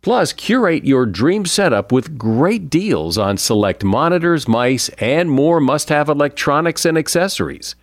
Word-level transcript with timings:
Plus, 0.00 0.32
curate 0.32 0.84
your 0.84 1.06
dream 1.06 1.44
setup 1.44 1.90
with 1.90 2.16
great 2.16 2.70
deals 2.70 3.18
on 3.18 3.36
select 3.36 3.82
monitors, 3.82 4.46
mice, 4.46 4.90
and 4.98 5.28
more 5.30 5.58
must 5.58 5.88
have 5.88 6.08
electronics 6.08 6.84
and 6.84 6.96
accessories. 6.96 7.74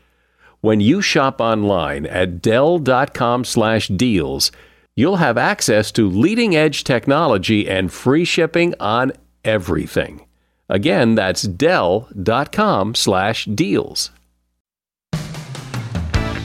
When 0.61 0.79
you 0.79 1.01
shop 1.01 1.41
online 1.41 2.05
at 2.05 2.41
Dell.com/deals, 2.41 4.51
you'll 4.95 5.17
have 5.17 5.37
access 5.37 5.91
to 5.91 6.09
leading 6.09 6.55
edge 6.55 6.85
technology 6.85 7.67
and 7.67 7.91
free 7.91 8.23
shipping 8.23 8.73
on 8.79 9.11
everything. 9.43 10.21
Again, 10.69 11.15
that's 11.15 11.41
Dell.com/deals. 11.43 14.11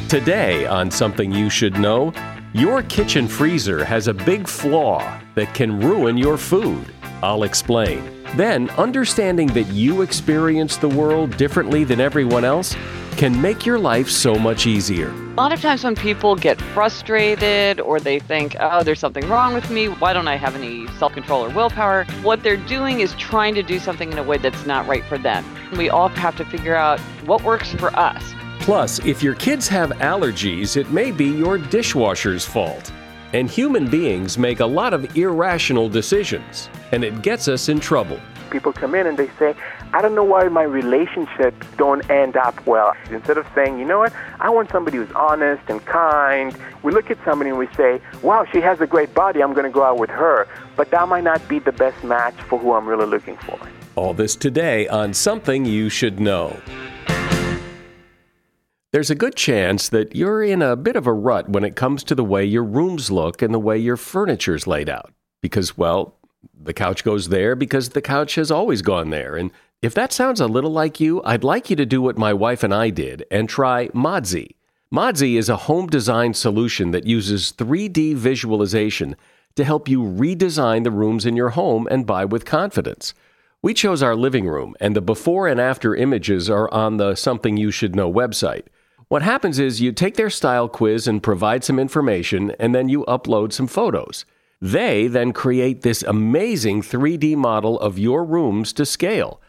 Today 0.08 0.66
on 0.66 0.90
Something 0.90 1.30
You 1.30 1.48
Should 1.48 1.78
Know, 1.78 2.12
your 2.52 2.82
kitchen 2.82 3.28
freezer 3.28 3.84
has 3.84 4.08
a 4.08 4.14
big 4.14 4.48
flaw 4.48 5.19
that 5.34 5.54
can 5.54 5.80
ruin 5.80 6.16
your 6.16 6.36
food. 6.36 6.92
I'll 7.22 7.42
explain. 7.42 8.02
Then, 8.36 8.70
understanding 8.70 9.48
that 9.48 9.64
you 9.64 10.02
experience 10.02 10.76
the 10.76 10.88
world 10.88 11.36
differently 11.36 11.84
than 11.84 12.00
everyone 12.00 12.44
else 12.44 12.76
can 13.16 13.40
make 13.40 13.66
your 13.66 13.78
life 13.78 14.08
so 14.08 14.34
much 14.36 14.66
easier. 14.66 15.10
A 15.10 15.34
lot 15.34 15.52
of 15.52 15.60
times 15.60 15.84
when 15.84 15.96
people 15.96 16.36
get 16.36 16.60
frustrated 16.60 17.80
or 17.80 17.98
they 17.98 18.18
think, 18.18 18.56
oh, 18.60 18.82
there's 18.82 19.00
something 19.00 19.28
wrong 19.28 19.52
with 19.52 19.68
me, 19.68 19.88
why 19.88 20.12
don't 20.12 20.28
I 20.28 20.36
have 20.36 20.54
any 20.54 20.86
self 20.98 21.12
control 21.12 21.44
or 21.44 21.50
willpower? 21.50 22.04
What 22.22 22.42
they're 22.42 22.56
doing 22.56 23.00
is 23.00 23.14
trying 23.16 23.54
to 23.56 23.62
do 23.62 23.78
something 23.78 24.12
in 24.12 24.18
a 24.18 24.22
way 24.22 24.38
that's 24.38 24.64
not 24.64 24.86
right 24.86 25.04
for 25.04 25.18
them. 25.18 25.44
We 25.76 25.90
all 25.90 26.08
have 26.08 26.36
to 26.36 26.44
figure 26.44 26.76
out 26.76 27.00
what 27.26 27.42
works 27.42 27.72
for 27.74 27.94
us. 27.98 28.22
Plus, 28.60 29.04
if 29.04 29.22
your 29.22 29.34
kids 29.34 29.66
have 29.68 29.90
allergies, 29.98 30.76
it 30.76 30.90
may 30.90 31.10
be 31.10 31.26
your 31.26 31.58
dishwasher's 31.58 32.44
fault. 32.44 32.92
And 33.32 33.48
human 33.48 33.88
beings 33.88 34.38
make 34.38 34.58
a 34.58 34.66
lot 34.66 34.92
of 34.92 35.16
irrational 35.16 35.88
decisions, 35.88 36.68
and 36.90 37.04
it 37.04 37.22
gets 37.22 37.46
us 37.46 37.68
in 37.68 37.78
trouble. 37.78 38.18
People 38.50 38.72
come 38.72 38.96
in 38.96 39.06
and 39.06 39.16
they 39.16 39.30
say, 39.38 39.54
I 39.92 40.02
don't 40.02 40.16
know 40.16 40.24
why 40.24 40.48
my 40.48 40.64
relationships 40.64 41.64
don't 41.76 42.08
end 42.10 42.36
up 42.36 42.66
well. 42.66 42.92
Instead 43.08 43.38
of 43.38 43.46
saying, 43.54 43.78
you 43.78 43.84
know 43.84 44.00
what, 44.00 44.12
I 44.40 44.50
want 44.50 44.70
somebody 44.72 44.96
who's 44.96 45.12
honest 45.12 45.62
and 45.68 45.84
kind, 45.86 46.56
we 46.82 46.90
look 46.90 47.08
at 47.12 47.18
somebody 47.24 47.50
and 47.50 47.58
we 47.60 47.68
say, 47.76 48.00
wow, 48.22 48.44
she 48.52 48.60
has 48.60 48.80
a 48.80 48.86
great 48.88 49.14
body, 49.14 49.44
I'm 49.44 49.52
going 49.52 49.64
to 49.64 49.70
go 49.70 49.84
out 49.84 49.98
with 49.98 50.10
her. 50.10 50.48
But 50.74 50.90
that 50.90 51.08
might 51.08 51.22
not 51.22 51.46
be 51.48 51.60
the 51.60 51.70
best 51.70 52.02
match 52.02 52.34
for 52.34 52.58
who 52.58 52.72
I'm 52.72 52.88
really 52.88 53.06
looking 53.06 53.36
for. 53.36 53.60
All 53.94 54.12
this 54.12 54.34
today 54.34 54.88
on 54.88 55.14
Something 55.14 55.64
You 55.64 55.88
Should 55.88 56.18
Know. 56.18 56.60
There's 58.92 59.10
a 59.10 59.14
good 59.14 59.36
chance 59.36 59.88
that 59.90 60.16
you're 60.16 60.42
in 60.42 60.62
a 60.62 60.74
bit 60.74 60.96
of 60.96 61.06
a 61.06 61.12
rut 61.12 61.48
when 61.48 61.62
it 61.62 61.76
comes 61.76 62.02
to 62.04 62.14
the 62.16 62.24
way 62.24 62.44
your 62.44 62.64
rooms 62.64 63.08
look 63.08 63.40
and 63.40 63.54
the 63.54 63.58
way 63.60 63.78
your 63.78 63.96
furniture's 63.96 64.66
laid 64.66 64.88
out. 64.88 65.12
Because, 65.40 65.78
well, 65.78 66.16
the 66.60 66.72
couch 66.72 67.04
goes 67.04 67.28
there 67.28 67.54
because 67.54 67.90
the 67.90 68.02
couch 68.02 68.34
has 68.34 68.50
always 68.50 68.82
gone 68.82 69.10
there. 69.10 69.36
And 69.36 69.52
if 69.80 69.94
that 69.94 70.12
sounds 70.12 70.40
a 70.40 70.48
little 70.48 70.72
like 70.72 70.98
you, 70.98 71.22
I'd 71.24 71.44
like 71.44 71.70
you 71.70 71.76
to 71.76 71.86
do 71.86 72.02
what 72.02 72.18
my 72.18 72.32
wife 72.32 72.64
and 72.64 72.74
I 72.74 72.90
did 72.90 73.24
and 73.30 73.48
try 73.48 73.86
Modsy. 73.88 74.56
Modsy 74.92 75.38
is 75.38 75.48
a 75.48 75.56
home 75.56 75.86
design 75.86 76.34
solution 76.34 76.90
that 76.90 77.06
uses 77.06 77.52
3D 77.52 78.16
visualization 78.16 79.14
to 79.54 79.62
help 79.62 79.88
you 79.88 80.02
redesign 80.02 80.82
the 80.82 80.90
rooms 80.90 81.24
in 81.24 81.36
your 81.36 81.50
home 81.50 81.86
and 81.92 82.06
buy 82.06 82.24
with 82.24 82.44
confidence. 82.44 83.14
We 83.62 83.72
chose 83.72 84.02
our 84.02 84.16
living 84.16 84.48
room, 84.48 84.74
and 84.80 84.96
the 84.96 85.00
before 85.00 85.46
and 85.46 85.60
after 85.60 85.94
images 85.94 86.50
are 86.50 86.72
on 86.74 86.96
the 86.96 87.14
Something 87.14 87.56
You 87.56 87.70
Should 87.70 87.94
Know 87.94 88.12
website. 88.12 88.64
What 89.10 89.22
happens 89.22 89.58
is 89.58 89.80
you 89.80 89.90
take 89.90 90.14
their 90.14 90.30
style 90.30 90.68
quiz 90.68 91.08
and 91.08 91.20
provide 91.20 91.64
some 91.64 91.80
information, 91.80 92.52
and 92.60 92.72
then 92.72 92.88
you 92.88 93.04
upload 93.08 93.52
some 93.52 93.66
photos. 93.66 94.24
They 94.62 95.08
then 95.08 95.32
create 95.32 95.82
this 95.82 96.04
amazing 96.04 96.82
3D 96.82 97.34
model 97.34 97.80
of 97.80 97.98
your 97.98 98.24
rooms 98.24 98.72
to 98.74 98.86
scale. 98.86 99.40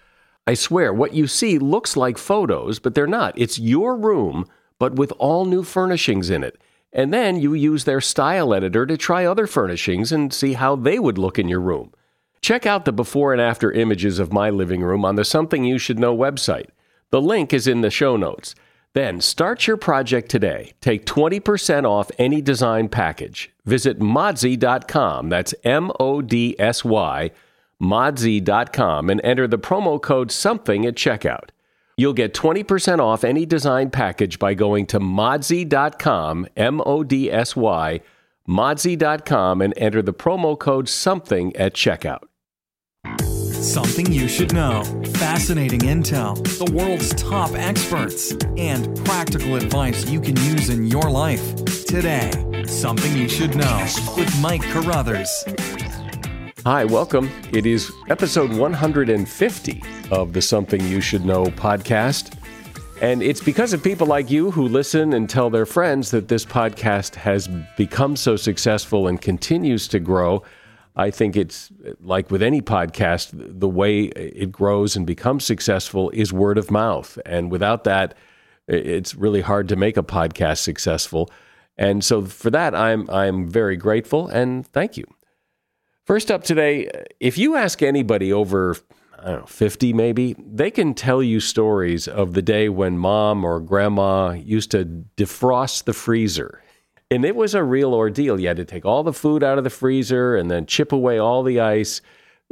I 0.48 0.56
swear, 0.56 0.92
what 0.92 1.14
you 1.14 1.28
see 1.28 1.60
looks 1.60 1.96
like 1.96 2.18
photos, 2.18 2.80
but 2.80 2.96
they're 2.96 3.06
not. 3.06 3.38
It's 3.38 3.60
your 3.60 3.96
room, 3.96 4.48
but 4.80 4.96
with 4.96 5.14
all 5.20 5.46
new 5.46 5.62
furnishings 5.62 6.32
in 6.32 6.44
it. 6.44 6.60
And 6.92 7.14
then 7.14 7.40
you 7.40 7.54
use 7.54 7.84
their 7.84 8.02
style 8.02 8.56
editor 8.56 8.88
to 8.88 8.98
try 8.98 9.26
other 9.26 9.46
furnishings 9.46 10.12
and 10.12 10.34
see 10.34 10.54
how 10.54 10.76
they 10.76 10.98
would 10.98 11.20
look 11.20 11.38
in 11.38 11.48
your 11.48 11.62
room. 11.62 11.94
Check 12.42 12.66
out 12.66 12.86
the 12.86 12.92
before 12.92 13.32
and 13.32 13.40
after 13.40 13.72
images 13.72 14.18
of 14.18 14.34
my 14.34 14.50
living 14.50 14.82
room 14.82 15.06
on 15.06 15.18
the 15.18 15.24
Something 15.24 15.66
You 15.66 15.78
Should 15.78 16.00
Know 16.00 16.18
website. 16.18 16.70
The 17.12 17.22
link 17.22 17.54
is 17.54 17.68
in 17.68 17.82
the 17.82 17.92
show 17.92 18.18
notes. 18.18 18.56
Then 18.94 19.22
start 19.22 19.68
your 19.68 19.78
project 19.78 20.30
today. 20.30 20.74
Take 20.82 21.06
20% 21.06 21.86
off 21.86 22.12
any 22.18 22.42
design 22.42 22.90
package. 22.90 23.52
Visit 23.66 24.00
modsy.com, 24.00 25.30
that's 25.30 25.56
M 25.64 25.92
O 26.00 26.22
D 26.22 26.56
S 26.60 26.84
Y, 26.84 27.32
modsy.com, 27.82 29.10
and 29.10 29.22
enter 29.24 29.48
the 29.48 29.60
promo 29.60 30.02
code 30.02 30.30
SOMETHING 30.30 30.86
at 30.86 30.96
checkout. 30.96 31.50
You'll 31.96 32.14
get 32.14 32.34
20% 32.34 33.00
off 33.00 33.24
any 33.24 33.46
design 33.46 33.92
package 33.92 34.40
by 34.40 34.56
going 34.56 34.88
to 34.88 35.00
modsy.com, 35.00 36.48
M 36.58 36.82
O 36.86 37.04
D 37.04 37.32
S 37.32 37.56
Y, 37.56 38.02
modsy.com, 38.48 39.62
and 39.62 39.74
enter 39.78 40.02
the 40.02 40.14
promo 40.14 40.60
code 40.60 40.90
SOMETHING 40.90 41.56
at 41.56 41.74
checkout. 41.74 42.24
Something 43.62 44.12
you 44.12 44.28
should 44.28 44.56
know. 44.56 44.84
Fascinating 45.14 45.82
intel, 45.82 46.36
the 46.58 46.74
world's 46.74 47.14
top 47.14 47.52
experts, 47.54 48.32
and 48.58 48.98
practical 49.06 49.56
advice 49.56 50.10
you 50.10 50.20
can 50.20 50.36
use 50.38 50.70
in 50.70 50.88
your 50.88 51.12
life. 51.12 51.64
Today, 51.86 52.32
Something 52.66 53.16
You 53.16 53.30
Should 53.30 53.56
Know 53.56 53.88
with 54.18 54.36
Mike 54.42 54.64
Carruthers. 54.64 55.46
Hi, 56.66 56.86
welcome. 56.86 57.30
It 57.54 57.68
is 57.68 57.92
episode 58.10 58.52
150 58.52 59.84
of 60.10 60.34
the 60.34 60.42
Something 60.42 60.82
You 60.88 61.00
Should 61.00 61.24
Know 61.24 61.46
podcast. 61.46 62.36
And 63.00 63.22
it's 63.22 63.44
because 63.44 63.74
of 63.74 63.84
people 63.84 64.08
like 64.08 64.32
you 64.32 64.50
who 64.50 64.68
listen 64.68 65.14
and 65.14 65.30
tell 65.30 65.52
their 65.52 65.68
friends 65.68 66.10
that 66.10 66.28
this 66.30 66.46
podcast 66.46 67.14
has 67.14 67.48
become 67.78 68.16
so 68.16 68.36
successful 68.36 69.08
and 69.08 69.22
continues 69.22 69.88
to 69.90 70.00
grow. 70.00 70.42
I 70.96 71.10
think 71.10 71.38
it's 71.38 71.72
like 72.02 72.32
with 72.32 72.44
any 72.44 72.62
podcast, 72.62 73.30
the 73.34 73.70
way 73.70 74.04
it 74.04 74.52
grows 74.52 74.96
and 74.96 75.08
becomes 75.08 75.46
successful 75.46 76.10
is 76.12 76.34
word 76.34 76.58
of 76.58 76.70
mouth. 76.70 77.18
And 77.26 77.50
without 77.52 77.86
that, 77.86 78.16
it's 78.68 79.16
really 79.16 79.42
hard 79.42 79.70
to 79.70 79.76
make 79.76 79.98
a 79.98 80.04
podcast 80.04 80.60
successful. 80.60 81.30
And 81.78 82.04
so 82.04 82.26
for 82.26 82.50
that, 82.52 82.76
I'm, 82.76 83.10
I'm 83.10 83.50
very 83.50 83.78
grateful 83.78 84.28
and 84.28 84.68
thank 84.68 84.98
you. 84.98 85.06
First 86.06 86.30
up 86.30 86.44
today, 86.44 86.90
if 87.20 87.38
you 87.38 87.56
ask 87.56 87.82
anybody 87.82 88.34
over, 88.34 88.76
I 89.18 89.32
don't 89.32 89.40
know, 89.42 89.46
50 89.46 89.94
maybe, 89.94 90.36
they 90.38 90.72
can 90.72 90.94
tell 90.94 91.24
you 91.24 91.40
stories 91.40 92.08
of 92.08 92.34
the 92.34 92.42
day 92.42 92.70
when 92.70 92.98
mom 92.98 93.46
or 93.46 93.60
grandma 93.62 94.32
used 94.32 94.72
to 94.72 95.06
defrost 95.16 95.86
the 95.86 95.94
freezer 95.94 96.62
and 97.12 97.26
it 97.26 97.36
was 97.36 97.54
a 97.54 97.64
real 97.64 97.94
ordeal. 97.94 98.40
You 98.40 98.48
had 98.48 98.58
to 98.58 98.66
take 98.66 98.86
all 98.86 99.04
the 99.04 99.14
food 99.14 99.44
out 99.44 99.58
of 99.58 99.66
the 99.66 99.70
freezer 99.70 100.36
and 100.38 100.50
then 100.50 100.66
chip 100.66 100.94
away 100.94 101.20
all 101.20 101.44
the 101.44 101.60
ice 101.60 102.02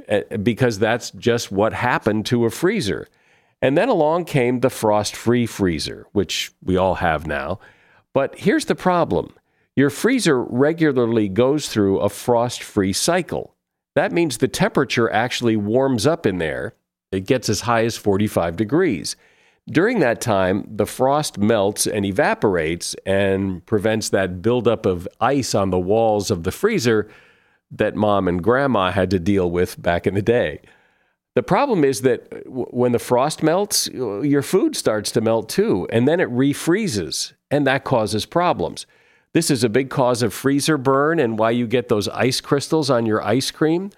eh, 0.10 0.24
because 0.38 0.78
that's 0.78 1.12
just 1.12 1.50
what 1.50 1.72
happened 1.72 2.26
to 2.28 2.44
a 2.46 2.50
freezer. 2.50 3.08
And 3.62 3.78
then 3.78 3.88
along 3.88 4.26
came 4.26 4.60
the 4.60 4.70
frost 4.70 5.16
free 5.16 5.46
freezer, 5.46 6.08
which 6.12 6.52
we 6.62 6.76
all 6.76 6.96
have 6.96 7.26
now. 7.26 7.60
But 8.14 8.38
here's 8.38 8.66
the 8.66 8.76
problem 8.76 9.34
your 9.76 9.90
freezer 9.90 10.44
regularly 10.44 11.30
goes 11.30 11.70
through 11.70 12.00
a 12.00 12.10
frost 12.10 12.62
free 12.62 12.92
cycle. 12.92 13.56
That 13.96 14.12
means 14.12 14.38
the 14.38 14.50
temperature 14.50 15.10
actually 15.10 15.56
warms 15.56 16.06
up 16.06 16.26
in 16.26 16.38
there. 16.38 16.74
It 17.14 17.26
gets 17.26 17.48
as 17.48 17.62
high 17.62 17.86
as 17.86 17.96
45 17.96 18.58
degrees. 18.58 19.16
During 19.72 20.00
that 20.00 20.20
time, 20.20 20.68
the 20.68 20.88
frost 20.88 21.38
melts 21.38 21.86
and 21.86 22.04
evaporates 22.04 22.96
and 23.06 23.64
prevents 23.68 24.10
that 24.10 24.42
buildup 24.42 24.88
of 24.88 25.08
ice 25.22 25.54
on 25.54 25.70
the 25.70 25.80
walls 25.80 26.32
of 26.32 26.44
the 26.44 26.52
freezer 26.52 27.08
that 27.72 27.96
mom 27.96 28.28
and 28.28 28.44
grandma 28.44 28.92
had 28.92 29.12
to 29.12 29.20
deal 29.20 29.52
with 29.52 29.80
back 29.80 30.08
in 30.08 30.16
the 30.16 30.24
day. 30.24 30.60
The 31.36 31.44
problem 31.44 31.84
is 31.84 32.02
that 32.02 32.44
when 32.48 32.94
the 32.94 33.00
frost 33.00 33.44
melts, 33.44 33.88
your 33.88 34.42
food 34.42 34.76
starts 34.76 35.12
to 35.12 35.22
melt 35.22 35.50
too, 35.50 35.88
and 35.92 36.08
then 36.08 36.20
it 36.20 36.30
refreezes, 36.30 37.34
and 37.52 37.68
that 37.68 37.84
causes 37.84 38.26
problems. 38.26 38.88
This 39.34 39.52
is 39.52 39.64
a 39.64 39.70
big 39.70 39.92
cause 39.92 40.24
of 40.24 40.34
freezer 40.34 40.80
burn 40.80 41.20
and 41.20 41.38
why 41.38 41.52
you 41.52 41.68
get 41.68 41.88
those 41.88 42.08
ice 42.10 42.42
crystals 42.42 42.90
on 42.90 43.06
your 43.06 43.24
ice 43.24 43.52
cream. 43.52 43.92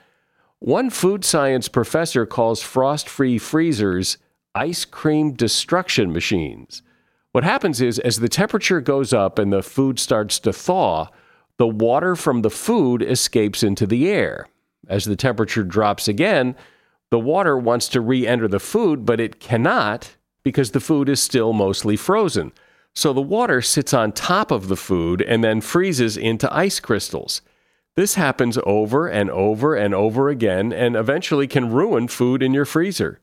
One 0.59 0.89
food 0.89 1.23
science 1.23 1.69
professor 1.69 2.25
calls 2.25 2.61
frost 2.61 3.07
free 3.07 3.37
freezers 3.37 4.17
ice 4.55 4.85
cream 4.85 5.33
destruction 5.33 6.11
machines. 6.11 6.81
What 7.31 7.43
happens 7.43 7.81
is, 7.81 7.99
as 7.99 8.19
the 8.19 8.29
temperature 8.29 8.81
goes 8.81 9.13
up 9.13 9.39
and 9.39 9.53
the 9.53 9.63
food 9.63 9.99
starts 9.99 10.39
to 10.39 10.51
thaw, 10.51 11.07
the 11.57 11.67
water 11.67 12.15
from 12.15 12.41
the 12.41 12.49
food 12.49 13.01
escapes 13.01 13.63
into 13.63 13.85
the 13.85 14.09
air. 14.09 14.47
As 14.87 15.05
the 15.05 15.15
temperature 15.15 15.63
drops 15.63 16.07
again, 16.07 16.55
the 17.09 17.19
water 17.19 17.57
wants 17.57 17.87
to 17.89 18.01
re 18.01 18.27
enter 18.27 18.47
the 18.47 18.59
food, 18.59 19.05
but 19.05 19.19
it 19.19 19.39
cannot 19.39 20.15
because 20.43 20.71
the 20.71 20.79
food 20.79 21.07
is 21.07 21.21
still 21.21 21.53
mostly 21.53 21.95
frozen. 21.95 22.51
So 22.93 23.13
the 23.13 23.21
water 23.21 23.61
sits 23.61 23.93
on 23.93 24.11
top 24.11 24.51
of 24.51 24.67
the 24.67 24.75
food 24.75 25.21
and 25.21 25.43
then 25.43 25.61
freezes 25.61 26.17
into 26.17 26.53
ice 26.53 26.79
crystals. 26.79 27.41
This 27.95 28.15
happens 28.15 28.57
over 28.65 29.07
and 29.07 29.29
over 29.29 29.75
and 29.75 29.93
over 29.93 30.29
again 30.29 30.73
and 30.73 30.95
eventually 30.95 31.47
can 31.47 31.71
ruin 31.71 32.07
food 32.07 32.41
in 32.41 32.53
your 32.53 32.65
freezer. 32.65 33.19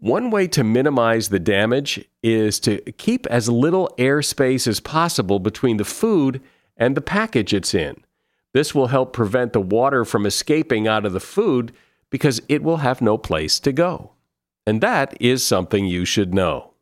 One 0.00 0.30
way 0.30 0.46
to 0.48 0.62
minimize 0.62 1.28
the 1.28 1.40
damage 1.40 2.04
is 2.22 2.60
to 2.60 2.78
keep 2.92 3.26
as 3.26 3.48
little 3.48 3.92
airspace 3.98 4.68
as 4.68 4.78
possible 4.78 5.40
between 5.40 5.76
the 5.76 5.84
food 5.84 6.40
and 6.76 6.96
the 6.96 7.00
package 7.00 7.52
it's 7.52 7.74
in. 7.74 7.96
This 8.54 8.76
will 8.76 8.86
help 8.86 9.12
prevent 9.12 9.52
the 9.52 9.60
water 9.60 10.04
from 10.04 10.24
escaping 10.24 10.86
out 10.86 11.04
of 11.04 11.12
the 11.12 11.18
food 11.18 11.72
because 12.10 12.40
it 12.48 12.62
will 12.62 12.76
have 12.76 13.02
no 13.02 13.18
place 13.18 13.58
to 13.58 13.72
go. 13.72 14.12
And 14.68 14.80
that 14.82 15.16
is 15.20 15.44
something 15.44 15.86
you 15.86 16.04
should 16.04 16.32
know. 16.32 16.74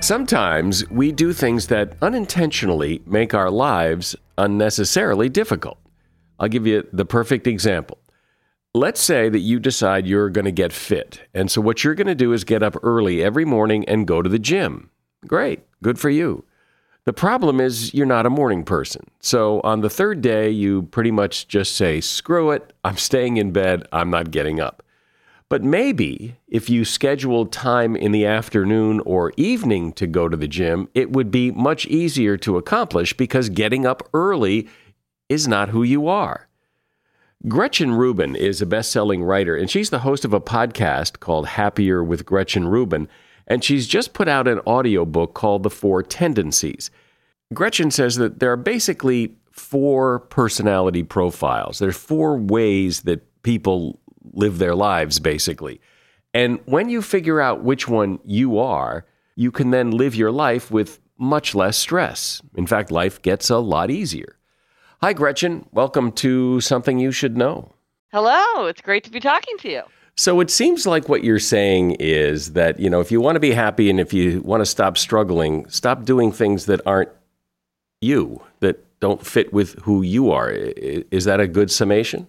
Sometimes 0.00 0.88
we 0.88 1.12
do 1.12 1.34
things 1.34 1.66
that 1.66 1.98
unintentionally 2.00 3.02
make 3.04 3.34
our 3.34 3.50
lives 3.50 4.16
unnecessarily 4.38 5.28
difficult. 5.28 5.76
I'll 6.40 6.48
give 6.48 6.66
you 6.66 6.88
the 6.94 7.04
perfect 7.04 7.46
example. 7.46 7.98
Let's 8.76 9.00
say 9.00 9.28
that 9.28 9.38
you 9.38 9.60
decide 9.60 10.06
you're 10.06 10.30
going 10.30 10.46
to 10.46 10.52
get 10.52 10.72
fit. 10.72 11.20
And 11.32 11.48
so, 11.48 11.60
what 11.60 11.84
you're 11.84 11.94
going 11.94 12.08
to 12.08 12.14
do 12.14 12.32
is 12.32 12.42
get 12.42 12.62
up 12.62 12.76
early 12.82 13.22
every 13.22 13.44
morning 13.44 13.84
and 13.88 14.06
go 14.06 14.20
to 14.20 14.28
the 14.28 14.38
gym. 14.38 14.90
Great, 15.26 15.60
good 15.82 15.98
for 15.98 16.10
you. 16.10 16.44
The 17.04 17.12
problem 17.12 17.60
is 17.60 17.92
you're 17.92 18.06
not 18.06 18.24
a 18.24 18.30
morning 18.30 18.64
person. 18.64 19.04
So 19.20 19.60
on 19.60 19.82
the 19.82 19.90
third 19.90 20.22
day, 20.22 20.48
you 20.48 20.84
pretty 20.84 21.10
much 21.10 21.48
just 21.48 21.76
say, 21.76 22.00
screw 22.00 22.50
it, 22.50 22.72
I'm 22.82 22.96
staying 22.96 23.36
in 23.36 23.52
bed, 23.52 23.86
I'm 23.92 24.08
not 24.08 24.30
getting 24.30 24.58
up. 24.58 24.82
But 25.50 25.62
maybe 25.62 26.36
if 26.48 26.70
you 26.70 26.86
scheduled 26.86 27.52
time 27.52 27.94
in 27.94 28.12
the 28.12 28.24
afternoon 28.24 29.00
or 29.00 29.34
evening 29.36 29.92
to 29.92 30.06
go 30.06 30.30
to 30.30 30.36
the 30.36 30.48
gym, 30.48 30.88
it 30.94 31.12
would 31.12 31.30
be 31.30 31.50
much 31.50 31.86
easier 31.86 32.38
to 32.38 32.56
accomplish 32.56 33.12
because 33.12 33.50
getting 33.50 33.84
up 33.84 34.08
early 34.14 34.66
is 35.28 35.46
not 35.46 35.68
who 35.68 35.82
you 35.82 36.08
are. 36.08 36.48
Gretchen 37.46 37.92
Rubin 37.92 38.34
is 38.36 38.62
a 38.62 38.66
best 38.66 38.90
selling 38.90 39.22
writer, 39.22 39.54
and 39.56 39.70
she's 39.70 39.90
the 39.90 39.98
host 40.00 40.24
of 40.24 40.32
a 40.32 40.40
podcast 40.40 41.20
called 41.20 41.46
Happier 41.46 42.02
with 42.02 42.24
Gretchen 42.24 42.68
Rubin 42.68 43.08
and 43.46 43.62
she's 43.62 43.86
just 43.86 44.12
put 44.12 44.28
out 44.28 44.48
an 44.48 44.60
audiobook 44.60 45.34
called 45.34 45.62
The 45.62 45.70
Four 45.70 46.02
Tendencies. 46.02 46.90
Gretchen 47.52 47.90
says 47.90 48.16
that 48.16 48.40
there 48.40 48.52
are 48.52 48.56
basically 48.56 49.36
four 49.50 50.20
personality 50.20 51.02
profiles. 51.02 51.78
There's 51.78 51.96
four 51.96 52.38
ways 52.38 53.02
that 53.02 53.42
people 53.42 54.00
live 54.32 54.58
their 54.58 54.74
lives, 54.74 55.20
basically. 55.20 55.80
And 56.32 56.58
when 56.64 56.88
you 56.88 57.02
figure 57.02 57.40
out 57.40 57.62
which 57.62 57.86
one 57.86 58.18
you 58.24 58.58
are, 58.58 59.04
you 59.36 59.52
can 59.52 59.70
then 59.70 59.90
live 59.90 60.14
your 60.14 60.32
life 60.32 60.70
with 60.70 61.00
much 61.18 61.54
less 61.54 61.76
stress. 61.76 62.42
In 62.56 62.66
fact, 62.66 62.90
life 62.90 63.22
gets 63.22 63.50
a 63.50 63.58
lot 63.58 63.90
easier. 63.90 64.36
Hi, 65.04 65.12
Gretchen. 65.12 65.66
Welcome 65.70 66.12
to 66.12 66.62
Something 66.62 66.98
You 66.98 67.12
Should 67.12 67.36
Know. 67.36 67.70
Hello. 68.10 68.64
It's 68.64 68.80
great 68.80 69.04
to 69.04 69.10
be 69.10 69.20
talking 69.20 69.58
to 69.58 69.68
you. 69.70 69.82
So 70.16 70.40
it 70.40 70.48
seems 70.48 70.86
like 70.86 71.10
what 71.10 71.22
you're 71.22 71.38
saying 71.38 71.96
is 72.00 72.54
that, 72.54 72.80
you 72.80 72.88
know, 72.88 73.02
if 73.02 73.12
you 73.12 73.20
want 73.20 73.36
to 73.36 73.40
be 73.40 73.50
happy 73.50 73.90
and 73.90 74.00
if 74.00 74.14
you 74.14 74.40
want 74.40 74.62
to 74.62 74.64
stop 74.64 74.96
struggling, 74.96 75.68
stop 75.68 76.06
doing 76.06 76.32
things 76.32 76.64
that 76.64 76.80
aren't 76.86 77.10
you, 78.00 78.40
that 78.60 78.82
don't 79.00 79.26
fit 79.26 79.52
with 79.52 79.78
who 79.82 80.00
you 80.00 80.30
are. 80.30 80.50
Is 80.50 81.26
that 81.26 81.38
a 81.38 81.46
good 81.46 81.70
summation? 81.70 82.26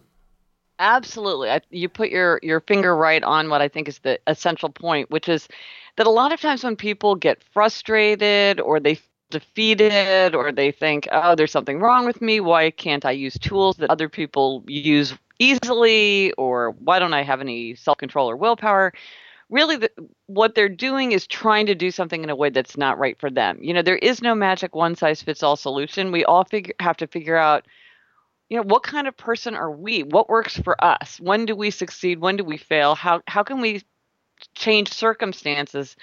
Absolutely. 0.77 1.51
I, 1.51 1.62
you 1.69 1.88
put 1.88 2.10
your 2.10 2.42
your 2.44 2.60
finger 2.60 2.94
right 2.94 3.24
on 3.24 3.48
what 3.48 3.62
I 3.62 3.69
think 3.69 3.88
is 3.88 4.00
the 4.00 4.19
essential 4.27 4.68
point, 4.68 5.10
which 5.10 5.30
is 5.30 5.48
that 5.95 6.07
a 6.07 6.10
lot 6.10 6.33
of 6.33 6.42
times 6.42 6.62
when 6.62 6.75
people 6.75 7.16
get 7.16 7.42
frustrated 7.42 8.60
or 8.60 8.81
they 8.81 9.00
defeated 9.30 10.36
or 10.36 10.51
they 10.51 10.72
think, 10.72 11.07
oh, 11.12 11.36
there's 11.36 11.51
something 11.51 11.80
wrong 11.80 12.06
with 12.06 12.22
me. 12.22 12.39
Why 12.39 12.72
can't 12.72 13.06
I 13.06 13.12
use 13.12 13.38
tools 13.38 13.77
that 13.77 13.89
other 13.89 14.10
people 14.10 14.63
use 14.68 15.13
easily? 15.39 16.31
Or 16.33 16.72
why 16.72 17.00
don't 17.00 17.13
I 17.13 17.24
have 17.24 17.42
any 17.42 17.75
self 17.75 17.98
control 17.98 18.30
or 18.30 18.36
willpower? 18.36 18.94
Really, 19.50 19.75
the, 19.75 19.92
what 20.25 20.56
they're 20.56 20.69
doing 20.69 21.12
is 21.12 21.27
trying 21.27 21.68
to 21.68 21.75
do 21.75 21.92
something 21.92 22.24
in 22.24 22.31
a 22.31 22.36
way 22.36 22.50
that's 22.50 22.77
not 22.77 22.98
right 22.98 23.19
for 23.19 23.30
them. 23.30 23.60
You 23.62 23.74
know, 23.75 23.83
there 23.83 23.98
is 23.98 24.22
no 24.22 24.33
magic 24.33 24.74
one 24.75 24.95
size 24.95 25.22
fits 25.22 25.44
all 25.44 25.56
solution. 25.56 26.12
We 26.12 26.25
all 26.25 26.45
figure, 26.45 26.74
have 26.80 26.98
to 26.98 27.07
figure 27.07 27.38
out 27.38 27.66
you 28.50 28.57
know 28.57 28.63
what 28.63 28.83
kind 28.83 29.07
of 29.07 29.18
person 29.18 29.56
are 29.56 29.72
we 29.72 30.04
what 30.04 30.30
works 30.30 30.57
for 30.57 30.81
us 30.83 31.19
when 31.19 31.45
do 31.45 31.56
we 31.56 31.72
succeed 31.72 32.19
when 32.19 32.38
do 32.38 32.44
we 32.44 32.57
fail 32.57 32.94
how 32.94 33.22
how 33.27 33.42
can 33.42 33.60
we 33.60 33.81
change 34.56 34.92
circumstances 34.94 35.96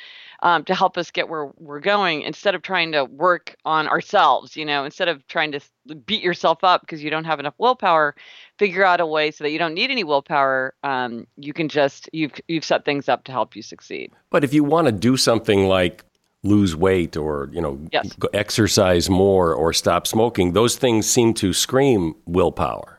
um, 0.42 0.64
to 0.64 0.74
help 0.74 0.98
us 0.98 1.10
get 1.10 1.28
where 1.28 1.50
we're 1.58 1.80
going 1.80 2.22
instead 2.22 2.54
of 2.54 2.62
trying 2.62 2.92
to 2.92 3.04
work 3.04 3.56
on 3.64 3.86
ourselves 3.88 4.56
you 4.56 4.64
know 4.64 4.84
instead 4.84 5.08
of 5.08 5.26
trying 5.28 5.52
to 5.52 5.60
beat 6.06 6.22
yourself 6.22 6.64
up 6.64 6.80
because 6.82 7.02
you 7.02 7.10
don't 7.10 7.24
have 7.24 7.40
enough 7.40 7.54
willpower 7.58 8.14
figure 8.58 8.84
out 8.84 9.00
a 9.00 9.06
way 9.06 9.30
so 9.30 9.44
that 9.44 9.50
you 9.50 9.58
don't 9.58 9.74
need 9.74 9.90
any 9.90 10.04
willpower 10.04 10.74
um, 10.82 11.26
you 11.36 11.52
can 11.52 11.68
just 11.68 12.08
you've 12.12 12.32
you've 12.48 12.64
set 12.64 12.84
things 12.84 13.08
up 13.08 13.24
to 13.24 13.32
help 13.32 13.54
you 13.56 13.62
succeed 13.62 14.12
but 14.30 14.44
if 14.44 14.52
you 14.52 14.64
want 14.64 14.86
to 14.86 14.92
do 14.92 15.16
something 15.16 15.66
like 15.66 16.04
lose 16.42 16.74
weight 16.74 17.16
or 17.16 17.48
you 17.52 17.60
know 17.60 17.78
yes. 17.92 18.16
exercise 18.32 19.08
more 19.08 19.54
or 19.54 19.72
stop 19.72 20.06
smoking 20.06 20.52
those 20.52 20.76
things 20.76 21.08
seem 21.08 21.32
to 21.32 21.52
scream 21.52 22.14
willpower 22.26 22.98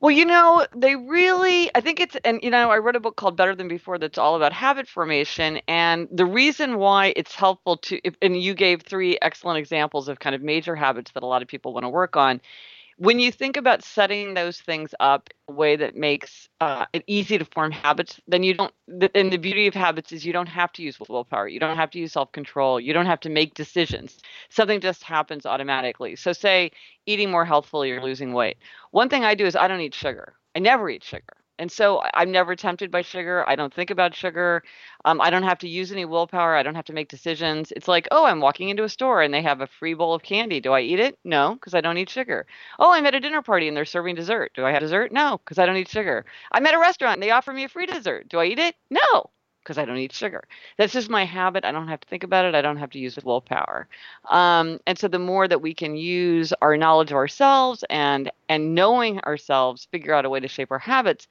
well, 0.00 0.10
you 0.10 0.24
know, 0.24 0.66
they 0.74 0.96
really, 0.96 1.70
I 1.74 1.82
think 1.82 2.00
it's, 2.00 2.16
and 2.24 2.40
you 2.42 2.50
know, 2.50 2.70
I 2.70 2.78
read 2.78 2.96
a 2.96 3.00
book 3.00 3.16
called 3.16 3.36
Better 3.36 3.54
Than 3.54 3.68
Before 3.68 3.98
that's 3.98 4.16
all 4.16 4.34
about 4.34 4.52
habit 4.52 4.88
formation. 4.88 5.60
And 5.68 6.08
the 6.10 6.24
reason 6.24 6.78
why 6.78 7.12
it's 7.16 7.34
helpful 7.34 7.76
to, 7.78 8.00
and 8.22 8.40
you 8.40 8.54
gave 8.54 8.82
three 8.82 9.18
excellent 9.20 9.58
examples 9.58 10.08
of 10.08 10.18
kind 10.18 10.34
of 10.34 10.40
major 10.40 10.74
habits 10.74 11.12
that 11.12 11.22
a 11.22 11.26
lot 11.26 11.42
of 11.42 11.48
people 11.48 11.74
want 11.74 11.84
to 11.84 11.90
work 11.90 12.16
on, 12.16 12.40
when 13.00 13.18
you 13.18 13.32
think 13.32 13.56
about 13.56 13.82
setting 13.84 14.34
those 14.34 14.60
things 14.60 14.94
up 15.00 15.30
in 15.48 15.54
a 15.54 15.58
way 15.58 15.76
that 15.76 15.96
makes 15.96 16.48
uh, 16.60 16.86
it 16.92 17.04
easy 17.08 17.38
to 17.38 17.46
form 17.46 17.72
habits, 17.72 18.20
then 18.28 18.44
you 18.44 18.54
don't. 18.54 18.74
And 19.14 19.32
the 19.32 19.38
beauty 19.38 19.66
of 19.68 19.74
habits 19.74 20.12
is 20.12 20.26
you 20.26 20.34
don't 20.34 20.48
have 20.48 20.72
to 20.74 20.82
use 20.82 21.00
willpower. 21.00 21.48
You 21.48 21.60
don't 21.60 21.76
have 21.76 21.90
to 21.92 21.98
use 21.98 22.12
self 22.12 22.32
control. 22.32 22.80
You 22.80 22.92
don't 22.94 23.06
have 23.06 23.20
to 23.22 23.30
make 23.30 23.54
decisions. 23.54 24.18
Something 24.50 24.80
just 24.80 25.02
happens 25.04 25.46
automatically. 25.46 26.16
So, 26.16 26.32
say 26.34 26.72
eating 27.06 27.30
more 27.32 27.46
healthfully 27.46 27.92
or 27.92 28.02
losing 28.02 28.34
weight. 28.34 28.58
One 28.92 29.08
thing 29.10 29.24
I 29.24 29.34
do 29.34 29.46
is 29.46 29.56
I 29.56 29.68
don't 29.68 29.80
eat 29.80 29.94
sugar. 29.94 30.34
I 30.54 30.60
never 30.60 30.90
eat 30.90 31.04
sugar. 31.04 31.39
And 31.60 31.70
so 31.70 32.02
I'm 32.14 32.32
never 32.32 32.56
tempted 32.56 32.90
by 32.90 33.02
sugar. 33.02 33.44
I 33.46 33.54
don't 33.54 33.72
think 33.72 33.90
about 33.90 34.14
sugar. 34.14 34.62
Um, 35.04 35.20
I 35.20 35.28
don't 35.30 35.42
have 35.42 35.58
to 35.58 35.68
use 35.68 35.92
any 35.92 36.06
willpower. 36.06 36.56
I 36.56 36.62
don't 36.62 36.74
have 36.74 36.86
to 36.86 36.94
make 36.94 37.08
decisions. 37.08 37.70
It's 37.76 37.86
like, 37.86 38.08
oh, 38.10 38.24
I'm 38.24 38.40
walking 38.40 38.70
into 38.70 38.82
a 38.84 38.88
store 38.88 39.20
and 39.22 39.32
they 39.32 39.42
have 39.42 39.60
a 39.60 39.66
free 39.66 39.92
bowl 39.94 40.14
of 40.14 40.22
candy. 40.22 40.60
Do 40.60 40.72
I 40.72 40.80
eat 40.80 40.98
it? 41.00 41.18
No, 41.22 41.54
because 41.54 41.74
I 41.74 41.82
don't 41.82 41.98
eat 41.98 42.08
sugar. 42.08 42.46
Oh, 42.78 42.92
I'm 42.92 43.04
at 43.06 43.14
a 43.14 43.20
dinner 43.20 43.42
party 43.42 43.68
and 43.68 43.76
they're 43.76 43.84
serving 43.84 44.14
dessert. 44.14 44.52
Do 44.54 44.64
I 44.64 44.72
have 44.72 44.80
dessert? 44.80 45.12
No, 45.12 45.38
because 45.38 45.58
I 45.58 45.66
don't 45.66 45.76
eat 45.76 45.88
sugar. 45.88 46.24
I'm 46.50 46.66
at 46.66 46.74
a 46.74 46.78
restaurant 46.78 47.14
and 47.16 47.22
they 47.22 47.30
offer 47.30 47.52
me 47.52 47.64
a 47.64 47.68
free 47.68 47.86
dessert. 47.86 48.28
Do 48.30 48.38
I 48.38 48.46
eat 48.46 48.58
it? 48.58 48.74
No, 48.88 49.30
because 49.70 49.80
I 49.80 49.84
don't 49.84 49.98
eat 49.98 50.12
sugar. 50.12 50.42
That's 50.78 50.92
just 50.92 51.08
my 51.08 51.24
habit. 51.24 51.64
I 51.64 51.70
don't 51.70 51.86
have 51.86 52.00
to 52.00 52.08
think 52.08 52.24
about 52.24 52.44
it. 52.44 52.56
I 52.56 52.60
don't 52.60 52.78
have 52.78 52.90
to 52.90 52.98
use 52.98 53.16
willpower. 53.22 53.86
Um, 54.28 54.80
and 54.84 54.98
so 54.98 55.06
the 55.06 55.20
more 55.20 55.46
that 55.46 55.62
we 55.62 55.74
can 55.74 55.94
use 55.94 56.52
our 56.60 56.76
knowledge 56.76 57.12
of 57.12 57.16
ourselves 57.16 57.84
and 57.88 58.32
and 58.48 58.74
knowing 58.74 59.20
ourselves, 59.20 59.86
figure 59.92 60.12
out 60.12 60.24
a 60.24 60.28
way 60.28 60.40
to 60.40 60.48
shape 60.48 60.72
our 60.72 60.80
habits, 60.80 61.28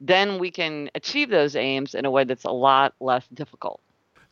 then 0.00 0.38
we 0.38 0.52
can 0.52 0.88
achieve 0.94 1.30
those 1.30 1.56
aims 1.56 1.96
in 1.96 2.04
a 2.04 2.12
way 2.12 2.22
that's 2.22 2.44
a 2.44 2.52
lot 2.52 2.94
less 3.00 3.26
difficult. 3.34 3.80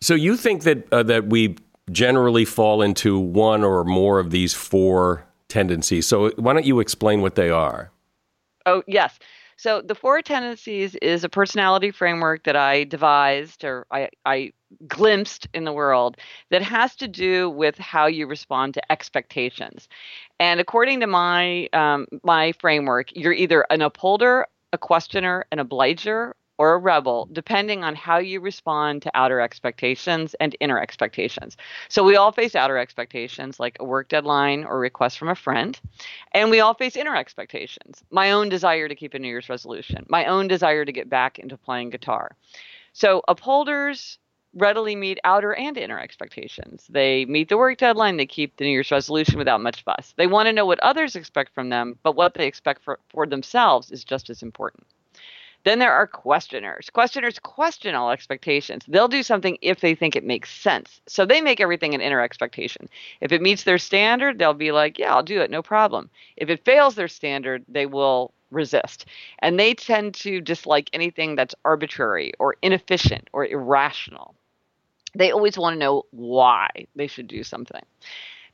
So 0.01 0.15
you 0.15 0.37
think 0.37 0.63
that 0.63 0.87
uh, 0.93 1.03
that 1.03 1.27
we 1.27 1.57
generally 1.91 2.45
fall 2.45 2.81
into 2.81 3.19
one 3.19 3.65
or 3.65 3.83
more 3.83 4.21
of 4.21 4.31
these 4.31 4.55
four 4.55 5.27
tendencies. 5.49 6.07
So 6.07 6.31
why 6.37 6.53
don't 6.53 6.65
you 6.65 6.79
explain 6.79 7.23
what 7.23 7.35
they 7.35 7.51
are? 7.51 7.91
Oh, 8.67 8.85
yes. 8.87 9.19
So 9.59 9.83
the 9.83 9.97
four 9.97 10.23
tendencies 10.23 10.95
is 11.03 11.25
a 11.25 11.29
personality 11.29 11.91
framework 11.91 12.45
that 12.45 12.55
I 12.55 12.85
devised 12.85 13.65
or 13.65 13.87
I, 13.91 14.09
I 14.25 14.53
glimpsed 14.87 15.49
in 15.53 15.65
the 15.65 15.73
world 15.73 16.17
that 16.51 16.63
has 16.63 16.95
to 16.97 17.09
do 17.09 17.51
with 17.51 17.77
how 17.77 18.07
you 18.07 18.29
respond 18.29 18.75
to 18.75 18.93
expectations. 18.93 19.89
And 20.39 20.61
according 20.61 21.01
to 21.01 21.09
my 21.09 21.69
um, 21.73 22.07
my 22.23 22.53
framework, 22.53 23.11
you're 23.17 23.33
either 23.33 23.67
an 23.69 23.83
upholder 23.83 24.47
a 24.73 24.79
questioner, 24.79 25.47
an 25.51 25.59
obliger, 25.59 26.37
or 26.59 26.75
a 26.75 26.79
rebel, 26.79 27.29
depending 27.33 27.85
on 27.85 27.95
how 27.95 28.19
you 28.19 28.41
respond 28.41 29.03
to 29.03 29.11
outer 29.15 29.41
expectations 29.41 30.35
and 30.41 30.57
inner 30.61 30.79
expectations. 30.79 31.57
So 31.89 32.05
we 32.05 32.17
all 32.17 32.33
face 32.33 32.55
outer 32.55 32.77
expectations, 32.77 33.61
like 33.61 33.77
a 33.81 33.85
work 33.85 34.09
deadline 34.09 34.65
or 34.65 34.79
request 34.79 35.19
from 35.19 35.29
a 35.29 35.35
friend, 35.35 35.79
and 36.33 36.51
we 36.51 36.61
all 36.61 36.75
face 36.75 36.97
inner 36.97 37.17
expectations. 37.17 38.03
My 38.11 38.33
own 38.33 38.49
desire 38.49 38.89
to 38.89 38.95
keep 38.95 39.15
a 39.15 39.19
New 39.19 39.29
Year's 39.29 39.49
resolution, 39.49 40.05
my 40.09 40.27
own 40.27 40.49
desire 40.49 40.85
to 40.85 40.93
get 40.93 41.09
back 41.09 41.39
into 41.39 41.57
playing 41.57 41.91
guitar. 41.91 42.33
So 42.93 43.23
upholders 43.29 44.19
readily 44.55 44.97
meet 44.97 45.19
outer 45.25 45.55
and 45.55 45.77
inner 45.77 46.01
expectations. 46.01 46.87
They 46.89 47.25
meet 47.27 47.49
the 47.49 47.57
work 47.57 47.79
deadline, 47.79 48.17
they 48.17 48.27
keep 48.27 48.57
the 48.57 48.65
New 48.65 48.71
Year's 48.71 48.91
resolution 48.91 49.39
without 49.39 49.61
much 49.61 49.85
fuss. 49.85 50.15
They 50.17 50.27
want 50.27 50.47
to 50.47 50.53
know 50.53 50.67
what 50.67 50.81
others 50.81 51.15
expect 51.15 51.55
from 51.55 51.69
them, 51.69 51.99
but 52.03 52.17
what 52.17 52.35
they 52.35 52.47
expect 52.47 52.83
for, 52.83 52.99
for 53.11 53.27
themselves 53.27 53.91
is 53.91 54.05
just 54.05 54.31
as 54.31 54.43
important. 54.43 54.85
Then 55.65 55.79
there 55.79 55.93
are 55.93 56.07
questioners. 56.07 56.89
Questioners 56.91 57.39
question 57.39 57.95
all 57.95 58.11
expectations. 58.11 58.85
They'll 58.89 59.09
do 59.09 59.23
something 59.23 59.59
if 59.61 59.81
they 59.81 59.95
think 59.95 60.17
it 60.17 60.25
makes 60.25 60.51
sense. 60.51 61.01
So 61.07 61.27
they 61.27 61.41
make 61.41 61.61
everything 61.61 61.95
an 61.95 62.01
inner 62.01 62.21
expectation. 62.21 62.89
If 63.21 63.33
it 63.33 63.43
meets 63.43 63.65
their 63.65 63.79
standard, 63.79 64.39
they'll 64.39 64.55
be 64.55 64.73
like, 64.73 64.99
yeah, 64.99 65.15
I'll 65.15 65.23
do 65.23 65.41
it, 65.41 65.51
no 65.51 65.63
problem. 65.63 66.11
If 66.37 66.49
it 66.49 66.65
fails 66.65 66.95
their 66.95 67.09
standard, 67.09 67.65
they 67.69 67.87
will 67.87 68.33
resist. 68.51 69.07
And 69.41 69.59
they 69.59 69.75
tend 69.75 70.15
to 70.15 70.41
dislike 70.41 70.89
anything 70.93 71.37
that's 71.37 71.55
arbitrary 71.65 72.33
or 72.39 72.57
inefficient 72.63 73.29
or 73.33 73.45
irrational. 73.45 74.35
They 75.15 75.31
always 75.33 75.59
want 75.59 75.75
to 75.75 75.79
know 75.79 76.05
why 76.11 76.87
they 76.95 77.07
should 77.07 77.29
do 77.29 77.43
something. 77.43 77.83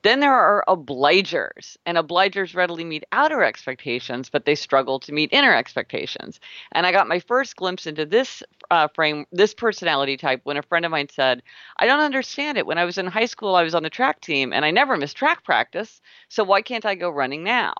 Then 0.04 0.20
there 0.20 0.34
are 0.34 0.62
obligers, 0.68 1.78
and 1.86 1.96
obligers 1.96 2.54
readily 2.54 2.84
meet 2.84 3.04
outer 3.10 3.42
expectations, 3.42 4.28
but 4.28 4.44
they 4.44 4.54
struggle 4.54 5.00
to 5.00 5.12
meet 5.12 5.32
inner 5.32 5.54
expectations. 5.54 6.40
And 6.72 6.84
I 6.86 6.92
got 6.92 7.08
my 7.08 7.20
first 7.20 7.56
glimpse 7.56 7.86
into 7.86 8.04
this 8.04 8.42
uh, 8.70 8.88
frame, 8.88 9.24
this 9.32 9.54
personality 9.54 10.18
type, 10.18 10.42
when 10.44 10.58
a 10.58 10.62
friend 10.62 10.84
of 10.84 10.90
mine 10.90 11.08
said, 11.08 11.42
I 11.78 11.86
don't 11.86 12.00
understand 12.00 12.58
it. 12.58 12.66
When 12.66 12.76
I 12.76 12.84
was 12.84 12.98
in 12.98 13.06
high 13.06 13.24
school, 13.24 13.54
I 13.54 13.62
was 13.62 13.74
on 13.74 13.82
the 13.82 13.88
track 13.88 14.20
team, 14.20 14.52
and 14.52 14.62
I 14.62 14.70
never 14.70 14.98
missed 14.98 15.16
track 15.16 15.42
practice, 15.42 16.02
so 16.28 16.44
why 16.44 16.60
can't 16.60 16.84
I 16.84 16.96
go 16.96 17.08
running 17.08 17.42
now? 17.42 17.72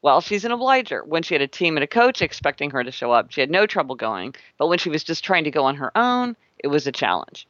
Well, 0.00 0.22
she's 0.22 0.46
an 0.46 0.52
obliger. 0.52 1.04
When 1.04 1.22
she 1.22 1.34
had 1.34 1.42
a 1.42 1.46
team 1.46 1.76
and 1.76 1.84
a 1.84 1.86
coach 1.86 2.22
expecting 2.22 2.70
her 2.70 2.84
to 2.84 2.90
show 2.90 3.12
up, 3.12 3.32
she 3.32 3.42
had 3.42 3.50
no 3.50 3.66
trouble 3.66 3.96
going. 3.96 4.34
But 4.56 4.68
when 4.68 4.78
she 4.78 4.88
was 4.88 5.04
just 5.04 5.24
trying 5.24 5.44
to 5.44 5.50
go 5.50 5.66
on 5.66 5.76
her 5.76 5.92
own, 5.94 6.36
it 6.58 6.68
was 6.68 6.86
a 6.86 6.92
challenge. 6.92 7.46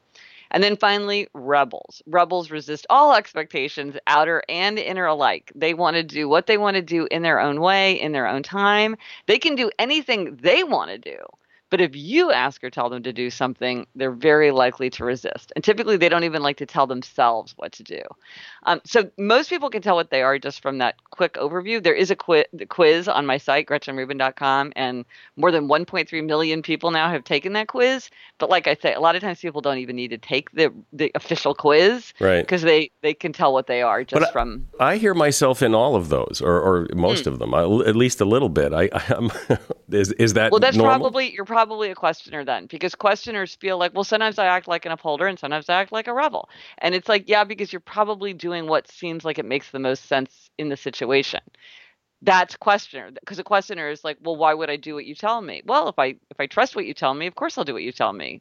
And 0.51 0.63
then 0.63 0.77
finally, 0.77 1.29
rebels. 1.35 2.03
Rebels 2.07 2.51
resist 2.51 2.87
all 2.91 3.15
expectations, 3.15 3.97
outer 4.07 4.43
and 4.49 4.79
inner 4.79 5.07
alike. 5.07 5.53
They 5.55 5.75
want 5.75 5.97
to 5.97 6.03
do 6.03 6.29
what 6.29 6.47
they 6.47 6.59
want 6.59 6.77
to 6.77 6.83
do 6.83 7.07
in 7.11 7.23
their 7.23 7.41
own 7.41 7.61
way, 7.61 8.01
in 8.01 8.13
their 8.13 8.27
own 8.27 8.43
time. 8.43 8.97
They 9.27 9.39
can 9.39 9.55
do 9.55 9.71
anything 9.79 10.37
they 10.37 10.65
want 10.65 10.91
to 10.91 10.99
do. 10.99 11.19
But 11.69 11.81
if 11.81 11.97
you 11.97 12.31
ask 12.31 12.63
or 12.63 12.71
tell 12.71 12.89
them 12.89 13.03
to 13.03 13.13
do 13.13 13.29
something, 13.29 13.87
they're 13.97 14.13
very 14.13 14.53
likely 14.53 14.89
to 14.91 15.05
resist. 15.05 15.53
And 15.57 15.65
typically, 15.65 15.97
they 15.97 16.09
don't 16.09 16.25
even 16.25 16.43
like 16.43 16.59
to 16.59 16.67
tell 16.67 16.87
themselves 16.87 17.55
what 17.57 17.73
to 17.73 17.83
do. 17.83 18.03
Um, 18.67 18.81
so 18.85 19.09
most 19.17 19.49
people 19.49 19.71
can 19.71 19.81
tell 19.81 19.95
what 19.95 20.11
they 20.11 20.23
are 20.23 20.39
just 20.39 20.61
from 20.61 20.79
that 20.79 20.97
quick 21.11 21.35
overview. 21.35 21.83
There 21.83 21.95
is 21.95 22.11
a 22.11 22.17
quiz, 22.17 22.45
quiz 22.69 23.09
on 23.09 23.25
my 23.25 23.39
site, 23.39 23.67
GretchenRubin.com, 23.67 24.73
and 24.75 25.05
more 25.37 25.53
than 25.53 25.69
1.3 25.69 26.27
million 26.27 26.63
people 26.63 26.91
now 26.91 27.09
have 27.09 27.23
taken 27.23 27.53
that 27.53 27.69
quiz. 27.69 28.11
But 28.39 28.51
like 28.51 28.67
I 28.67 28.75
say, 28.75 28.93
a 28.93 29.01
lot 29.01 29.15
of 29.15 29.23
times 29.23 29.41
people 29.41 29.61
don't 29.61 29.79
even 29.79 29.95
need 29.95 30.09
to 30.09 30.19
take 30.19 30.51
the 30.51 30.73
the 30.93 31.13
official 31.15 31.55
quiz, 31.55 32.13
right? 32.21 32.41
Because 32.41 32.63
they 32.63 32.91
they 33.03 33.15
can 33.15 33.33
tell 33.33 33.53
what 33.53 33.69
they 33.69 33.83
are 33.83 34.03
just 34.03 34.21
but 34.21 34.33
from. 34.33 34.67
I, 34.81 34.97
I 34.97 34.99
hear 34.99 35.15
myself 35.15 35.63
in 35.63 35.75
all 35.75 35.95
of 35.95 36.09
those, 36.09 36.41
or, 36.43 36.61
or 36.61 36.89
most 36.95 37.25
mm. 37.25 37.29
of 37.29 37.39
them, 37.39 37.55
at 37.55 37.97
least 37.97 38.21
a 38.21 38.25
little 38.25 38.49
bit. 38.49 38.73
I, 38.73 38.89
I 38.93 39.59
is 39.91 40.11
is 40.13 40.35
that 40.35 40.51
well? 40.51 40.61
That's 40.61 40.77
normal? 40.77 40.99
probably 40.99 41.33
you're 41.33 41.45
probably 41.45 41.91
a 41.91 41.95
questioner 41.95 42.45
then, 42.45 42.67
because 42.67 42.95
questioners 42.95 43.55
feel 43.55 43.79
like, 43.79 43.95
well, 43.95 44.05
sometimes 44.05 44.39
I 44.39 44.47
act 44.47 44.67
like 44.67 44.87
an 44.87 44.93
upholder 44.93 45.27
and 45.27 45.39
sometimes 45.39 45.69
I 45.69 45.81
act 45.81 45.93
like 45.93 46.09
a 46.09 46.13
rebel, 46.13 46.49
and 46.79 46.95
it's 46.95 47.09
like, 47.09 47.29
yeah, 47.29 47.45
because 47.45 47.73
you're 47.73 47.81
probably 47.81 48.33
doing 48.33 48.56
what 48.65 48.91
seems 48.91 49.25
like 49.25 49.39
it 49.39 49.45
makes 49.45 49.71
the 49.71 49.79
most 49.79 50.07
sense 50.07 50.51
in 50.57 50.71
the 50.71 50.77
situation. 50.77 51.41
That's 52.23 52.57
questioner 52.57 53.11
because 53.13 53.39
a 53.39 53.45
questioner 53.45 53.91
is 53.91 54.03
like 54.03 54.17
well 54.23 54.37
why 54.37 54.55
would 54.55 54.71
i 54.71 54.77
do 54.77 54.95
what 54.95 55.05
you 55.05 55.15
tell 55.15 55.43
me? 55.43 55.63
Well 55.67 55.89
if 55.89 55.99
i 55.99 56.17
if 56.31 56.41
i 56.41 56.47
trust 56.47 56.75
what 56.75 56.87
you 56.87 56.95
tell 56.95 57.13
me 57.13 57.27
of 57.27 57.35
course 57.35 57.59
i'll 57.59 57.65
do 57.65 57.75
what 57.75 57.83
you 57.83 57.93
tell 57.93 58.13
me 58.13 58.41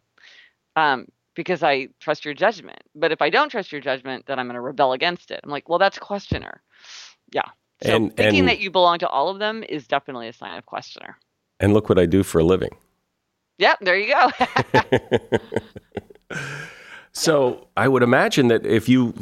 um, 0.77 1.07
because 1.35 1.61
i 1.61 1.89
trust 1.99 2.23
your 2.23 2.33
judgment. 2.33 2.81
But 2.95 3.11
if 3.11 3.21
i 3.21 3.29
don't 3.29 3.49
trust 3.49 3.73
your 3.73 3.81
judgment 3.81 4.25
then 4.27 4.39
i'm 4.39 4.47
going 4.47 4.55
to 4.55 4.61
rebel 4.61 4.93
against 4.93 5.29
it. 5.29 5.41
I'm 5.43 5.49
like 5.49 5.67
well 5.67 5.79
that's 5.79 5.99
questioner. 5.99 6.61
Yeah. 7.33 7.49
So 7.83 7.93
and, 7.93 8.15
thinking 8.15 8.39
and, 8.39 8.47
that 8.47 8.59
you 8.59 8.71
belong 8.71 8.99
to 8.99 9.09
all 9.09 9.27
of 9.27 9.39
them 9.39 9.61
is 9.67 9.87
definitely 9.87 10.29
a 10.29 10.33
sign 10.33 10.57
of 10.57 10.65
questioner. 10.65 11.17
And 11.59 11.73
look 11.73 11.89
what 11.89 11.99
i 11.99 12.05
do 12.05 12.23
for 12.23 12.39
a 12.39 12.45
living. 12.45 12.71
Yep 13.57 13.79
there 13.81 13.97
you 13.97 14.13
go. 14.13 14.31
So 17.15 17.67
i 17.77 17.87
would 17.87 18.03
imagine 18.03 18.49
that 18.49 18.65
if 18.65 18.89
you 18.89 19.13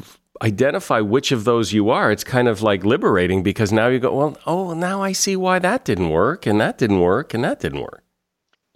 identify 0.42 1.00
which 1.00 1.32
of 1.32 1.44
those 1.44 1.74
you 1.74 1.90
are, 1.90 2.12
it's 2.12 2.24
kind 2.24 2.48
of 2.48 2.62
like 2.62 2.84
liberating 2.84 3.44
because 3.44 3.72
now 3.72 3.88
you 3.88 4.00
go, 4.00 4.14
well, 4.16 4.38
oh, 4.46 4.74
now 4.74 5.02
I 5.02 5.12
see 5.12 5.36
why 5.36 5.60
that 5.60 5.86
didn't 5.86 6.10
work 6.10 6.46
and 6.46 6.60
that 6.60 6.78
didn't 6.78 7.00
work 7.00 7.34
and 7.34 7.44
that 7.44 7.60
didn't 7.60 7.82
work. 7.82 8.04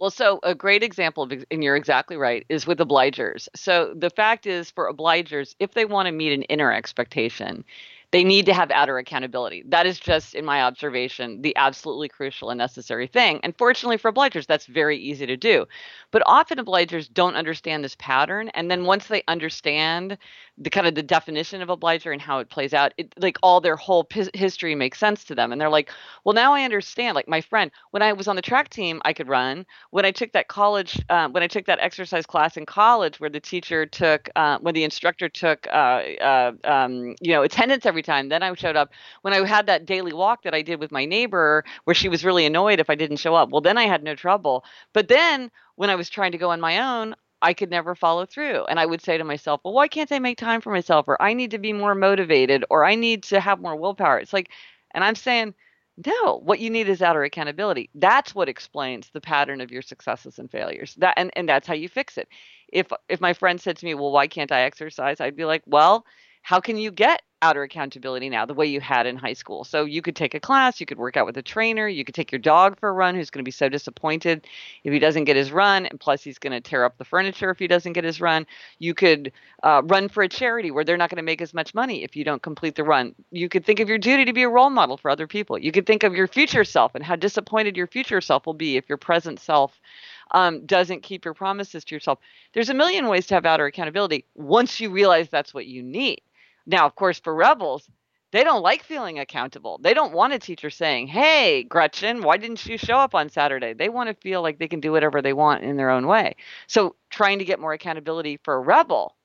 Well, 0.00 0.10
so 0.10 0.38
a 0.44 0.54
great 0.54 0.84
example, 0.84 1.24
of, 1.24 1.44
and 1.50 1.64
you're 1.64 1.74
exactly 1.74 2.16
right, 2.16 2.46
is 2.48 2.68
with 2.68 2.78
obligers. 2.78 3.48
So 3.56 3.92
the 3.96 4.10
fact 4.10 4.46
is, 4.46 4.70
for 4.70 4.92
obligers, 4.92 5.56
if 5.58 5.72
they 5.74 5.84
want 5.84 6.06
to 6.06 6.12
meet 6.12 6.32
an 6.32 6.42
inner 6.44 6.72
expectation, 6.72 7.64
they 8.10 8.24
need 8.24 8.46
to 8.46 8.54
have 8.54 8.70
outer 8.70 8.96
accountability. 8.96 9.64
That 9.66 9.86
is 9.86 9.98
just, 9.98 10.34
in 10.34 10.44
my 10.44 10.62
observation, 10.62 11.42
the 11.42 11.54
absolutely 11.56 12.08
crucial 12.08 12.48
and 12.48 12.58
necessary 12.58 13.06
thing. 13.06 13.40
And 13.42 13.58
fortunately 13.58 13.98
for 13.98 14.10
obligers, 14.10 14.46
that's 14.46 14.66
very 14.66 14.96
easy 14.96 15.26
to 15.26 15.36
do. 15.36 15.66
But 16.10 16.22
often 16.24 16.58
obligers 16.58 17.12
don't 17.12 17.36
understand 17.36 17.84
this 17.84 17.96
pattern. 17.98 18.48
And 18.50 18.70
then 18.70 18.84
once 18.84 19.08
they 19.08 19.24
understand 19.28 20.16
the 20.60 20.70
kind 20.70 20.86
of 20.86 20.94
the 20.94 21.02
definition 21.02 21.62
of 21.62 21.70
obliger 21.70 22.12
and 22.12 22.20
how 22.20 22.38
it 22.40 22.50
plays 22.50 22.74
out, 22.74 22.92
it, 22.96 23.12
like 23.18 23.38
all 23.42 23.60
their 23.60 23.76
whole 23.76 24.04
p- 24.04 24.28
history 24.34 24.74
makes 24.74 24.98
sense 24.98 25.24
to 25.24 25.34
them. 25.34 25.52
And 25.52 25.60
they're 25.60 25.68
like, 25.68 25.90
well, 26.24 26.34
now 26.34 26.52
I 26.52 26.62
understand. 26.62 27.14
Like 27.14 27.28
my 27.28 27.40
friend, 27.40 27.70
when 27.92 28.02
I 28.02 28.12
was 28.12 28.28
on 28.28 28.36
the 28.36 28.42
track 28.42 28.68
team, 28.68 29.00
I 29.04 29.12
could 29.12 29.28
run. 29.28 29.66
When 29.90 30.04
I 30.04 30.10
took 30.10 30.32
that 30.32 30.48
college, 30.48 31.00
uh, 31.08 31.28
when 31.28 31.42
I 31.42 31.46
took 31.46 31.66
that 31.66 31.78
exercise 31.80 32.26
class 32.26 32.56
in 32.56 32.66
college, 32.66 33.20
where 33.20 33.30
the 33.30 33.40
teacher 33.40 33.86
took, 33.86 34.28
uh, 34.36 34.58
when 34.58 34.74
the 34.74 34.84
instructor 34.84 35.28
took, 35.28 35.66
uh, 35.68 36.02
uh 36.20 36.52
um, 36.64 37.14
you 37.20 37.32
know, 37.32 37.42
attendance 37.42 37.86
every 37.86 38.02
time. 38.02 38.28
Then 38.28 38.42
I 38.42 38.52
showed 38.54 38.76
up 38.76 38.90
when 39.22 39.34
I 39.34 39.46
had 39.46 39.66
that 39.66 39.86
daily 39.86 40.12
walk 40.12 40.42
that 40.42 40.54
I 40.54 40.62
did 40.62 40.80
with 40.80 40.90
my 40.90 41.04
neighbor 41.04 41.64
where 41.84 41.94
she 41.94 42.08
was 42.08 42.24
really 42.24 42.46
annoyed 42.46 42.80
if 42.80 42.90
I 42.90 42.94
didn't 42.94 43.18
show 43.18 43.34
up. 43.34 43.50
Well, 43.50 43.60
then 43.60 43.78
I 43.78 43.86
had 43.86 44.02
no 44.02 44.14
trouble. 44.14 44.64
But 44.92 45.08
then 45.08 45.50
when 45.76 45.90
I 45.90 45.94
was 45.94 46.10
trying 46.10 46.32
to 46.32 46.38
go 46.38 46.50
on 46.50 46.60
my 46.60 46.78
own, 46.78 47.14
I 47.40 47.54
could 47.54 47.70
never 47.70 47.94
follow 47.94 48.26
through. 48.26 48.64
And 48.64 48.80
I 48.80 48.86
would 48.86 49.02
say 49.02 49.18
to 49.18 49.24
myself, 49.24 49.60
well, 49.64 49.74
why 49.74 49.88
can't 49.88 50.10
I 50.12 50.18
make 50.18 50.38
time 50.38 50.60
for 50.60 50.72
myself? 50.72 51.06
Or 51.08 51.20
I 51.22 51.34
need 51.34 51.52
to 51.52 51.58
be 51.58 51.72
more 51.72 51.94
motivated 51.94 52.64
or 52.70 52.84
I 52.84 52.94
need 52.94 53.22
to 53.24 53.40
have 53.40 53.60
more 53.60 53.76
willpower. 53.76 54.18
It's 54.18 54.32
like, 54.32 54.50
and 54.92 55.04
I'm 55.04 55.14
saying, 55.14 55.54
no, 56.06 56.38
what 56.38 56.60
you 56.60 56.70
need 56.70 56.88
is 56.88 57.02
outer 57.02 57.24
accountability. 57.24 57.90
That's 57.94 58.34
what 58.34 58.48
explains 58.48 59.10
the 59.10 59.20
pattern 59.20 59.60
of 59.60 59.72
your 59.72 59.82
successes 59.82 60.38
and 60.38 60.50
failures. 60.50 60.94
That 60.98 61.14
and, 61.16 61.30
and 61.34 61.48
that's 61.48 61.66
how 61.66 61.74
you 61.74 61.88
fix 61.88 62.18
it. 62.18 62.28
If 62.72 62.92
if 63.08 63.20
my 63.20 63.32
friend 63.32 63.60
said 63.60 63.76
to 63.78 63.84
me, 63.86 63.94
Well, 63.94 64.12
why 64.12 64.28
can't 64.28 64.52
I 64.52 64.62
exercise? 64.62 65.20
I'd 65.20 65.36
be 65.36 65.44
like, 65.44 65.62
Well, 65.66 66.04
how 66.48 66.60
can 66.60 66.78
you 66.78 66.90
get 66.90 67.20
outer 67.42 67.62
accountability 67.62 68.28
now 68.28 68.44
the 68.44 68.54
way 68.54 68.66
you 68.66 68.80
had 68.80 69.06
in 69.06 69.16
high 69.16 69.32
school. 69.32 69.64
So 69.64 69.84
you 69.84 70.02
could 70.02 70.16
take 70.16 70.34
a 70.34 70.40
class, 70.40 70.80
you 70.80 70.86
could 70.86 70.98
work 70.98 71.16
out 71.16 71.26
with 71.26 71.36
a 71.36 71.42
trainer, 71.42 71.86
you 71.86 72.04
could 72.04 72.14
take 72.14 72.32
your 72.32 72.40
dog 72.40 72.80
for 72.80 72.88
a 72.88 72.92
run 72.92 73.14
who's 73.14 73.30
going 73.30 73.44
to 73.44 73.48
be 73.48 73.52
so 73.52 73.68
disappointed 73.68 74.46
if 74.82 74.92
he 74.92 74.98
doesn't 74.98 75.24
get 75.24 75.36
his 75.36 75.52
run, 75.52 75.86
and 75.86 76.00
plus 76.00 76.22
he's 76.22 76.38
going 76.38 76.52
to 76.52 76.60
tear 76.60 76.84
up 76.84 76.98
the 76.98 77.04
furniture 77.04 77.50
if 77.50 77.58
he 77.58 77.68
doesn't 77.68 77.92
get 77.92 78.02
his 78.02 78.20
run. 78.20 78.46
You 78.78 78.94
could 78.94 79.32
uh, 79.62 79.82
run 79.84 80.08
for 80.08 80.22
a 80.22 80.28
charity 80.28 80.70
where 80.70 80.84
they're 80.84 80.96
not 80.96 81.10
going 81.10 81.18
to 81.18 81.22
make 81.22 81.40
as 81.40 81.54
much 81.54 81.74
money 81.74 82.02
if 82.02 82.16
you 82.16 82.24
don't 82.24 82.42
complete 82.42 82.74
the 82.74 82.84
run. 82.84 83.14
You 83.30 83.48
could 83.48 83.64
think 83.64 83.80
of 83.80 83.88
your 83.88 83.98
duty 83.98 84.24
to 84.24 84.32
be 84.32 84.42
a 84.42 84.48
role 84.48 84.70
model 84.70 84.96
for 84.96 85.10
other 85.10 85.26
people. 85.26 85.58
You 85.58 85.70
could 85.70 85.86
think 85.86 86.02
of 86.02 86.14
your 86.14 86.28
future 86.28 86.64
self 86.64 86.94
and 86.94 87.04
how 87.04 87.16
disappointed 87.16 87.76
your 87.76 87.86
future 87.86 88.20
self 88.20 88.46
will 88.46 88.54
be 88.54 88.76
if 88.76 88.88
your 88.88 88.98
present 88.98 89.38
self 89.38 89.78
um, 90.32 90.66
doesn't 90.66 91.02
keep 91.02 91.24
your 91.24 91.34
promises 91.34 91.84
to 91.84 91.94
yourself. 91.94 92.18
There's 92.52 92.68
a 92.68 92.74
million 92.74 93.06
ways 93.06 93.26
to 93.28 93.34
have 93.34 93.46
outer 93.46 93.66
accountability 93.66 94.24
once 94.34 94.80
you 94.80 94.90
realize 94.90 95.28
that's 95.28 95.54
what 95.54 95.66
you 95.66 95.82
need. 95.82 96.20
Now, 96.68 96.84
of 96.84 96.94
course, 96.94 97.18
for 97.18 97.34
rebels, 97.34 97.88
they 98.30 98.44
don't 98.44 98.62
like 98.62 98.82
feeling 98.82 99.18
accountable. 99.18 99.80
They 99.82 99.94
don't 99.94 100.12
want 100.12 100.34
a 100.34 100.38
teacher 100.38 100.68
saying, 100.68 101.06
Hey, 101.06 101.62
Gretchen, 101.62 102.22
why 102.22 102.36
didn't 102.36 102.66
you 102.66 102.76
show 102.76 102.98
up 102.98 103.14
on 103.14 103.30
Saturday? 103.30 103.72
They 103.72 103.88
want 103.88 104.10
to 104.10 104.14
feel 104.14 104.42
like 104.42 104.58
they 104.58 104.68
can 104.68 104.80
do 104.80 104.92
whatever 104.92 105.22
they 105.22 105.32
want 105.32 105.64
in 105.64 105.78
their 105.78 105.88
own 105.88 106.06
way. 106.06 106.36
So, 106.66 106.94
trying 107.08 107.38
to 107.38 107.46
get 107.46 107.58
more 107.58 107.72
accountability 107.72 108.38
for 108.44 108.54
a 108.54 108.60
rebel 108.60 109.16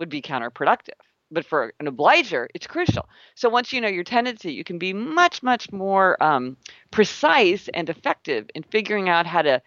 would 0.00 0.08
be 0.08 0.20
counterproductive. 0.20 0.98
But 1.30 1.44
for 1.44 1.72
an 1.78 1.86
obliger, 1.86 2.48
it's 2.52 2.66
crucial. 2.66 3.08
So, 3.36 3.48
once 3.48 3.72
you 3.72 3.80
know 3.80 3.88
your 3.88 4.02
tendency, 4.02 4.52
you 4.52 4.64
can 4.64 4.78
be 4.78 4.92
much, 4.92 5.40
much 5.40 5.70
more 5.70 6.20
um, 6.20 6.56
precise 6.90 7.68
and 7.74 7.88
effective 7.88 8.50
in 8.56 8.64
figuring 8.64 9.08
out 9.08 9.24
how 9.24 9.42
to 9.42 9.62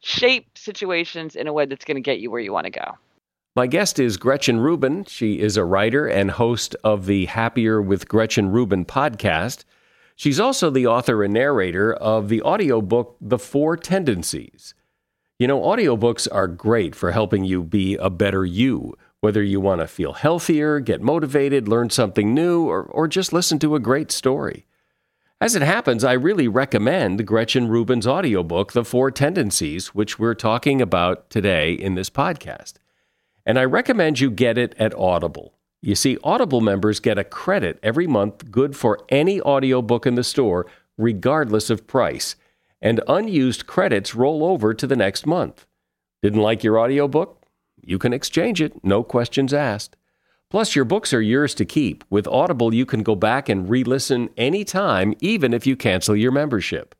shape 0.00 0.58
situations 0.58 1.36
in 1.36 1.46
a 1.46 1.52
way 1.52 1.64
that's 1.64 1.84
going 1.84 1.94
to 1.94 2.00
get 2.00 2.18
you 2.18 2.28
where 2.28 2.40
you 2.40 2.52
want 2.52 2.64
to 2.64 2.72
go. 2.72 2.98
My 3.54 3.66
guest 3.66 3.98
is 3.98 4.16
Gretchen 4.16 4.60
Rubin. 4.60 5.04
She 5.04 5.38
is 5.38 5.58
a 5.58 5.64
writer 5.64 6.06
and 6.06 6.30
host 6.30 6.74
of 6.82 7.04
the 7.04 7.26
Happier 7.26 7.82
with 7.82 8.08
Gretchen 8.08 8.48
Rubin 8.50 8.86
podcast. 8.86 9.64
She's 10.16 10.40
also 10.40 10.70
the 10.70 10.86
author 10.86 11.22
and 11.22 11.34
narrator 11.34 11.92
of 11.92 12.30
the 12.30 12.40
audiobook 12.40 13.18
The 13.20 13.38
Four 13.38 13.76
Tendencies. 13.76 14.72
You 15.38 15.46
know, 15.48 15.60
audiobooks 15.60 16.26
are 16.32 16.48
great 16.48 16.94
for 16.94 17.10
helping 17.10 17.44
you 17.44 17.62
be 17.62 17.96
a 17.96 18.08
better 18.08 18.46
you, 18.46 18.94
whether 19.20 19.42
you 19.42 19.60
want 19.60 19.82
to 19.82 19.86
feel 19.86 20.14
healthier, 20.14 20.80
get 20.80 21.02
motivated, 21.02 21.68
learn 21.68 21.90
something 21.90 22.32
new, 22.32 22.66
or, 22.66 22.84
or 22.84 23.06
just 23.06 23.34
listen 23.34 23.58
to 23.58 23.74
a 23.74 23.80
great 23.80 24.10
story. 24.10 24.64
As 25.42 25.54
it 25.54 25.60
happens, 25.60 26.04
I 26.04 26.12
really 26.12 26.48
recommend 26.48 27.26
Gretchen 27.26 27.68
Rubin's 27.68 28.06
audiobook, 28.06 28.72
The 28.72 28.82
Four 28.82 29.10
Tendencies, 29.10 29.88
which 29.88 30.18
we're 30.18 30.32
talking 30.32 30.80
about 30.80 31.28
today 31.28 31.74
in 31.74 31.96
this 31.96 32.08
podcast. 32.08 32.76
And 33.44 33.58
I 33.58 33.64
recommend 33.64 34.20
you 34.20 34.30
get 34.30 34.58
it 34.58 34.74
at 34.78 34.94
Audible. 34.94 35.54
You 35.80 35.94
see, 35.96 36.18
Audible 36.22 36.60
members 36.60 37.00
get 37.00 37.18
a 37.18 37.24
credit 37.24 37.78
every 37.82 38.06
month 38.06 38.50
good 38.50 38.76
for 38.76 39.00
any 39.08 39.40
audiobook 39.40 40.06
in 40.06 40.14
the 40.14 40.22
store, 40.22 40.66
regardless 40.96 41.70
of 41.70 41.86
price. 41.86 42.36
And 42.80 43.00
unused 43.08 43.66
credits 43.66 44.14
roll 44.14 44.44
over 44.44 44.74
to 44.74 44.86
the 44.86 44.96
next 44.96 45.26
month. 45.26 45.66
Didn't 46.22 46.40
like 46.40 46.62
your 46.62 46.78
audiobook? 46.78 47.44
You 47.84 47.98
can 47.98 48.12
exchange 48.12 48.60
it, 48.60 48.84
no 48.84 49.02
questions 49.02 49.52
asked. 49.52 49.96
Plus, 50.50 50.76
your 50.76 50.84
books 50.84 51.12
are 51.12 51.22
yours 51.22 51.54
to 51.54 51.64
keep. 51.64 52.04
With 52.10 52.28
Audible, 52.28 52.74
you 52.74 52.86
can 52.86 53.02
go 53.02 53.16
back 53.16 53.48
and 53.48 53.68
re 53.68 53.82
listen 53.82 54.28
anytime, 54.36 55.14
even 55.20 55.52
if 55.52 55.66
you 55.66 55.76
cancel 55.76 56.14
your 56.14 56.30
membership. 56.30 56.94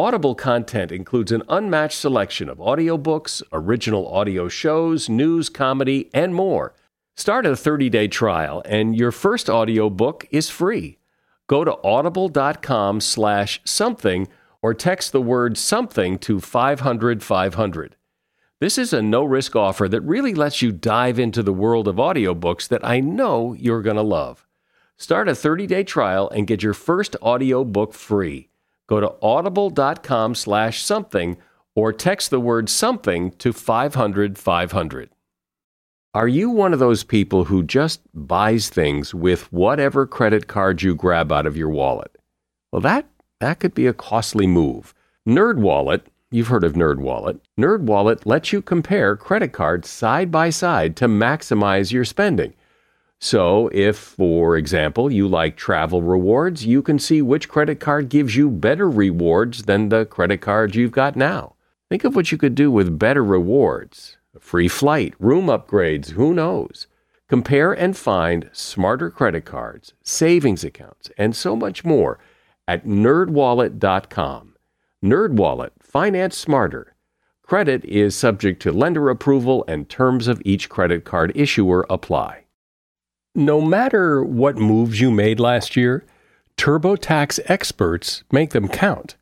Audible 0.00 0.34
content 0.34 0.90
includes 0.92 1.30
an 1.30 1.42
unmatched 1.50 1.98
selection 1.98 2.48
of 2.48 2.56
audiobooks, 2.56 3.42
original 3.52 4.08
audio 4.08 4.48
shows, 4.48 5.10
news, 5.10 5.50
comedy, 5.50 6.08
and 6.14 6.34
more. 6.34 6.74
Start 7.18 7.44
a 7.44 7.50
30-day 7.50 8.08
trial 8.08 8.62
and 8.64 8.96
your 8.96 9.12
first 9.12 9.50
audiobook 9.50 10.26
is 10.30 10.48
free. 10.48 10.96
Go 11.48 11.64
to 11.64 11.76
audible.com 11.84 13.02
slash 13.02 13.60
something 13.64 14.26
or 14.62 14.72
text 14.72 15.12
the 15.12 15.20
word 15.20 15.58
something 15.58 16.18
to 16.20 16.40
500 16.40 17.22
500. 17.22 17.96
This 18.58 18.78
is 18.78 18.94
a 18.94 19.02
no-risk 19.02 19.54
offer 19.54 19.86
that 19.86 20.00
really 20.00 20.32
lets 20.32 20.62
you 20.62 20.72
dive 20.72 21.18
into 21.18 21.42
the 21.42 21.52
world 21.52 21.86
of 21.86 21.96
audiobooks 21.96 22.68
that 22.68 22.82
I 22.82 23.00
know 23.00 23.52
you're 23.52 23.82
going 23.82 23.96
to 23.96 24.02
love. 24.02 24.46
Start 24.96 25.28
a 25.28 25.32
30-day 25.32 25.84
trial 25.84 26.30
and 26.30 26.46
get 26.46 26.62
your 26.62 26.72
first 26.72 27.16
audiobook 27.20 27.92
free. 27.92 28.49
Go 28.90 28.98
to 28.98 29.14
audible.com 29.22 30.34
slash 30.34 30.82
something 30.82 31.36
or 31.76 31.92
text 31.92 32.30
the 32.30 32.40
word 32.40 32.68
something 32.68 33.30
to 33.38 33.52
500 33.52 34.36
500. 34.36 35.10
Are 36.12 36.26
you 36.26 36.50
one 36.50 36.72
of 36.72 36.80
those 36.80 37.04
people 37.04 37.44
who 37.44 37.62
just 37.62 38.00
buys 38.12 38.68
things 38.68 39.14
with 39.14 39.52
whatever 39.52 40.08
credit 40.08 40.48
card 40.48 40.82
you 40.82 40.96
grab 40.96 41.30
out 41.30 41.46
of 41.46 41.56
your 41.56 41.68
wallet? 41.68 42.18
Well, 42.72 42.80
that, 42.80 43.06
that 43.38 43.60
could 43.60 43.74
be 43.74 43.86
a 43.86 43.92
costly 43.92 44.48
move. 44.48 44.92
NerdWallet, 45.28 46.02
you've 46.32 46.48
heard 46.48 46.64
of 46.64 46.72
NerdWallet. 46.72 47.38
NerdWallet 47.60 48.26
lets 48.26 48.52
you 48.52 48.60
compare 48.60 49.14
credit 49.14 49.52
cards 49.52 49.88
side 49.88 50.32
by 50.32 50.50
side 50.50 50.96
to 50.96 51.06
maximize 51.06 51.92
your 51.92 52.04
spending. 52.04 52.54
So, 53.22 53.68
if, 53.74 53.98
for 53.98 54.56
example, 54.56 55.12
you 55.12 55.28
like 55.28 55.54
travel 55.54 56.00
rewards, 56.00 56.64
you 56.64 56.80
can 56.80 56.98
see 56.98 57.20
which 57.20 57.50
credit 57.50 57.78
card 57.78 58.08
gives 58.08 58.34
you 58.34 58.50
better 58.50 58.88
rewards 58.88 59.64
than 59.64 59.90
the 59.90 60.06
credit 60.06 60.40
card 60.40 60.74
you've 60.74 60.90
got 60.90 61.16
now. 61.16 61.54
Think 61.90 62.04
of 62.04 62.16
what 62.16 62.32
you 62.32 62.38
could 62.38 62.54
do 62.54 62.70
with 62.70 62.98
better 62.98 63.22
rewards. 63.22 64.16
A 64.34 64.40
free 64.40 64.68
flight, 64.68 65.12
room 65.18 65.46
upgrades, 65.46 66.12
who 66.12 66.32
knows? 66.32 66.86
Compare 67.28 67.74
and 67.74 67.94
find 67.94 68.48
smarter 68.52 69.10
credit 69.10 69.44
cards, 69.44 69.92
savings 70.02 70.64
accounts, 70.64 71.10
and 71.18 71.36
so 71.36 71.54
much 71.54 71.84
more 71.84 72.18
at 72.66 72.86
nerdwallet.com. 72.86 74.54
NerdWallet, 75.04 75.70
finance 75.78 76.38
smarter. 76.38 76.94
Credit 77.42 77.84
is 77.84 78.16
subject 78.16 78.62
to 78.62 78.72
lender 78.72 79.10
approval 79.10 79.64
and 79.68 79.90
terms 79.90 80.26
of 80.26 80.40
each 80.44 80.70
credit 80.70 81.04
card 81.04 81.32
issuer 81.34 81.84
apply. 81.90 82.39
No 83.34 83.60
matter 83.60 84.24
what 84.24 84.56
moves 84.56 85.00
you 85.00 85.10
made 85.10 85.38
last 85.38 85.76
year, 85.76 86.04
TurboTax 86.56 87.38
experts 87.46 88.24
make 88.32 88.50
them 88.50 88.68
count. 88.68 89.16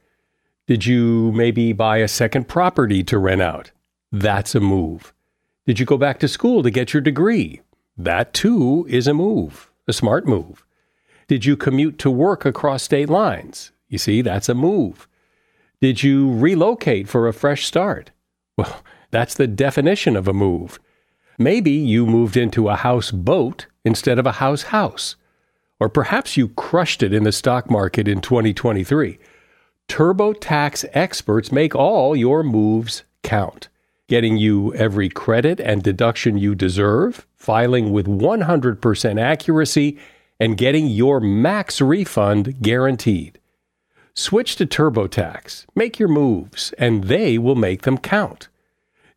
Did 0.67 0.87
you 0.87 1.31
maybe 1.33 1.73
buy 1.73 1.99
a 1.99 2.09
second 2.09 2.49
property 2.49 3.05
to 3.05 3.19
rent 3.19 3.43
out? 3.43 3.71
That's 4.11 4.55
a 4.55 4.61
move. 4.61 5.13
Did 5.67 5.79
you 5.79 5.85
go 5.85 5.99
back 5.99 6.19
to 6.21 6.29
school 6.29 6.63
to 6.63 6.71
get 6.71 6.95
your 6.95 7.03
degree? 7.03 7.61
That 7.99 8.33
too 8.33 8.87
is 8.89 9.07
a 9.07 9.15
move, 9.15 9.71
a 9.87 9.93
smart 9.93 10.27
move. 10.27 10.65
Did 11.27 11.45
you 11.45 11.57
commute 11.57 11.99
to 11.99 12.11
work 12.11 12.47
across 12.47 12.83
state 12.83 13.11
lines? 13.11 13.73
You 13.89 13.99
see, 13.99 14.23
that's 14.23 14.49
a 14.49 14.55
move. 14.55 15.07
Did 15.81 16.03
you 16.03 16.33
relocate 16.33 17.09
for 17.09 17.29
a 17.29 17.35
fresh 17.35 17.67
start? 17.67 18.11
Well, 18.57 18.83
that's 19.11 19.35
the 19.35 19.47
definition 19.47 20.17
of 20.17 20.27
a 20.27 20.33
move. 20.33 20.81
Maybe 21.41 21.71
you 21.71 22.05
moved 22.05 22.37
into 22.37 22.69
a 22.69 22.75
house 22.75 23.13
boat 23.13 23.67
instead 23.85 24.19
of 24.19 24.27
a 24.27 24.33
house 24.33 24.65
house. 24.65 25.15
Or 25.79 25.89
perhaps 25.89 26.37
you 26.37 26.49
crushed 26.49 27.01
it 27.01 27.13
in 27.13 27.23
the 27.23 27.31
stock 27.31 27.71
market 27.71 28.09
in 28.09 28.21
2023. 28.21 29.21
TurboTax 29.89 30.85
experts 30.93 31.53
make 31.53 31.77
all 31.77 32.17
your 32.17 32.43
moves 32.43 33.05
count, 33.23 33.69
getting 34.09 34.37
you 34.37 34.75
every 34.75 35.09
credit 35.09 35.61
and 35.61 35.81
deduction 35.81 36.37
you 36.39 36.57
deserve, 36.57 37.25
filing 37.37 37.93
with 37.93 38.07
100% 38.09 39.21
accuracy, 39.21 39.97
and 40.41 40.59
getting 40.59 40.89
your 40.89 41.21
max 41.21 41.81
refund 41.81 42.61
guaranteed. 42.61 43.39
Switch 44.13 44.57
to 44.57 44.67
TurboTax, 44.67 45.67
make 45.77 46.01
your 46.01 46.09
moves, 46.09 46.73
and 46.79 47.05
they 47.05 47.39
will 47.39 47.55
make 47.55 47.83
them 47.83 47.97
count. 47.97 48.49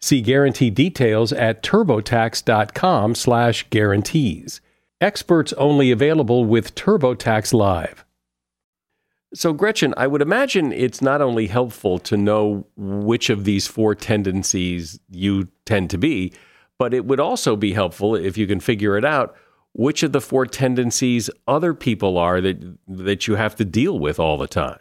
See 0.02 0.22
guarantee 0.22 0.70
details 0.70 1.32
at 1.32 1.64
turbotax.com/guarantees. 1.64 4.62
Experts 5.00 5.54
only 5.54 5.92
available 5.92 6.46
with 6.46 6.76
TurboTax 6.76 7.54
Live. 7.54 8.06
So, 9.34 9.54
Gretchen, 9.54 9.94
I 9.96 10.08
would 10.08 10.22
imagine 10.22 10.74
it's 10.74 11.02
not 11.02 11.22
only 11.22 11.48
helpful 11.48 12.00
to 12.00 12.18
know 12.18 12.68
which 12.76 13.30
of 13.30 13.46
these 13.46 13.66
four 13.66 13.96
tendencies 13.96 15.00
you 15.10 15.48
tend 15.66 15.90
to 15.92 15.98
be, 15.98 16.34
but 16.78 16.94
it 16.94 17.06
would 17.06 17.20
also 17.20 17.56
be 17.56 17.74
helpful 17.74 18.16
if 18.16 18.38
you 18.38 18.46
can 18.46 18.60
figure 18.60 18.98
it 18.98 19.06
out 19.06 19.36
which 19.74 20.04
of 20.04 20.12
the 20.12 20.22
four 20.22 20.46
tendencies 20.46 21.30
other 21.48 21.74
people 21.74 22.18
are 22.18 22.42
that 22.42 22.78
that 22.88 23.28
you 23.28 23.36
have 23.36 23.56
to 23.56 23.66
deal 23.66 24.00
with 24.00 24.20
all 24.20 24.38
the 24.38 24.48
time. 24.48 24.80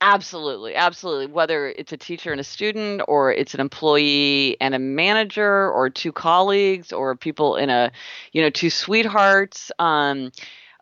Absolutely, 0.00 0.74
absolutely. 0.74 1.26
Whether 1.26 1.68
it's 1.68 1.92
a 1.92 1.96
teacher 1.96 2.30
and 2.32 2.40
a 2.40 2.44
student, 2.44 3.02
or 3.08 3.32
it's 3.32 3.54
an 3.54 3.60
employee 3.60 4.56
and 4.60 4.74
a 4.74 4.78
manager, 4.78 5.70
or 5.70 5.88
two 5.88 6.12
colleagues, 6.12 6.92
or 6.92 7.16
people 7.16 7.56
in 7.56 7.70
a, 7.70 7.90
you 8.32 8.42
know, 8.42 8.50
two 8.50 8.70
sweethearts. 8.70 9.72
Um, 9.78 10.30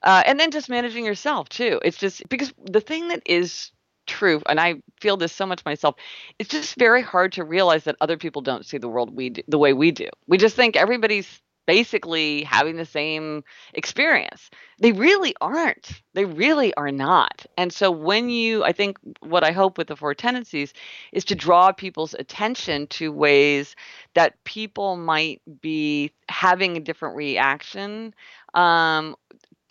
uh, 0.02 0.22
and 0.26 0.40
then 0.40 0.50
just 0.50 0.68
managing 0.68 1.04
yourself 1.04 1.48
too. 1.48 1.80
It's 1.84 1.98
just 1.98 2.28
because 2.28 2.52
the 2.64 2.80
thing 2.80 3.08
that 3.08 3.22
is 3.26 3.70
true, 4.06 4.42
and 4.48 4.58
I 4.60 4.82
feel 5.00 5.16
this 5.16 5.32
so 5.32 5.46
much 5.46 5.64
myself, 5.64 5.94
it's 6.38 6.50
just 6.50 6.76
very 6.76 7.02
hard 7.02 7.32
to 7.34 7.44
realize 7.44 7.84
that 7.84 7.96
other 8.00 8.16
people 8.16 8.42
don't 8.42 8.66
see 8.66 8.78
the 8.78 8.88
world 8.88 9.14
we 9.14 9.30
do, 9.30 9.42
the 9.48 9.58
way 9.58 9.72
we 9.72 9.92
do. 9.92 10.08
We 10.26 10.38
just 10.38 10.56
think 10.56 10.76
everybody's 10.76 11.40
basically 11.66 12.42
having 12.42 12.76
the 12.76 12.84
same 12.84 13.44
experience. 13.74 14.50
They 14.78 14.92
really 14.92 15.34
aren't. 15.40 16.02
They 16.14 16.24
really 16.24 16.74
are 16.74 16.90
not. 16.90 17.46
And 17.56 17.72
so 17.72 17.90
when 17.90 18.30
you 18.30 18.64
I 18.64 18.72
think 18.72 18.98
what 19.20 19.44
I 19.44 19.52
hope 19.52 19.78
with 19.78 19.88
the 19.88 19.96
four 19.96 20.14
tendencies 20.14 20.72
is 21.12 21.24
to 21.26 21.34
draw 21.34 21.72
people's 21.72 22.14
attention 22.14 22.86
to 22.88 23.12
ways 23.12 23.76
that 24.14 24.42
people 24.44 24.96
might 24.96 25.40
be 25.60 26.10
having 26.28 26.76
a 26.76 26.80
different 26.80 27.16
reaction 27.16 28.14
um, 28.54 29.16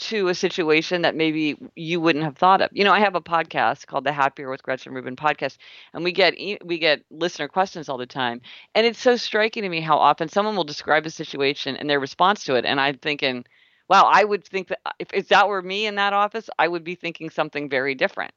to 0.01 0.27
a 0.27 0.35
situation 0.35 1.03
that 1.03 1.15
maybe 1.15 1.57
you 1.75 2.01
wouldn't 2.01 2.25
have 2.25 2.37
thought 2.37 2.61
of. 2.61 2.69
You 2.73 2.83
know, 2.83 2.91
I 2.93 2.99
have 2.99 3.15
a 3.15 3.21
podcast 3.21 3.87
called 3.87 4.03
the 4.03 4.11
Happier 4.11 4.49
with 4.49 4.63
Gretchen 4.63 4.93
Rubin 4.93 5.15
podcast, 5.15 5.57
and 5.93 6.03
we 6.03 6.11
get 6.11 6.35
we 6.65 6.79
get 6.79 7.03
listener 7.11 7.47
questions 7.47 7.89
all 7.89 7.97
the 7.97 8.05
time, 8.07 8.41
and 8.75 8.85
it's 8.85 8.99
so 8.99 9.15
striking 9.15 9.63
to 9.63 9.69
me 9.69 9.81
how 9.81 9.97
often 9.97 10.27
someone 10.29 10.55
will 10.55 10.63
describe 10.63 11.05
a 11.05 11.09
situation 11.11 11.75
and 11.75 11.89
their 11.89 11.99
response 11.99 12.43
to 12.45 12.55
it, 12.55 12.65
and 12.65 12.79
I'm 12.81 12.97
thinking, 12.97 13.45
wow, 13.89 14.09
I 14.11 14.23
would 14.23 14.43
think 14.45 14.69
that 14.69 14.79
uh, 14.85 14.91
if, 14.99 15.09
if 15.13 15.27
that 15.29 15.47
were 15.47 15.61
me 15.61 15.85
in 15.85 15.95
that 15.95 16.13
office, 16.13 16.49
I 16.57 16.67
would 16.67 16.83
be 16.83 16.95
thinking 16.95 17.29
something 17.29 17.69
very 17.69 17.95
different, 17.95 18.33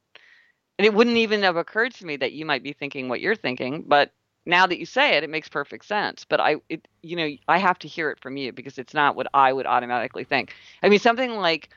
and 0.77 0.85
it 0.85 0.93
wouldn't 0.93 1.17
even 1.17 1.43
have 1.43 1.57
occurred 1.57 1.93
to 1.95 2.05
me 2.05 2.17
that 2.17 2.33
you 2.33 2.45
might 2.45 2.63
be 2.63 2.73
thinking 2.73 3.09
what 3.09 3.21
you're 3.21 3.35
thinking, 3.35 3.85
but 3.87 4.11
now 4.45 4.67
that 4.67 4.79
you 4.79 4.85
say 4.85 5.17
it, 5.17 5.23
it 5.23 5.29
makes 5.29 5.49
perfect 5.49 5.85
sense. 5.85 6.25
But 6.27 6.39
I, 6.39 6.55
it, 6.69 6.87
you 7.01 7.15
know, 7.15 7.29
I 7.47 7.57
have 7.57 7.79
to 7.79 7.87
hear 7.87 8.09
it 8.11 8.19
from 8.21 8.37
you 8.37 8.51
because 8.51 8.77
it's 8.77 8.93
not 8.93 9.15
what 9.15 9.27
I 9.33 9.51
would 9.51 9.65
automatically 9.65 10.23
think. 10.23 10.53
I 10.83 10.89
mean, 10.89 10.99
something 10.99 11.31
like, 11.31 11.69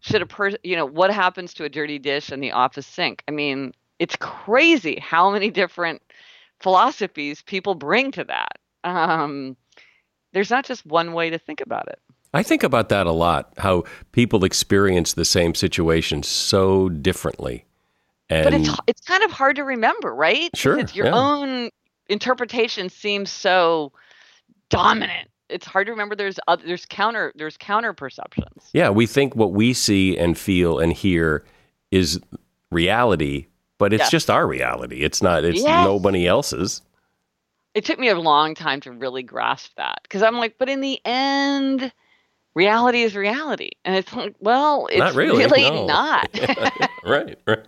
should 0.00 0.22
a 0.22 0.26
person, 0.26 0.58
you 0.62 0.76
know, 0.76 0.86
what 0.86 1.10
happens 1.10 1.54
to 1.54 1.64
a 1.64 1.68
dirty 1.68 1.98
dish 1.98 2.30
in 2.30 2.40
the 2.40 2.52
office 2.52 2.86
sink? 2.86 3.22
I 3.26 3.30
mean, 3.30 3.72
it's 3.98 4.16
crazy 4.16 4.98
how 5.00 5.30
many 5.30 5.50
different 5.50 6.02
philosophies 6.60 7.42
people 7.42 7.74
bring 7.74 8.10
to 8.12 8.24
that. 8.24 8.58
Um, 8.84 9.56
there's 10.32 10.50
not 10.50 10.64
just 10.64 10.84
one 10.84 11.12
way 11.12 11.30
to 11.30 11.38
think 11.38 11.60
about 11.60 11.88
it. 11.88 11.98
I 12.34 12.42
think 12.42 12.64
about 12.64 12.88
that 12.88 13.06
a 13.06 13.12
lot. 13.12 13.52
How 13.58 13.84
people 14.12 14.44
experience 14.44 15.14
the 15.14 15.24
same 15.24 15.54
situation 15.54 16.22
so 16.22 16.88
differently. 16.88 17.64
And 18.28 18.44
but 18.44 18.54
it's 18.54 18.70
it's 18.86 19.00
kind 19.02 19.22
of 19.22 19.30
hard 19.30 19.56
to 19.56 19.64
remember, 19.64 20.14
right? 20.14 20.50
Sure. 20.56 20.78
It's 20.78 20.96
your 20.96 21.06
yeah. 21.06 21.14
own 21.14 21.70
interpretation 22.08 22.88
seems 22.88 23.30
so 23.30 23.92
dominant 24.70 25.28
it's 25.50 25.66
hard 25.66 25.86
to 25.86 25.92
remember 25.92 26.16
there's 26.16 26.40
other, 26.48 26.64
there's 26.66 26.86
counter 26.86 27.32
there's 27.36 27.56
counter 27.56 27.92
perceptions 27.92 28.70
yeah 28.72 28.90
we 28.90 29.06
think 29.06 29.36
what 29.36 29.52
we 29.52 29.72
see 29.72 30.16
and 30.18 30.38
feel 30.38 30.78
and 30.78 30.92
hear 30.92 31.44
is 31.90 32.20
reality 32.70 33.46
but 33.78 33.92
it's 33.92 34.02
yes. 34.02 34.10
just 34.10 34.30
our 34.30 34.46
reality 34.46 35.02
it's 35.02 35.22
not 35.22 35.44
it's 35.44 35.62
yes. 35.62 35.84
nobody 35.84 36.26
else's 36.26 36.82
it 37.74 37.84
took 37.84 37.98
me 37.98 38.08
a 38.08 38.14
long 38.14 38.54
time 38.54 38.80
to 38.82 38.92
really 38.92 39.22
grasp 39.22 39.72
that 39.76 39.98
because 40.04 40.22
I'm 40.22 40.36
like, 40.36 40.56
but 40.58 40.68
in 40.68 40.80
the 40.80 41.00
end, 41.04 41.92
reality 42.54 43.02
is 43.02 43.16
reality, 43.16 43.70
and 43.84 43.96
it's 43.96 44.14
like, 44.14 44.34
well, 44.38 44.86
it's 44.86 45.00
Not 45.00 45.14
really, 45.14 45.44
really 45.44 45.68
no. 45.68 45.86
not. 45.86 46.28
right, 47.04 47.36
right. 47.46 47.66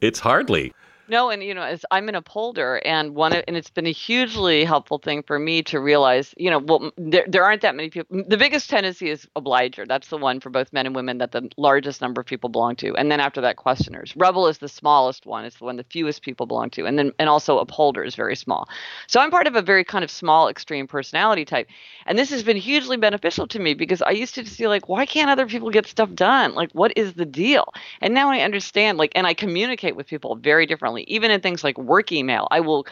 It's 0.00 0.18
hardly. 0.18 0.74
No, 1.10 1.28
and 1.28 1.42
you 1.42 1.54
know, 1.54 1.62
as 1.62 1.84
I'm 1.90 2.08
an 2.08 2.14
upholder, 2.14 2.80
and 2.84 3.16
one, 3.16 3.32
and 3.32 3.56
it's 3.56 3.68
been 3.68 3.86
a 3.86 3.90
hugely 3.90 4.64
helpful 4.64 4.98
thing 4.98 5.24
for 5.24 5.40
me 5.40 5.60
to 5.64 5.80
realize, 5.80 6.32
you 6.36 6.48
know, 6.50 6.60
well, 6.60 6.92
there 6.96 7.24
there 7.26 7.42
aren't 7.42 7.62
that 7.62 7.74
many 7.74 7.90
people. 7.90 8.22
The 8.28 8.36
biggest 8.36 8.70
tendency 8.70 9.10
is 9.10 9.26
obliger. 9.34 9.84
That's 9.86 10.06
the 10.06 10.18
one 10.18 10.38
for 10.38 10.50
both 10.50 10.72
men 10.72 10.86
and 10.86 10.94
women 10.94 11.18
that 11.18 11.32
the 11.32 11.50
largest 11.56 12.00
number 12.00 12.20
of 12.20 12.28
people 12.28 12.48
belong 12.48 12.76
to, 12.76 12.94
and 12.94 13.10
then 13.10 13.18
after 13.18 13.40
that, 13.40 13.56
questioners. 13.56 14.14
Rebel 14.14 14.46
is 14.46 14.58
the 14.58 14.68
smallest 14.68 15.26
one. 15.26 15.44
It's 15.44 15.58
the 15.58 15.64
one 15.64 15.74
the 15.74 15.82
fewest 15.82 16.22
people 16.22 16.46
belong 16.46 16.70
to, 16.70 16.86
and 16.86 16.96
then 16.96 17.10
and 17.18 17.28
also 17.28 17.58
upholder 17.58 18.04
is 18.04 18.14
very 18.14 18.36
small. 18.36 18.68
So 19.08 19.18
I'm 19.18 19.32
part 19.32 19.48
of 19.48 19.56
a 19.56 19.62
very 19.62 19.82
kind 19.82 20.04
of 20.04 20.12
small, 20.12 20.46
extreme 20.48 20.86
personality 20.86 21.44
type, 21.44 21.66
and 22.06 22.16
this 22.16 22.30
has 22.30 22.44
been 22.44 22.56
hugely 22.56 22.96
beneficial 22.96 23.48
to 23.48 23.58
me 23.58 23.74
because 23.74 24.00
I 24.00 24.10
used 24.12 24.36
to 24.36 24.44
feel 24.44 24.70
like, 24.70 24.88
why 24.88 25.06
can't 25.06 25.28
other 25.28 25.48
people 25.48 25.70
get 25.70 25.86
stuff 25.86 26.14
done? 26.14 26.54
Like, 26.54 26.70
what 26.70 26.92
is 26.94 27.14
the 27.14 27.26
deal? 27.26 27.74
And 28.00 28.14
now 28.14 28.30
I 28.30 28.42
understand, 28.42 28.96
like, 28.96 29.10
and 29.16 29.26
I 29.26 29.34
communicate 29.34 29.96
with 29.96 30.06
people 30.06 30.36
very 30.36 30.66
differently. 30.66 30.99
Even 31.06 31.30
in 31.30 31.40
things 31.40 31.64
like 31.64 31.78
work 31.78 32.12
email, 32.12 32.48
I 32.50 32.60
will 32.60 32.86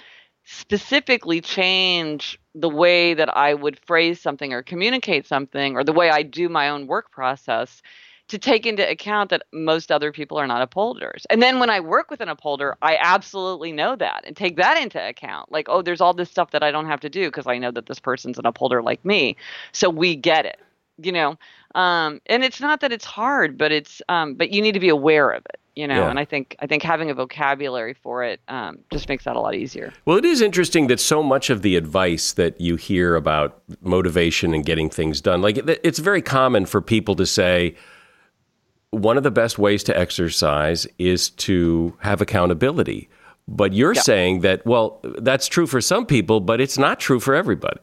specifically 0.44 1.40
change 1.40 2.38
the 2.54 2.68
way 2.68 3.14
that 3.14 3.36
I 3.36 3.54
would 3.54 3.78
phrase 3.86 4.20
something 4.20 4.52
or 4.52 4.62
communicate 4.62 5.26
something 5.26 5.76
or 5.76 5.84
the 5.84 5.92
way 5.92 6.10
I 6.10 6.22
do 6.22 6.48
my 6.48 6.70
own 6.70 6.86
work 6.86 7.12
process 7.12 7.82
to 8.28 8.38
take 8.38 8.66
into 8.66 8.88
account 8.88 9.30
that 9.30 9.42
most 9.52 9.90
other 9.90 10.12
people 10.12 10.38
are 10.38 10.46
not 10.46 10.62
upholders. 10.62 11.26
And 11.30 11.42
then 11.42 11.60
when 11.60 11.70
I 11.70 11.80
work 11.80 12.10
with 12.10 12.20
an 12.20 12.28
upholder, 12.28 12.76
I 12.82 12.96
absolutely 13.00 13.72
know 13.72 13.96
that 13.96 14.24
and 14.26 14.36
take 14.36 14.56
that 14.56 14.80
into 14.80 15.06
account. 15.06 15.50
Like, 15.50 15.68
oh, 15.68 15.82
there's 15.82 16.00
all 16.00 16.12
this 16.12 16.30
stuff 16.30 16.50
that 16.50 16.62
I 16.62 16.70
don't 16.70 16.86
have 16.86 17.00
to 17.00 17.08
do 17.08 17.28
because 17.28 17.46
I 17.46 17.58
know 17.58 17.70
that 17.70 17.86
this 17.86 17.98
person's 17.98 18.38
an 18.38 18.46
upholder 18.46 18.82
like 18.82 19.02
me. 19.04 19.36
So 19.72 19.88
we 19.88 20.14
get 20.14 20.44
it, 20.44 20.58
you 21.02 21.12
know. 21.12 21.36
Um, 21.74 22.20
and 22.26 22.42
it's 22.44 22.60
not 22.60 22.80
that 22.80 22.92
it's 22.92 23.04
hard, 23.04 23.56
but 23.58 23.72
it's 23.72 24.00
um, 24.08 24.34
but 24.34 24.50
you 24.50 24.62
need 24.62 24.72
to 24.72 24.80
be 24.80 24.88
aware 24.88 25.30
of 25.30 25.44
it, 25.46 25.60
you 25.76 25.86
know. 25.86 25.96
Yeah. 26.02 26.10
And 26.10 26.18
I 26.18 26.24
think 26.24 26.56
I 26.60 26.66
think 26.66 26.82
having 26.82 27.10
a 27.10 27.14
vocabulary 27.14 27.94
for 27.94 28.24
it 28.24 28.40
um, 28.48 28.78
just 28.90 29.08
makes 29.08 29.24
that 29.24 29.36
a 29.36 29.40
lot 29.40 29.54
easier. 29.54 29.92
Well, 30.06 30.16
it 30.16 30.24
is 30.24 30.40
interesting 30.40 30.86
that 30.88 30.98
so 30.98 31.22
much 31.22 31.50
of 31.50 31.62
the 31.62 31.76
advice 31.76 32.32
that 32.32 32.60
you 32.60 32.76
hear 32.76 33.14
about 33.16 33.62
motivation 33.82 34.54
and 34.54 34.64
getting 34.64 34.88
things 34.90 35.20
done, 35.20 35.42
like 35.42 35.58
it- 35.58 35.80
it's 35.84 35.98
very 35.98 36.22
common 36.22 36.64
for 36.66 36.80
people 36.80 37.14
to 37.16 37.26
say, 37.26 37.74
one 38.90 39.16
of 39.18 39.22
the 39.22 39.30
best 39.30 39.58
ways 39.58 39.84
to 39.84 39.96
exercise 39.96 40.86
is 40.98 41.30
to 41.30 41.94
have 42.00 42.20
accountability. 42.22 43.08
But 43.46 43.72
you're 43.72 43.94
Yeah. 43.94 44.00
saying 44.02 44.40
that, 44.40 44.64
well, 44.66 45.00
that's 45.18 45.46
true 45.46 45.66
for 45.66 45.80
some 45.80 46.06
people, 46.06 46.40
but 46.40 46.60
it's 46.60 46.78
not 46.78 46.98
true 47.00 47.20
for 47.20 47.34
everybody. 47.34 47.80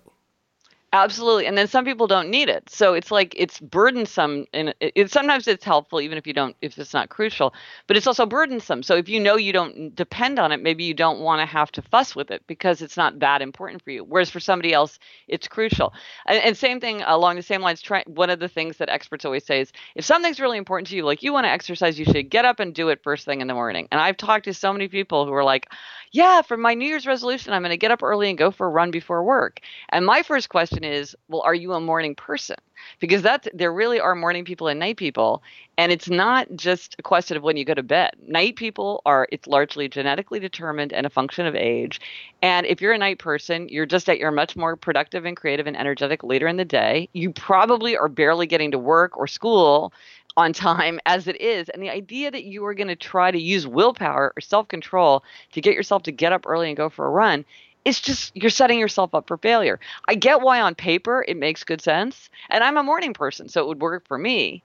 Absolutely, 0.96 1.46
and 1.46 1.58
then 1.58 1.68
some 1.68 1.84
people 1.84 2.08
don't 2.08 2.30
need 2.30 2.48
it. 2.48 2.70
So 2.70 2.94
it's 2.94 3.12
like 3.12 3.34
it's 3.36 3.60
burdensome, 3.60 4.46
and 4.54 4.70
it, 4.80 4.94
it, 4.96 5.12
sometimes 5.12 5.46
it's 5.46 5.66
helpful, 5.66 6.00
even 6.00 6.18
if 6.18 6.26
you 6.26 6.32
don't, 6.32 6.56
if 6.62 6.78
it's 6.78 6.94
not 6.94 7.10
crucial. 7.10 7.54
But 7.86 7.98
it's 7.98 8.08
also 8.08 8.26
burdensome. 8.26 8.82
So 8.82 8.96
if 8.96 9.10
you 9.10 9.20
know 9.20 9.36
you 9.36 9.52
don't 9.52 9.94
depend 9.94 10.40
on 10.40 10.54
it, 10.54 10.62
maybe 10.62 10.86
you 10.86 10.94
don't 10.94 11.20
want 11.20 11.42
to 11.42 11.46
have 11.48 11.70
to 11.74 11.82
fuss 11.82 12.16
with 12.16 12.32
it 12.32 12.44
because 12.48 12.82
it's 12.82 12.96
not 12.96 13.20
that 13.20 13.42
important 13.42 13.84
for 13.84 13.92
you. 13.92 14.06
Whereas 14.06 14.30
for 14.30 14.40
somebody 14.40 14.72
else, 14.72 14.98
it's 15.28 15.50
crucial. 15.50 15.94
And, 16.28 16.42
and 16.42 16.56
same 16.56 16.80
thing 16.80 17.02
along 17.02 17.36
the 17.36 17.42
same 17.44 17.62
lines. 17.62 17.82
Try, 17.82 18.06
one 18.08 18.30
of 18.30 18.40
the 18.40 18.48
things 18.48 18.78
that 18.78 18.88
experts 18.88 19.26
always 19.26 19.46
say 19.46 19.60
is, 19.60 19.74
if 19.96 20.06
something's 20.06 20.40
really 20.40 20.58
important 20.58 20.88
to 20.92 20.96
you, 20.96 21.04
like 21.04 21.24
you 21.24 21.34
want 21.34 21.44
to 21.44 21.52
exercise, 21.52 22.00
you 22.00 22.06
should 22.06 22.30
get 22.30 22.46
up 22.46 22.62
and 22.62 22.74
do 22.74 22.88
it 22.88 23.04
first 23.04 23.26
thing 23.26 23.42
in 23.42 23.48
the 23.48 23.54
morning. 23.54 23.90
And 23.92 24.00
I've 24.00 24.16
talked 24.16 24.46
to 24.46 24.54
so 24.54 24.72
many 24.72 24.88
people 24.88 25.26
who 25.26 25.34
are 25.34 25.44
like, 25.44 25.68
yeah, 26.14 26.42
for 26.42 26.56
my 26.56 26.74
New 26.74 26.88
Year's 26.88 27.06
resolution, 27.06 27.52
I'm 27.52 27.64
going 27.64 27.72
to 27.72 27.78
get 27.78 27.92
up 27.92 28.02
early 28.02 28.30
and 28.30 28.38
go 28.38 28.50
for 28.50 28.66
a 28.66 28.70
run 28.70 28.92
before 28.92 29.24
work. 29.26 29.60
And 29.90 30.06
my 30.06 30.24
first 30.24 30.48
question 30.48 30.85
is, 30.86 31.16
well, 31.28 31.42
are 31.42 31.56
you 31.56 31.74
a 31.74 31.82
morning 31.82 32.16
person? 32.16 32.56
Because 33.00 33.24
that 33.24 33.48
there 33.54 33.74
really 33.74 34.00
are 34.00 34.16
morning 34.16 34.46
people 34.46 34.68
and 34.68 34.80
night 34.80 34.98
people, 34.98 35.44
and 35.78 35.92
it's 35.92 36.10
not 36.10 36.48
just 36.56 36.96
a 37.00 37.04
question 37.04 37.36
of 37.36 37.44
when 37.44 37.58
you 37.58 37.66
go 37.66 37.74
to 37.74 37.84
bed. 37.84 38.14
Night 38.28 38.56
people 38.56 39.02
are 39.06 39.28
it's 39.32 39.48
largely 39.48 39.90
genetically 39.90 40.40
determined 40.40 40.94
and 40.94 41.06
a 41.06 41.10
function 41.10 41.46
of 41.46 41.56
age. 41.56 42.00
And 42.42 42.66
if 42.66 42.82
you're 42.82 42.94
a 42.94 42.98
night 42.98 43.20
person, 43.20 43.68
you're 43.70 43.86
just 43.86 44.08
at 44.08 44.20
your 44.20 44.32
much 44.32 44.56
more 44.56 44.76
productive 44.76 45.26
and 45.26 45.36
creative 45.36 45.68
and 45.68 45.76
energetic 45.76 46.24
later 46.24 46.48
in 46.48 46.58
the 46.58 46.66
day. 46.66 47.10
You 47.14 47.32
probably 47.32 47.98
are 47.98 48.10
barely 48.10 48.46
getting 48.46 48.72
to 48.72 48.80
work 48.80 49.18
or 49.18 49.28
school 49.28 49.92
on 50.38 50.54
time 50.54 51.00
as 51.06 51.28
it 51.28 51.40
is. 51.40 51.70
And 51.70 51.82
the 51.82 51.90
idea 51.90 52.32
that 52.32 52.44
you 52.44 52.66
are 52.66 52.74
going 52.74 52.88
to 52.88 52.96
try 52.96 53.32
to 53.32 53.40
use 53.40 53.66
willpower 53.66 54.34
or 54.36 54.42
self 54.42 54.68
control 54.68 55.24
to 55.54 55.62
get 55.62 55.76
yourself 55.76 56.04
to 56.04 56.12
get 56.12 56.34
up 56.34 56.46
early 56.46 56.68
and 56.68 56.78
go 56.78 56.90
for 56.90 57.06
a 57.06 57.10
run. 57.10 57.46
It's 57.86 58.02
just 58.02 58.36
you're 58.36 58.50
setting 58.50 58.80
yourself 58.80 59.14
up 59.14 59.28
for 59.28 59.38
failure. 59.38 59.80
I 60.08 60.16
get 60.16 60.42
why 60.42 60.60
on 60.60 60.76
paper 60.76 61.24
it 61.28 61.38
makes 61.38 61.64
good 61.64 61.82
sense. 61.82 62.30
And 62.50 62.64
I'm 62.64 62.78
a 62.78 62.84
morning 62.84 63.14
person, 63.14 63.48
so 63.48 63.62
it 63.62 63.68
would 63.68 63.82
work 63.82 64.08
for 64.08 64.18
me. 64.18 64.64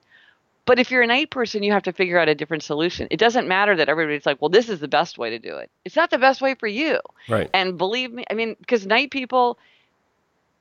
But 0.65 0.79
if 0.79 0.91
you're 0.91 1.01
a 1.01 1.07
night 1.07 1.31
person, 1.31 1.63
you 1.63 1.71
have 1.71 1.83
to 1.83 1.91
figure 1.91 2.19
out 2.19 2.29
a 2.29 2.35
different 2.35 2.63
solution. 2.63 3.07
It 3.09 3.17
doesn't 3.17 3.47
matter 3.47 3.75
that 3.75 3.89
everybody's 3.89 4.25
like, 4.25 4.41
well, 4.41 4.49
this 4.49 4.69
is 4.69 4.79
the 4.79 4.87
best 4.87 5.17
way 5.17 5.29
to 5.31 5.39
do 5.39 5.57
it. 5.57 5.71
It's 5.85 5.95
not 5.95 6.11
the 6.11 6.17
best 6.17 6.41
way 6.41 6.55
for 6.55 6.67
you. 6.67 6.99
Right. 7.27 7.49
And 7.53 7.77
believe 7.77 8.11
me, 8.11 8.25
I 8.29 8.35
mean, 8.35 8.55
because 8.59 8.85
night 8.85 9.11
people, 9.11 9.57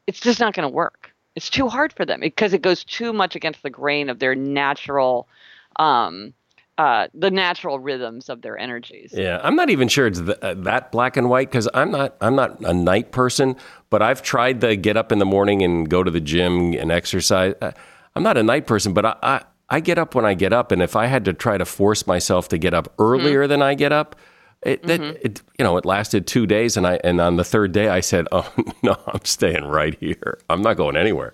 it's 0.06 0.20
just 0.20 0.40
not 0.40 0.54
going 0.54 0.68
to 0.68 0.74
work. 0.74 1.12
It's 1.36 1.50
too 1.50 1.68
hard 1.68 1.92
for 1.92 2.04
them 2.04 2.20
because 2.20 2.54
it 2.54 2.62
goes 2.62 2.82
too 2.82 3.12
much 3.12 3.36
against 3.36 3.62
the 3.62 3.70
grain 3.70 4.08
of 4.08 4.18
their 4.18 4.34
natural, 4.34 5.28
um, 5.76 6.34
uh, 6.78 7.08
the 7.12 7.30
natural 7.30 7.78
rhythms 7.78 8.28
of 8.28 8.42
their 8.42 8.56
energies. 8.56 9.12
Yeah, 9.14 9.40
I'm 9.42 9.54
not 9.54 9.70
even 9.70 9.88
sure 9.88 10.06
it's 10.06 10.20
th- 10.20 10.38
uh, 10.40 10.54
that 10.54 10.90
black 10.92 11.16
and 11.16 11.28
white 11.28 11.50
because 11.50 11.68
I'm 11.74 11.90
not 11.90 12.16
I'm 12.20 12.34
not 12.34 12.60
a 12.60 12.72
night 12.72 13.12
person. 13.12 13.56
But 13.90 14.02
I've 14.02 14.22
tried 14.22 14.60
to 14.62 14.76
get 14.76 14.96
up 14.96 15.12
in 15.12 15.18
the 15.18 15.26
morning 15.26 15.62
and 15.62 15.88
go 15.90 16.02
to 16.02 16.10
the 16.10 16.20
gym 16.20 16.72
and 16.72 16.90
exercise. 16.90 17.54
Uh, 17.60 17.72
I'm 18.14 18.22
not 18.22 18.38
a 18.38 18.42
night 18.42 18.66
person, 18.66 18.94
but 18.94 19.04
I, 19.04 19.16
I 19.22 19.44
I 19.68 19.80
get 19.80 19.98
up 19.98 20.14
when 20.14 20.24
I 20.24 20.34
get 20.34 20.52
up, 20.52 20.72
and 20.72 20.80
if 20.82 20.96
I 20.96 21.06
had 21.06 21.24
to 21.26 21.32
try 21.32 21.58
to 21.58 21.64
force 21.64 22.06
myself 22.06 22.48
to 22.48 22.58
get 22.58 22.72
up 22.72 22.92
earlier 22.98 23.46
than 23.46 23.62
I 23.62 23.74
get 23.74 23.92
up. 23.92 24.16
It, 24.62 24.82
that, 24.82 25.00
it 25.00 25.42
you 25.58 25.64
know 25.64 25.78
it 25.78 25.86
lasted 25.86 26.26
two 26.26 26.46
days 26.46 26.76
and 26.76 26.86
I 26.86 27.00
and 27.02 27.18
on 27.18 27.36
the 27.36 27.44
third 27.44 27.72
day 27.72 27.88
I 27.88 28.00
said 28.00 28.28
oh 28.30 28.46
no 28.82 28.94
I'm 29.06 29.24
staying 29.24 29.64
right 29.64 29.96
here 29.98 30.38
I'm 30.50 30.60
not 30.60 30.76
going 30.76 30.98
anywhere 30.98 31.32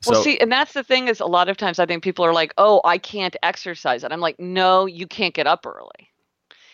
so 0.00 0.12
well, 0.12 0.22
see, 0.22 0.38
and 0.38 0.50
that's 0.50 0.72
the 0.72 0.84
thing 0.84 1.08
is 1.08 1.20
a 1.20 1.26
lot 1.26 1.48
of 1.48 1.56
times 1.56 1.78
I 1.78 1.86
think 1.86 2.02
people 2.02 2.24
are 2.24 2.32
like, 2.32 2.54
"Oh, 2.58 2.80
I 2.84 2.98
can't 2.98 3.36
exercise," 3.42 4.04
and 4.04 4.12
I'm 4.12 4.20
like, 4.20 4.38
"No, 4.38 4.86
you 4.86 5.06
can't 5.06 5.34
get 5.34 5.46
up 5.46 5.66
early." 5.66 6.10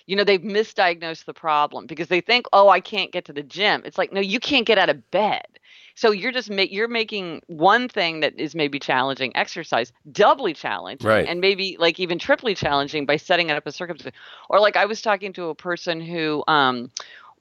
You 0.07 0.17
know, 0.17 0.25
they've 0.25 0.41
misdiagnosed 0.41 1.25
the 1.25 1.33
problem 1.33 1.87
because 1.87 2.09
they 2.09 2.21
think, 2.21 2.47
"Oh, 2.53 2.69
I 2.69 2.81
can't 2.81 3.11
get 3.13 3.25
to 3.27 3.33
the 3.33 3.43
gym." 3.43 3.83
It's 3.87 3.97
like, 3.97 4.13
no, 4.13 4.21
you 4.21 4.39
can't 4.39 4.67
get 4.67 4.77
out 4.79 4.91
of 4.91 5.11
bed. 5.11 5.47
So 5.95 6.11
you're 6.11 6.33
just 6.33 6.51
ma- 6.51 6.63
you're 6.63 6.89
making 6.89 7.41
one 7.47 7.89
thing 7.89 8.21
that 8.21 8.39
is 8.39 8.55
maybe 8.55 8.79
challenging 8.79 9.35
exercise 9.37 9.93
doubly 10.11 10.53
challenging, 10.53 11.07
Right. 11.09 11.27
and 11.27 11.41
maybe 11.41 11.77
like 11.79 12.01
even 12.01 12.19
triply 12.19 12.55
challenging 12.55 13.07
by 13.07 13.17
setting 13.17 13.49
it 13.49 13.57
up 13.57 13.67
a 13.67 13.73
circumstance. 13.73 14.15
Or 14.51 14.61
like 14.61 14.77
I 14.77 14.85
was 14.87 15.01
talking 15.01 15.33
to 15.35 15.49
a 15.49 15.55
person 15.55 16.01
who 16.01 16.45
um, 16.49 16.91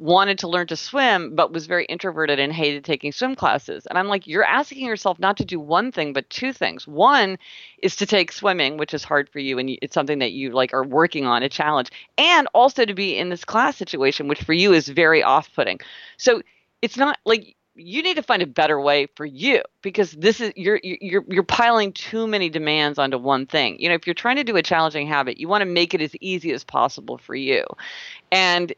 wanted 0.03 0.37
to 0.37 0.49
learn 0.49 0.67
to 0.67 0.75
swim 0.75 1.33
but 1.33 1.53
was 1.53 1.65
very 1.65 1.85
introverted 1.85 2.37
and 2.37 2.51
hated 2.51 2.83
taking 2.83 3.13
swim 3.13 3.35
classes. 3.35 3.85
And 3.85 3.97
I'm 3.97 4.07
like, 4.07 4.27
you're 4.27 4.43
asking 4.43 4.85
yourself 4.85 5.17
not 5.17 5.37
to 5.37 5.45
do 5.45 5.61
one 5.61 5.93
thing 5.93 6.11
but 6.11 6.29
two 6.29 6.51
things. 6.51 6.85
One 6.85 7.37
is 7.77 7.95
to 7.95 8.05
take 8.05 8.33
swimming, 8.33 8.75
which 8.75 8.93
is 8.93 9.05
hard 9.05 9.29
for 9.29 9.39
you 9.39 9.57
and 9.59 9.69
it's 9.81 9.93
something 9.93 10.19
that 10.19 10.33
you 10.33 10.51
like 10.51 10.73
are 10.73 10.83
working 10.83 11.25
on, 11.25 11.41
a 11.41 11.47
challenge, 11.47 11.89
and 12.17 12.49
also 12.53 12.83
to 12.83 12.93
be 12.93 13.17
in 13.17 13.29
this 13.29 13.45
class 13.45 13.77
situation 13.77 14.27
which 14.27 14.43
for 14.43 14.51
you 14.51 14.73
is 14.73 14.89
very 14.89 15.23
off-putting. 15.23 15.79
So 16.17 16.41
it's 16.81 16.97
not 16.97 17.17
like 17.23 17.55
you 17.75 18.03
need 18.03 18.17
to 18.17 18.23
find 18.23 18.41
a 18.41 18.47
better 18.47 18.81
way 18.81 19.07
for 19.15 19.25
you 19.25 19.61
because 19.81 20.11
this 20.11 20.41
is 20.41 20.51
you're 20.57 20.81
you're 20.83 21.23
you're 21.29 21.43
piling 21.43 21.93
too 21.93 22.27
many 22.27 22.49
demands 22.49 22.99
onto 22.99 23.17
one 23.17 23.45
thing. 23.45 23.79
You 23.79 23.87
know, 23.87 23.95
if 23.95 24.05
you're 24.05 24.13
trying 24.13 24.35
to 24.35 24.43
do 24.43 24.57
a 24.57 24.61
challenging 24.61 25.07
habit, 25.07 25.37
you 25.37 25.47
want 25.47 25.61
to 25.61 25.65
make 25.65 25.93
it 25.93 26.01
as 26.01 26.13
easy 26.19 26.51
as 26.51 26.65
possible 26.65 27.17
for 27.17 27.35
you. 27.35 27.63
And 28.33 28.73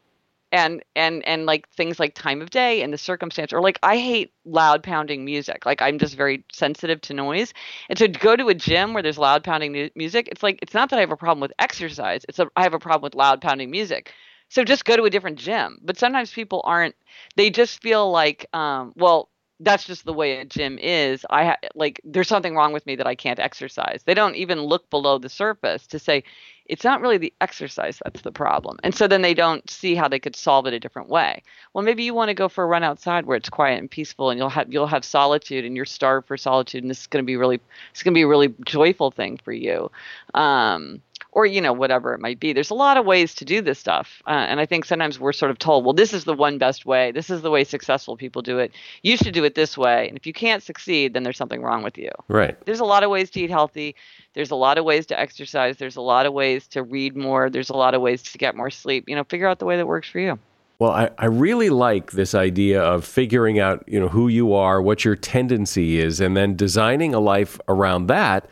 and 0.52 0.84
and 0.96 1.26
and 1.28 1.46
like 1.46 1.68
things 1.70 2.00
like 2.00 2.14
time 2.16 2.42
of 2.42 2.50
day 2.50 2.82
and 2.82 2.94
the 2.94 2.98
circumstance 2.98 3.52
or 3.52 3.62
like 3.62 3.80
i 3.84 3.98
hate 3.98 4.34
loud 4.46 4.84
pounding 4.84 5.26
music 5.26 5.66
like 5.66 5.82
i'm 5.82 5.98
just 6.00 6.16
very 6.16 6.44
sensitive 6.52 7.02
to 7.02 7.14
noise 7.14 7.54
and 7.90 7.98
so 8.00 8.08
to 8.08 8.20
go 8.20 8.36
to 8.36 8.48
a 8.50 8.54
gym 8.54 8.94
where 8.94 9.04
there's 9.04 9.18
loud 9.18 9.44
pounding 9.44 9.90
music 9.96 10.28
it's 10.32 10.44
like 10.44 10.60
it's 10.62 10.74
not 10.74 10.90
that 10.90 10.98
i 10.98 11.02
have 11.02 11.12
a 11.12 11.18
problem 11.18 11.42
with 11.42 11.52
exercise 11.60 12.26
it's 12.30 12.40
a 12.40 12.48
i 12.56 12.64
have 12.64 12.74
a 12.74 12.80
problem 12.80 13.04
with 13.04 13.16
loud 13.16 13.42
pounding 13.42 13.70
music 13.72 14.14
so 14.50 14.64
just 14.64 14.86
go 14.86 14.96
to 14.96 15.04
a 15.04 15.10
different 15.10 15.38
gym 15.38 15.78
but 15.84 15.98
sometimes 15.98 16.32
people 16.32 16.62
aren't 16.64 16.96
they 17.36 17.50
just 17.50 17.82
feel 17.82 18.12
like 18.12 18.46
um 18.54 18.94
well 18.96 19.30
that's 19.62 19.86
just 19.86 20.06
the 20.06 20.14
way 20.14 20.40
a 20.40 20.46
gym 20.46 20.78
is 20.80 21.26
i 21.30 21.46
ha- 21.46 21.58
like 21.76 22.00
there's 22.04 22.28
something 22.28 22.56
wrong 22.56 22.74
with 22.74 22.86
me 22.86 22.96
that 22.96 23.08
i 23.08 23.16
can't 23.16 23.40
exercise 23.40 24.04
they 24.06 24.14
don't 24.14 24.36
even 24.36 24.62
look 24.62 24.90
below 24.90 25.18
the 25.18 25.30
surface 25.30 25.88
to 25.88 25.98
say 26.00 26.24
it's 26.68 26.84
not 26.84 27.02
really 27.02 27.18
the 27.18 27.34
exercise 27.42 28.00
that's 28.04 28.22
the 28.22 28.32
problem. 28.32 28.78
And 28.84 28.96
so 28.96 29.08
then 29.08 29.22
they 29.22 29.34
don't 29.34 29.70
see 29.70 29.96
how 29.96 30.08
they 30.08 30.20
could 30.20 30.36
solve 30.36 30.66
it 30.66 30.74
a 30.74 30.80
different 30.80 31.10
way. 31.10 31.44
Well, 31.74 31.84
maybe 31.84 32.04
you 32.04 32.14
want 32.14 32.30
to 32.30 32.34
go 32.34 32.50
for 32.50 32.64
a 32.64 32.68
run 32.68 32.84
outside 32.84 33.26
where 33.26 33.38
it's 33.38 33.50
quiet 33.50 33.80
and 33.80 33.90
peaceful 33.90 34.30
and 34.30 34.40
you'll 34.40 34.50
have 34.50 34.72
you'll 34.72 34.88
have 34.88 35.06
solitude 35.06 35.66
and 35.66 35.76
you're 35.76 35.86
starved 35.86 36.28
for 36.28 36.38
solitude 36.38 36.84
and 36.84 36.90
this 36.90 37.02
is 37.02 37.08
going 37.08 37.24
to 37.24 37.28
be 37.28 37.38
really 37.38 37.60
it's 37.92 38.04
going 38.04 38.14
to 38.14 38.18
be 38.18 38.24
a 38.24 38.28
really 38.28 38.54
joyful 38.66 39.12
thing 39.12 39.38
for 39.44 39.54
you. 39.54 39.92
Um 40.34 41.02
or 41.36 41.46
you 41.46 41.62
know 41.62 41.74
whatever 41.74 42.14
it 42.14 42.20
might 42.20 42.40
be. 42.40 42.54
There's 42.54 42.72
a 42.72 42.76
lot 42.76 42.98
of 42.98 43.06
ways 43.06 43.36
to 43.36 43.46
do 43.46 43.62
this 43.62 43.78
stuff 43.78 44.24
uh, 44.26 44.32
and 44.32 44.60
i 44.60 44.66
think 44.66 44.86
sometimes 44.86 45.20
we're 45.20 45.34
sort 45.34 45.52
of 45.52 45.60
told 45.60 45.86
well 45.86 45.94
this 45.94 46.14
is 46.14 46.24
the 46.24 46.34
one 46.34 46.58
best 46.58 46.86
way. 46.86 47.12
This 47.12 47.30
is 47.30 47.44
the 47.44 47.52
way 47.52 47.64
successful 47.64 48.18
people 48.18 48.42
do 48.42 48.58
it. 48.58 48.72
You 49.04 49.18
should 49.18 49.34
do 49.34 49.44
it 49.44 49.54
this 49.54 49.78
way. 49.78 50.08
And 50.08 50.18
if 50.18 50.26
you 50.26 50.34
can't 50.34 50.64
succeed 50.64 51.14
then 51.14 51.22
there's 51.22 51.38
something 51.38 51.62
wrong 51.62 51.84
with 51.84 51.98
you. 51.98 52.10
Right. 52.28 52.58
there's 52.66 52.80
a 52.80 52.86
lot 52.86 53.04
of 53.04 53.12
ways 53.12 53.30
to 53.32 53.42
eat 53.42 53.52
healthy. 53.52 53.96
There's 54.34 54.52
a 54.52 54.56
lot 54.56 54.78
of 54.78 54.86
ways 54.86 55.06
to 55.08 55.20
exercise. 55.20 55.78
There's 55.78 55.98
a 55.98 56.02
lot 56.02 56.26
of 56.26 56.34
ways 56.34 56.68
to 56.70 56.82
read 56.84 57.16
more. 57.16 57.50
There's 57.50 57.70
a 57.70 57.76
lot 57.76 57.94
of 57.94 58.02
ways 58.02 58.24
to 58.24 58.38
get 58.38 58.56
more 58.56 58.72
sleep. 58.72 59.08
You 59.08 59.16
know 59.16 59.24
figure 59.24 59.48
out 59.48 59.60
the 59.60 59.66
way 59.66 59.78
that 59.78 59.88
works 59.88 60.10
for 60.10 60.20
you. 60.20 60.40
Well, 60.78 60.92
I, 60.92 61.10
I 61.18 61.26
really 61.28 61.70
like 61.70 62.12
this 62.12 62.36
idea 62.36 62.82
of 62.82 63.06
figuring 63.06 63.60
out, 63.60 63.86
you 63.88 63.98
know, 63.98 64.10
who 64.10 64.28
you 64.28 64.54
are, 64.54 64.82
what 64.82 65.06
your 65.06 65.16
tendency 65.16 66.00
is, 66.00 66.20
and 66.20 66.36
then 66.36 66.58
designing 66.58 67.14
a 67.14 67.20
life 67.20 67.62
around 67.70 68.08
that, 68.08 68.50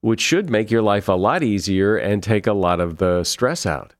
which 0.00 0.20
should 0.20 0.50
make 0.50 0.70
your 0.70 0.82
life 0.82 1.08
a 1.08 1.12
lot 1.12 1.42
easier 1.42 1.96
and 1.96 2.22
take 2.22 2.46
a 2.46 2.52
lot 2.52 2.80
of 2.80 2.98
the 2.98 3.24
stress 3.24 3.66
out. 3.66 3.94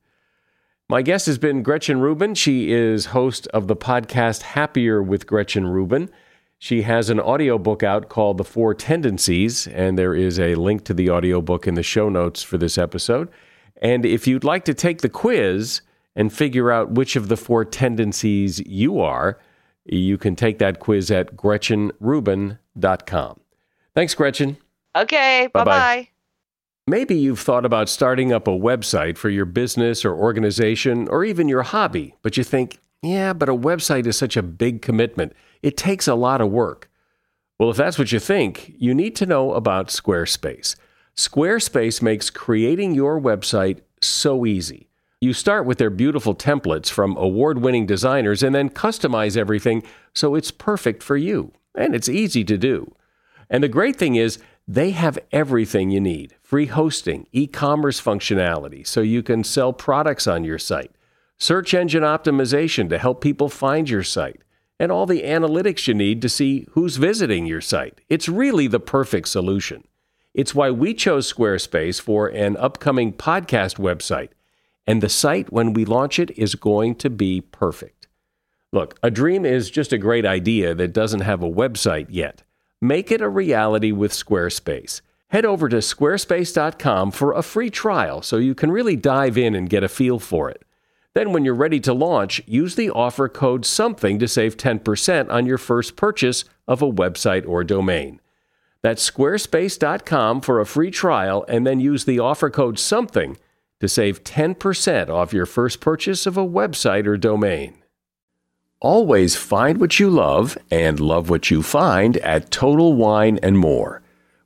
My 0.87 1.01
guest 1.01 1.27
has 1.27 1.37
been 1.37 1.61
Gretchen 1.61 1.99
Rubin. 1.99 2.33
She 2.33 2.71
is 2.71 3.07
host 3.07 3.47
of 3.47 3.67
the 3.67 3.75
podcast 3.75 4.41
Happier 4.41 5.03
with 5.03 5.27
Gretchen 5.27 5.67
Rubin. 5.67 6.09
She 6.57 6.81
has 6.81 7.09
an 7.09 7.19
audiobook 7.19 7.83
out 7.83 8.09
called 8.09 8.37
The 8.37 8.43
Four 8.43 8.73
Tendencies, 8.73 9.67
and 9.67 9.97
there 9.97 10.15
is 10.15 10.39
a 10.39 10.55
link 10.55 10.83
to 10.85 10.93
the 10.93 11.09
audiobook 11.09 11.67
in 11.67 11.75
the 11.75 11.83
show 11.83 12.09
notes 12.09 12.43
for 12.43 12.57
this 12.57 12.77
episode. 12.77 13.29
And 13.81 14.05
if 14.05 14.27
you'd 14.27 14.43
like 14.43 14.65
to 14.65 14.73
take 14.73 15.01
the 15.01 15.09
quiz 15.09 15.81
and 16.15 16.33
figure 16.33 16.71
out 16.71 16.91
which 16.91 17.15
of 17.15 17.29
the 17.29 17.37
four 17.37 17.63
tendencies 17.63 18.59
you 18.65 18.99
are, 18.99 19.39
you 19.85 20.17
can 20.17 20.35
take 20.35 20.59
that 20.59 20.79
quiz 20.79 21.11
at 21.11 21.37
gretchenrubin.com. 21.37 23.39
Thanks, 23.95 24.15
Gretchen. 24.15 24.57
Okay 24.95 25.47
Bye-bye. 25.53 25.65
bye-bye 25.65 26.09
Maybe 26.89 27.13
you've 27.15 27.39
thought 27.39 27.65
about 27.65 27.87
starting 27.87 28.33
up 28.33 28.47
a 28.47 28.51
website 28.51 29.15
for 29.15 29.29
your 29.29 29.45
business 29.45 30.03
or 30.03 30.15
organization 30.15 31.07
or 31.07 31.23
even 31.23 31.47
your 31.47 31.61
hobby, 31.61 32.15
but 32.23 32.35
you 32.35 32.43
think, 32.43 32.79
yeah, 33.03 33.31
but 33.31 33.47
a 33.47 33.53
website 33.53 34.07
is 34.07 34.17
such 34.17 34.35
a 34.35 34.41
big 34.41 34.81
commitment. 34.81 35.33
It 35.61 35.77
takes 35.77 36.07
a 36.07 36.15
lot 36.15 36.41
of 36.41 36.49
work. 36.49 36.89
Well, 37.59 37.69
if 37.69 37.77
that's 37.77 37.99
what 37.99 38.11
you 38.11 38.19
think, 38.19 38.73
you 38.75 38.95
need 38.95 39.15
to 39.17 39.27
know 39.27 39.53
about 39.53 39.89
Squarespace. 39.89 40.75
Squarespace 41.15 42.01
makes 42.01 42.31
creating 42.31 42.95
your 42.95 43.21
website 43.21 43.81
so 44.01 44.45
easy. 44.47 44.89
You 45.21 45.33
start 45.33 45.67
with 45.67 45.77
their 45.77 45.91
beautiful 45.91 46.33
templates 46.33 46.89
from 46.89 47.15
award 47.17 47.59
winning 47.59 47.85
designers 47.85 48.41
and 48.41 48.55
then 48.55 48.69
customize 48.69 49.37
everything 49.37 49.83
so 50.13 50.33
it's 50.33 50.49
perfect 50.49 51.03
for 51.03 51.17
you. 51.17 51.51
And 51.75 51.93
it's 51.93 52.09
easy 52.09 52.43
to 52.45 52.57
do. 52.57 52.95
And 53.49 53.63
the 53.63 53.67
great 53.67 53.95
thing 53.95 54.15
is, 54.15 54.39
they 54.71 54.91
have 54.91 55.17
everything 55.31 55.89
you 55.89 55.99
need 55.99 56.35
free 56.43 56.67
hosting, 56.67 57.25
e 57.31 57.47
commerce 57.47 57.99
functionality 57.99 58.85
so 58.85 59.01
you 59.01 59.23
can 59.23 59.43
sell 59.43 59.73
products 59.73 60.27
on 60.27 60.43
your 60.43 60.59
site, 60.59 60.91
search 61.39 61.73
engine 61.73 62.03
optimization 62.03 62.87
to 62.87 62.99
help 62.99 63.19
people 63.19 63.49
find 63.49 63.89
your 63.89 64.03
site, 64.03 64.43
and 64.79 64.91
all 64.91 65.07
the 65.07 65.23
analytics 65.23 65.87
you 65.87 65.95
need 65.95 66.21
to 66.21 66.29
see 66.29 66.67
who's 66.73 66.97
visiting 66.97 67.47
your 67.47 67.61
site. 67.61 67.99
It's 68.09 68.29
really 68.29 68.67
the 68.67 68.79
perfect 68.79 69.27
solution. 69.29 69.87
It's 70.35 70.53
why 70.53 70.69
we 70.69 70.93
chose 70.93 71.33
Squarespace 71.33 71.99
for 71.99 72.27
an 72.27 72.55
upcoming 72.57 73.11
podcast 73.11 73.79
website. 73.79 74.29
And 74.85 75.01
the 75.01 75.09
site, 75.09 75.51
when 75.51 75.73
we 75.73 75.83
launch 75.83 76.19
it, 76.19 76.29
is 76.37 76.53
going 76.53 76.93
to 76.97 77.09
be 77.09 77.41
perfect. 77.41 78.07
Look, 78.71 78.99
a 79.01 79.09
dream 79.09 79.45
is 79.45 79.71
just 79.71 79.91
a 79.93 79.97
great 79.97 80.27
idea 80.27 80.75
that 80.75 80.93
doesn't 80.93 81.21
have 81.21 81.41
a 81.41 81.49
website 81.49 82.07
yet. 82.09 82.43
Make 82.81 83.11
it 83.11 83.19
a 83.19 83.27
reality 83.27 83.91
with 83.91 84.13
Squarespace. 84.13 85.01
Head 85.27 85.43
over 85.45 85.67
to 85.67 85.77
squarespace.com 85.77 87.11
for 87.11 87.33
a 87.33 87.43
free 87.43 87.69
trial 87.69 88.21
so 88.21 88.37
you 88.37 88.55
can 88.55 88.71
really 88.71 88.95
dive 88.95 89.37
in 89.37 89.53
and 89.53 89.69
get 89.69 89.83
a 89.83 89.89
feel 89.89 90.17
for 90.17 90.49
it. 90.49 90.63
Then, 91.13 91.33
when 91.33 91.43
you're 91.43 91.55
ready 91.55 91.81
to 91.81 91.93
launch, 91.93 92.41
use 92.45 92.75
the 92.75 92.89
offer 92.89 93.27
code 93.27 93.65
SOMETHING 93.65 94.19
to 94.19 94.29
save 94.29 94.55
10% 94.55 95.29
on 95.29 95.45
your 95.45 95.57
first 95.57 95.97
purchase 95.97 96.45
of 96.69 96.81
a 96.81 96.89
website 96.89 97.45
or 97.45 97.65
domain. 97.65 98.21
That's 98.81 99.09
squarespace.com 99.09 100.39
for 100.39 100.61
a 100.61 100.65
free 100.65 100.91
trial 100.91 101.43
and 101.49 101.67
then 101.67 101.81
use 101.81 102.05
the 102.05 102.19
offer 102.19 102.49
code 102.49 102.79
SOMETHING 102.79 103.37
to 103.81 103.89
save 103.89 104.23
10% 104.23 105.09
off 105.09 105.33
your 105.33 105.45
first 105.45 105.81
purchase 105.81 106.25
of 106.25 106.37
a 106.37 106.47
website 106.47 107.05
or 107.05 107.17
domain. 107.17 107.83
Always 108.81 109.35
find 109.35 109.77
what 109.77 109.99
you 109.99 110.09
love 110.09 110.57
and 110.71 111.01
love 111.01 111.29
what 111.29 111.51
you 111.51 111.61
find 111.61 112.15
at 112.17 112.49
Total 112.49 112.93
Wine 112.93 113.37
and 113.43 113.59
More. 113.59 114.01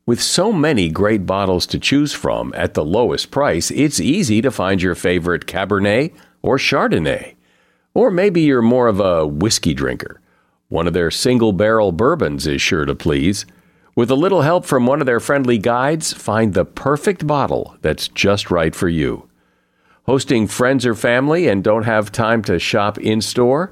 With 0.08 0.20
so 0.20 0.52
many 0.52 0.90
great 0.90 1.28
bottles 1.28 1.68
to 1.68 1.78
choose 1.78 2.14
from 2.14 2.52
at 2.56 2.74
the 2.74 2.84
lowest 2.84 3.30
price, 3.30 3.70
it's 3.70 4.00
easy 4.00 4.42
to 4.42 4.50
find 4.50 4.82
your 4.82 4.96
favorite 4.96 5.46
Cabernet 5.46 6.14
or 6.42 6.58
Chardonnay. 6.58 7.36
Or 7.94 8.10
maybe 8.10 8.42
you're 8.42 8.64
more 8.64 8.88
of 8.88 9.00
a 9.00 9.28
whiskey 9.28 9.76
drinker. 9.76 10.20
One 10.68 10.88
of 10.88 10.94
their 10.94 11.12
single 11.12 11.54
barrel 11.54 11.92
bourbons 11.92 12.48
is 12.48 12.60
sure 12.60 12.86
to 12.86 12.96
please. 12.96 13.46
With 13.96 14.10
a 14.10 14.16
little 14.16 14.42
help 14.42 14.66
from 14.66 14.88
one 14.88 15.00
of 15.00 15.06
their 15.06 15.20
friendly 15.20 15.60
guides, 15.60 16.12
find 16.12 16.56
the 16.56 16.66
perfect 16.66 17.28
bottle 17.28 17.78
that's 17.84 18.08
just 18.08 18.50
right 18.50 18.74
for 18.74 18.90
you. 18.90 19.30
Hosting 20.08 20.48
friends 20.48 20.88
or 20.88 20.96
family 20.96 21.48
and 21.48 21.64
don't 21.64 21.84
have 21.84 22.12
time 22.12 22.42
to 22.42 22.58
shop 22.58 22.98
in 22.98 23.22
store? 23.22 23.72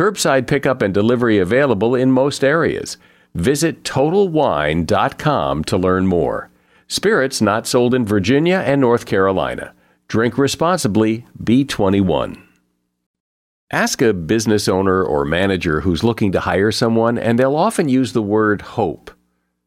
Curbside 0.00 0.46
pickup 0.46 0.80
and 0.80 0.94
delivery 0.94 1.36
available 1.36 1.94
in 1.94 2.10
most 2.10 2.42
areas. 2.42 2.96
Visit 3.34 3.84
TotalWine.com 3.84 5.64
to 5.64 5.76
learn 5.76 6.06
more. 6.06 6.48
Spirits 6.88 7.42
not 7.42 7.66
sold 7.66 7.92
in 7.92 8.06
Virginia 8.06 8.62
and 8.64 8.80
North 8.80 9.04
Carolina. 9.04 9.74
Drink 10.08 10.38
responsibly, 10.38 11.26
B21. 11.44 12.42
Ask 13.70 14.00
a 14.00 14.14
business 14.14 14.68
owner 14.68 15.04
or 15.04 15.26
manager 15.26 15.82
who's 15.82 16.02
looking 16.02 16.32
to 16.32 16.40
hire 16.40 16.72
someone, 16.72 17.18
and 17.18 17.38
they'll 17.38 17.54
often 17.54 17.90
use 17.90 18.14
the 18.14 18.22
word 18.22 18.62
hope, 18.62 19.10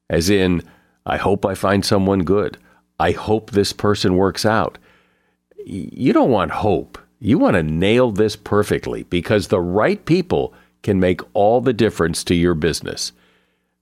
as 0.09 0.31
in, 0.31 0.63
I 1.05 1.17
hope 1.17 1.45
I 1.45 1.53
find 1.53 1.85
someone 1.85 2.23
good. 2.23 2.57
I 2.99 3.11
hope 3.11 3.51
this 3.51 3.71
person 3.71 4.15
works 4.15 4.47
out. 4.47 4.79
You 5.63 6.11
don't 6.11 6.31
want 6.31 6.49
hope. 6.49 6.97
You 7.25 7.37
want 7.37 7.55
to 7.55 7.63
nail 7.63 8.11
this 8.11 8.35
perfectly 8.35 9.03
because 9.03 9.47
the 9.47 9.61
right 9.61 10.03
people 10.03 10.53
can 10.81 10.99
make 10.99 11.21
all 11.33 11.61
the 11.61 11.71
difference 11.71 12.21
to 12.25 12.35
your 12.35 12.53
business. 12.53 13.13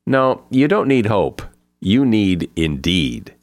No, 0.06 0.44
you 0.52 0.68
don't 0.68 0.88
need 0.88 1.08
hope. 1.08 1.42
You 1.80 2.06
need 2.06 2.52
Indeed. 2.56 3.34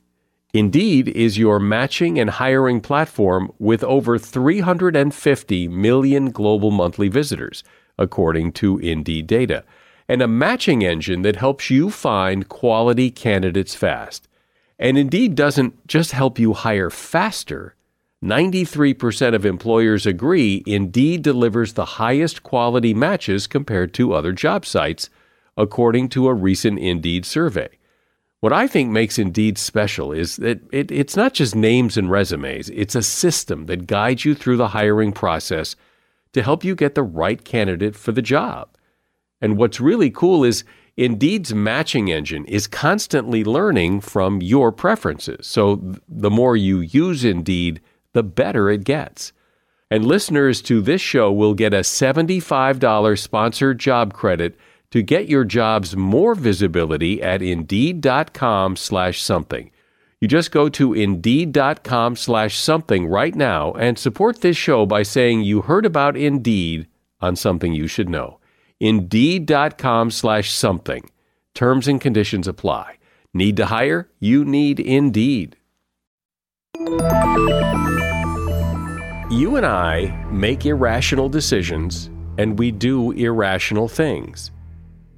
Indeed 0.55 1.09
is 1.09 1.37
your 1.37 1.59
matching 1.59 2.17
and 2.17 2.31
hiring 2.31 2.81
platform 2.81 3.51
with 3.59 3.83
over 3.83 4.21
350 4.21 5.67
million 5.67 6.31
global 6.31 6.71
monthly 6.71 7.09
visitors, 7.09 7.65
according 7.99 8.53
to 8.53 8.79
Indeed 8.79 9.27
data, 9.27 9.65
and 10.09 10.23
a 10.23 10.29
matching 10.29 10.85
engine 10.85 11.23
that 11.23 11.35
helps 11.35 11.71
you 11.71 11.91
find 11.91 12.49
quality 12.49 13.11
candidates 13.11 13.75
fast. 13.75 14.29
And 14.79 14.97
Indeed 14.97 15.35
doesn't 15.35 15.89
just 15.89 16.13
help 16.13 16.39
you 16.39 16.53
hire 16.53 16.89
faster. 16.89 17.75
93% 18.23 19.35
of 19.35 19.47
employers 19.47 20.05
agree 20.05 20.63
Indeed 20.67 21.23
delivers 21.23 21.75
the 21.75 21.85
highest 21.85 22.43
quality 22.43 22.93
matches 22.93 23.47
compared 23.47 23.95
to 23.95 24.13
other 24.13 24.33
job 24.33 24.67
sites, 24.67 25.09
according 25.57 26.09
to 26.11 26.27
a 26.27 26.35
recent 26.35 26.81
Indeed 26.81 27.25
survey. 27.25 27.69
What 28.41 28.53
I 28.53 28.67
think 28.67 28.91
makes 28.91 29.19
Indeed 29.19 29.57
special 29.57 30.13
is 30.13 30.37
that 30.37 30.61
it, 30.73 30.91
it's 30.91 31.17
not 31.17 31.33
just 31.33 31.55
names 31.55 31.97
and 31.97 32.11
resumes, 32.11 32.71
it's 32.71 32.95
a 32.95 33.03
system 33.03 33.67
that 33.67 33.87
guides 33.87 34.25
you 34.25 34.35
through 34.35 34.57
the 34.57 34.69
hiring 34.69 35.13
process 35.13 35.77
to 36.33 36.43
help 36.43 36.65
you 36.65 36.75
get 36.75 36.95
the 36.95 37.03
right 37.03 37.45
candidate 37.45 37.97
for 37.97 38.13
the 38.13 38.23
job. 38.23 38.69
And 39.41 39.57
what's 39.57 39.81
really 39.81 40.11
cool 40.11 40.45
is 40.45 40.65
Indeed's 40.97 41.55
matching 41.55 42.11
engine 42.11 42.45
is 42.47 42.67
constantly 42.67 43.45
learning 43.45 44.01
from 44.01 44.43
your 44.43 44.73
preferences. 44.73 45.47
So 45.47 45.77
th- 45.77 45.99
the 46.09 46.31
more 46.31 46.57
you 46.57 46.81
use 46.81 47.25
Indeed, 47.25 47.81
the 48.15 48.23
better 48.23 48.71
it 48.71 48.85
gets. 48.85 49.33
And 49.91 50.05
listeners 50.05 50.61
to 50.63 50.81
this 50.81 51.01
show 51.01 51.33
will 51.33 51.55
get 51.55 51.73
a 51.73 51.79
$75 51.81 53.19
sponsored 53.19 53.79
job 53.79 54.13
credit 54.13 54.57
to 54.91 55.03
get 55.03 55.29
your 55.29 55.45
jobs 55.45 55.97
more 55.97 56.35
visibility 56.35 57.23
at 57.23 57.43
indeed.com 57.43 58.77
slash 58.77 59.23
something. 59.23 59.71
You 60.21 60.29
just 60.29 60.51
go 60.51 60.69
to 60.71 60.95
indeed.com 60.95 62.17
slash 62.17 62.59
something 62.59 63.07
right 63.07 63.35
now 63.35 63.73
and 63.73 63.99
support 63.99 64.41
this 64.41 64.57
show 64.57 64.85
by 64.85 65.05
saying 65.05 65.43
you 65.43 65.63
heard 65.63 65.87
about 65.87 66.17
Indeed 66.17 66.89
on 67.21 67.37
something 67.37 67.73
you 67.73 67.87
should 67.87 68.09
know. 68.09 68.41
Indeed.com 68.81 70.11
slash 70.11 70.51
something. 70.51 71.09
Terms 71.55 71.87
and 71.87 72.01
conditions 72.01 72.49
apply. 72.49 72.99
Need 73.33 73.57
to 73.59 73.67
hire? 73.67 74.09
You 74.19 74.45
need 74.45 74.81
Indeed. 74.81 75.57
You 79.31 79.57
and 79.57 79.67
I 79.67 80.27
make 80.31 80.65
irrational 80.65 81.29
decisions 81.29 82.09
and 82.39 82.59
we 82.59 82.71
do 82.71 83.11
irrational 83.13 83.89
things. 83.89 84.51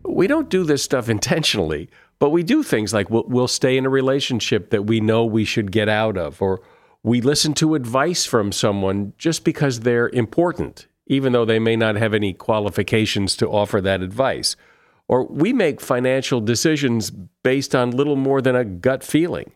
We 0.04 0.26
don't 0.26 0.48
do 0.48 0.64
this 0.64 0.82
stuff 0.82 1.08
intentionally. 1.16 1.88
But 2.18 2.30
we 2.30 2.42
do 2.42 2.62
things 2.62 2.92
like 2.92 3.08
we'll, 3.08 3.24
we'll 3.26 3.48
stay 3.48 3.76
in 3.76 3.86
a 3.86 3.90
relationship 3.90 4.70
that 4.70 4.86
we 4.86 5.00
know 5.00 5.24
we 5.24 5.44
should 5.44 5.72
get 5.72 5.88
out 5.88 6.18
of, 6.18 6.42
or 6.42 6.60
we 7.02 7.22
listen 7.22 7.54
to 7.54 7.74
advice 7.74 8.26
from 8.26 8.52
someone 8.52 9.14
just 9.16 9.42
because 9.42 9.80
they're 9.80 10.10
important, 10.10 10.86
even 11.06 11.32
though 11.32 11.46
they 11.46 11.58
may 11.58 11.76
not 11.76 11.96
have 11.96 12.12
any 12.12 12.34
qualifications 12.34 13.36
to 13.36 13.48
offer 13.48 13.80
that 13.80 14.02
advice. 14.02 14.54
Or 15.08 15.26
we 15.26 15.54
make 15.54 15.80
financial 15.80 16.42
decisions 16.42 17.10
based 17.10 17.74
on 17.74 17.90
little 17.90 18.16
more 18.16 18.42
than 18.42 18.54
a 18.54 18.66
gut 18.66 19.02
feeling. 19.02 19.52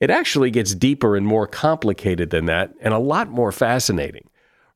It 0.00 0.10
actually 0.10 0.50
gets 0.50 0.74
deeper 0.74 1.16
and 1.16 1.26
more 1.26 1.46
complicated 1.46 2.30
than 2.30 2.46
that, 2.46 2.72
and 2.80 2.92
a 2.92 2.98
lot 2.98 3.30
more 3.30 3.52
fascinating. 3.52 4.28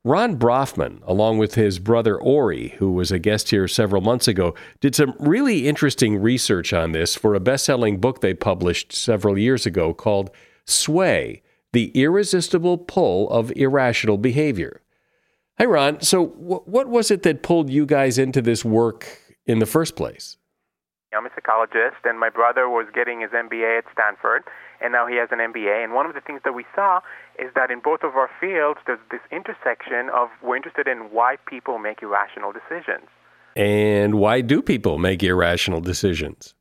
Ron 0.06 0.36
Brafman, 0.36 1.00
along 1.04 1.38
with 1.38 1.56
his 1.56 1.80
brother 1.80 2.16
Ori, 2.16 2.68
who 2.78 2.92
was 2.92 3.10
a 3.10 3.18
guest 3.18 3.50
here 3.50 3.66
several 3.66 4.00
months 4.00 4.28
ago, 4.28 4.54
did 4.80 4.94
some 4.94 5.14
really 5.18 5.66
interesting 5.66 6.22
research 6.22 6.72
on 6.72 6.92
this 6.92 7.16
for 7.16 7.34
a 7.34 7.40
best 7.40 7.64
selling 7.64 7.98
book 7.98 8.20
they 8.20 8.32
published 8.32 8.92
several 8.92 9.36
years 9.36 9.66
ago 9.66 9.92
called 9.92 10.30
Sway 10.64 11.42
The 11.72 11.88
Irresistible 11.88 12.78
Pull 12.78 13.28
of 13.30 13.50
Irrational 13.56 14.16
Behavior. 14.16 14.80
Hi, 15.58 15.64
Ron. 15.64 16.00
So, 16.02 16.26
what 16.26 16.86
was 16.86 17.10
it 17.10 17.24
that 17.24 17.42
pulled 17.42 17.68
you 17.68 17.84
guys 17.84 18.16
into 18.16 18.40
this 18.40 18.64
work 18.64 19.20
in 19.44 19.58
the 19.58 19.66
first 19.66 19.96
place? 19.96 20.36
I'm 21.12 21.26
a 21.26 21.30
psychologist, 21.34 22.04
and 22.04 22.20
my 22.20 22.30
brother 22.30 22.68
was 22.68 22.86
getting 22.94 23.22
his 23.22 23.30
MBA 23.30 23.78
at 23.78 23.84
Stanford 23.92 24.44
and 24.80 24.92
now 24.92 25.06
he 25.06 25.16
has 25.16 25.28
an 25.32 25.38
MBA. 25.38 25.82
And 25.82 25.94
one 25.94 26.06
of 26.06 26.14
the 26.14 26.20
things 26.20 26.40
that 26.44 26.54
we 26.54 26.64
saw 26.74 27.00
is 27.38 27.50
that 27.54 27.70
in 27.70 27.80
both 27.80 28.02
of 28.02 28.16
our 28.16 28.30
fields, 28.40 28.80
there's 28.86 29.00
this 29.10 29.20
intersection 29.30 30.10
of 30.14 30.28
we're 30.42 30.56
interested 30.56 30.86
in 30.88 31.10
why 31.10 31.36
people 31.46 31.78
make 31.78 32.02
irrational 32.02 32.52
decisions. 32.52 33.08
And 33.56 34.16
why 34.16 34.42
do 34.42 34.60
people 34.60 34.98
make 34.98 35.22
irrational 35.22 35.80
decisions? 35.80 36.54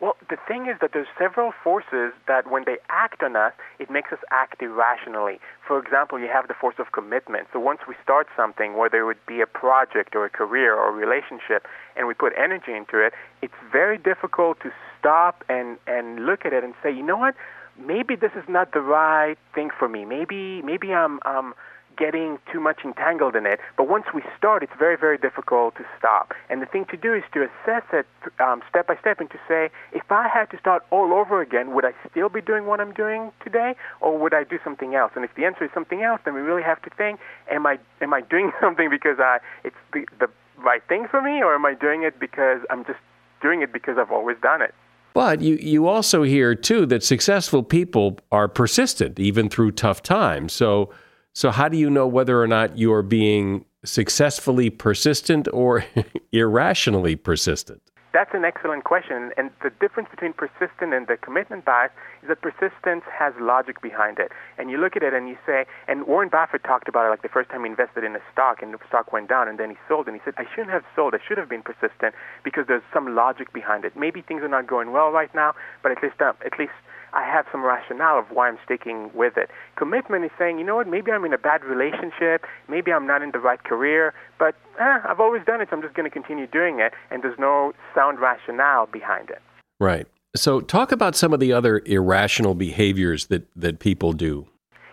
Well, 0.00 0.16
the 0.30 0.38
thing 0.48 0.66
is 0.66 0.76
that 0.80 0.92
there's 0.94 1.08
several 1.18 1.52
forces 1.62 2.14
that 2.26 2.50
when 2.50 2.64
they 2.64 2.78
act 2.88 3.22
on 3.22 3.36
us, 3.36 3.52
it 3.78 3.90
makes 3.90 4.10
us 4.12 4.18
act 4.30 4.62
irrationally. 4.62 5.40
For 5.66 5.78
example, 5.78 6.18
you 6.18 6.26
have 6.32 6.48
the 6.48 6.54
force 6.54 6.76
of 6.78 6.92
commitment. 6.92 7.48
So 7.52 7.60
once 7.60 7.80
we 7.86 7.94
start 8.02 8.26
something, 8.34 8.78
whether 8.78 9.00
it 9.00 9.04
would 9.04 9.26
be 9.26 9.42
a 9.42 9.46
project 9.46 10.16
or 10.16 10.24
a 10.24 10.30
career 10.30 10.74
or 10.74 10.88
a 10.88 10.92
relationship, 10.92 11.66
and 11.96 12.06
we 12.06 12.14
put 12.14 12.32
energy 12.38 12.72
into 12.72 12.98
it, 12.98 13.12
it's 13.42 13.52
very 13.70 13.98
difficult 13.98 14.58
to 14.60 14.72
stop 14.98 15.44
and, 15.50 15.76
and 15.86 16.24
look 16.24 16.46
at 16.46 16.54
it 16.54 16.64
and 16.64 16.72
say, 16.82 16.90
you 16.90 17.02
know 17.02 17.18
what? 17.18 17.34
Maybe 17.84 18.16
this 18.16 18.32
is 18.36 18.44
not 18.48 18.72
the 18.72 18.80
right 18.80 19.36
thing 19.54 19.70
for 19.78 19.88
me. 19.88 20.04
Maybe 20.04 20.62
maybe 20.62 20.92
I'm 20.92 21.20
um 21.24 21.54
getting 22.00 22.38
too 22.50 22.60
much 22.60 22.80
entangled 22.82 23.36
in 23.36 23.44
it. 23.44 23.60
But 23.76 23.86
once 23.86 24.06
we 24.14 24.22
start, 24.36 24.62
it's 24.62 24.72
very, 24.78 24.96
very 24.96 25.18
difficult 25.18 25.76
to 25.76 25.84
stop. 25.98 26.32
And 26.48 26.62
the 26.62 26.66
thing 26.66 26.86
to 26.86 26.96
do 26.96 27.12
is 27.12 27.22
to 27.34 27.42
assess 27.42 27.84
it 27.92 28.06
um, 28.40 28.62
step 28.68 28.86
by 28.86 28.96
step 28.96 29.20
and 29.20 29.30
to 29.30 29.38
say, 29.46 29.68
if 29.92 30.10
I 30.10 30.26
had 30.26 30.50
to 30.50 30.58
start 30.58 30.82
all 30.90 31.12
over 31.12 31.42
again, 31.42 31.74
would 31.74 31.84
I 31.84 31.92
still 32.10 32.30
be 32.30 32.40
doing 32.40 32.64
what 32.66 32.80
I'm 32.80 32.94
doing 32.94 33.30
today, 33.44 33.74
or 34.00 34.16
would 34.16 34.32
I 34.32 34.44
do 34.44 34.58
something 34.64 34.94
else? 34.94 35.12
And 35.14 35.24
if 35.24 35.34
the 35.34 35.44
answer 35.44 35.64
is 35.64 35.70
something 35.74 36.02
else, 36.02 36.22
then 36.24 36.32
we 36.32 36.40
really 36.40 36.62
have 36.62 36.80
to 36.82 36.90
think, 36.90 37.20
am 37.50 37.66
I 37.66 37.78
am 38.00 38.14
I 38.14 38.22
doing 38.22 38.50
something 38.60 38.88
because 38.88 39.18
I 39.20 39.38
it's 39.62 39.76
the, 39.92 40.06
the 40.18 40.28
right 40.56 40.82
thing 40.88 41.06
for 41.06 41.20
me, 41.20 41.42
or 41.42 41.54
am 41.54 41.66
I 41.66 41.74
doing 41.74 42.02
it 42.02 42.18
because 42.18 42.60
I'm 42.70 42.84
just 42.86 43.00
doing 43.42 43.60
it 43.60 43.72
because 43.72 43.98
I've 43.98 44.10
always 44.10 44.38
done 44.42 44.62
it? 44.62 44.74
But 45.12 45.40
you, 45.40 45.56
you 45.56 45.88
also 45.88 46.22
hear 46.22 46.54
too 46.54 46.86
that 46.86 47.02
successful 47.02 47.62
people 47.62 48.18
are 48.30 48.48
persistent 48.48 49.18
even 49.18 49.48
through 49.48 49.72
tough 49.72 50.02
times. 50.02 50.52
So 50.52 50.90
so 51.32 51.50
how 51.50 51.68
do 51.68 51.76
you 51.76 51.90
know 51.90 52.06
whether 52.06 52.40
or 52.42 52.46
not 52.46 52.76
you're 52.78 53.02
being 53.02 53.64
successfully 53.84 54.70
persistent 54.70 55.48
or 55.52 55.84
irrationally 56.32 57.16
persistent? 57.16 57.82
That's 58.12 58.34
an 58.34 58.44
excellent 58.44 58.82
question. 58.82 59.30
And 59.36 59.50
the 59.62 59.70
difference 59.70 60.08
between 60.10 60.32
persistent 60.32 60.92
and 60.92 61.06
the 61.06 61.16
commitment 61.16 61.64
bias 61.64 61.92
is 62.22 62.28
that 62.28 62.42
persistence 62.42 63.04
has 63.06 63.32
logic 63.38 63.80
behind 63.80 64.18
it. 64.18 64.32
And 64.58 64.68
you 64.68 64.78
look 64.78 64.96
at 64.96 65.02
it 65.04 65.14
and 65.14 65.28
you 65.28 65.38
say, 65.46 65.64
and 65.86 66.06
Warren 66.06 66.28
Buffett 66.28 66.64
talked 66.64 66.88
about 66.88 67.06
it 67.06 67.10
like 67.10 67.22
the 67.22 67.28
first 67.28 67.50
time 67.50 67.62
he 67.62 67.70
invested 67.70 68.02
in 68.02 68.16
a 68.16 68.20
stock 68.32 68.62
and 68.62 68.74
the 68.74 68.78
stock 68.88 69.12
went 69.12 69.28
down 69.28 69.46
and 69.46 69.58
then 69.58 69.70
he 69.70 69.76
sold 69.86 70.08
and 70.08 70.16
he 70.16 70.22
said, 70.24 70.34
I 70.38 70.44
shouldn't 70.50 70.70
have 70.70 70.84
sold. 70.96 71.14
I 71.14 71.18
should 71.26 71.38
have 71.38 71.48
been 71.48 71.62
persistent 71.62 72.14
because 72.42 72.66
there's 72.66 72.82
some 72.92 73.14
logic 73.14 73.52
behind 73.52 73.84
it. 73.84 73.96
Maybe 73.96 74.22
things 74.22 74.42
are 74.42 74.48
not 74.48 74.66
going 74.66 74.90
well 74.90 75.10
right 75.12 75.32
now, 75.32 75.54
but 75.82 75.92
at 75.92 76.02
least, 76.02 76.20
uh, 76.20 76.32
at 76.44 76.58
least 76.58 76.74
I 77.12 77.24
have 77.24 77.46
some 77.50 77.64
rationale 77.64 78.18
of 78.18 78.26
why 78.30 78.48
I'm 78.48 78.58
sticking 78.64 79.10
with 79.14 79.36
it. 79.36 79.50
Commitment 79.76 80.24
is 80.24 80.30
saying, 80.38 80.58
you 80.58 80.64
know 80.64 80.76
what, 80.76 80.88
maybe 80.88 81.10
I'm 81.10 81.24
in 81.24 81.32
a 81.32 81.38
bad 81.38 81.64
relationship, 81.64 82.44
maybe 82.68 82.92
I'm 82.92 83.06
not 83.06 83.22
in 83.22 83.32
the 83.32 83.38
right 83.38 83.62
career, 83.62 84.14
but 84.38 84.54
eh, 84.78 84.98
I've 85.04 85.20
always 85.20 85.44
done 85.44 85.60
it, 85.60 85.68
so 85.70 85.76
I'm 85.76 85.82
just 85.82 85.94
going 85.94 86.08
to 86.08 86.12
continue 86.12 86.46
doing 86.46 86.80
it, 86.80 86.92
and 87.10 87.22
there's 87.22 87.38
no 87.38 87.72
sound 87.94 88.20
rationale 88.20 88.86
behind 88.86 89.30
it. 89.30 89.42
Right. 89.78 90.06
So, 90.36 90.60
talk 90.60 90.92
about 90.92 91.16
some 91.16 91.32
of 91.32 91.40
the 91.40 91.52
other 91.52 91.82
irrational 91.86 92.54
behaviors 92.54 93.26
that, 93.26 93.48
that 93.56 93.80
people 93.80 94.12
do. 94.12 94.46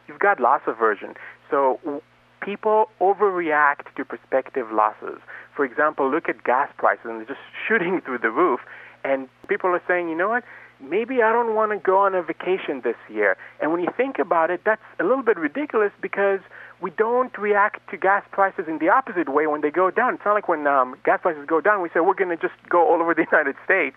You've 0.07 0.19
got 0.19 0.39
loss 0.39 0.61
aversion. 0.65 1.13
So, 1.51 2.01
people 2.41 2.89
overreact 2.99 3.93
to 3.97 4.05
prospective 4.05 4.71
losses. 4.71 5.19
For 5.55 5.63
example, 5.63 6.09
look 6.09 6.27
at 6.27 6.43
gas 6.43 6.71
prices, 6.77 7.05
and 7.05 7.19
they're 7.19 7.27
just 7.27 7.39
shooting 7.67 8.01
through 8.03 8.19
the 8.19 8.31
roof. 8.31 8.61
And 9.03 9.29
people 9.47 9.69
are 9.69 9.83
saying, 9.87 10.09
you 10.09 10.17
know 10.17 10.29
what? 10.29 10.43
Maybe 10.81 11.21
I 11.21 11.31
don't 11.31 11.55
want 11.55 11.71
to 11.71 11.77
go 11.77 11.99
on 11.99 12.15
a 12.15 12.21
vacation 12.21 12.81
this 12.83 12.95
year. 13.09 13.37
And 13.61 13.71
when 13.71 13.81
you 13.81 13.89
think 13.95 14.19
about 14.19 14.51
it, 14.51 14.61
that's 14.65 14.81
a 14.99 15.03
little 15.03 15.23
bit 15.23 15.37
ridiculous 15.37 15.91
because 16.01 16.39
we 16.81 16.91
don't 16.91 17.35
react 17.37 17.89
to 17.89 17.97
gas 17.97 18.23
prices 18.31 18.65
in 18.67 18.77
the 18.79 18.89
opposite 18.89 19.29
way 19.29 19.47
when 19.47 19.61
they 19.61 19.71
go 19.71 19.89
down. 19.89 20.15
It's 20.15 20.25
not 20.25 20.33
like 20.33 20.47
when 20.47 20.67
um, 20.67 20.95
gas 21.03 21.19
prices 21.21 21.45
go 21.47 21.61
down, 21.61 21.81
we 21.81 21.89
say 21.89 21.99
we're 21.99 22.13
going 22.13 22.35
to 22.35 22.37
just 22.37 22.57
go 22.69 22.87
all 22.87 23.01
over 23.01 23.13
the 23.13 23.25
United 23.31 23.55
States. 23.65 23.95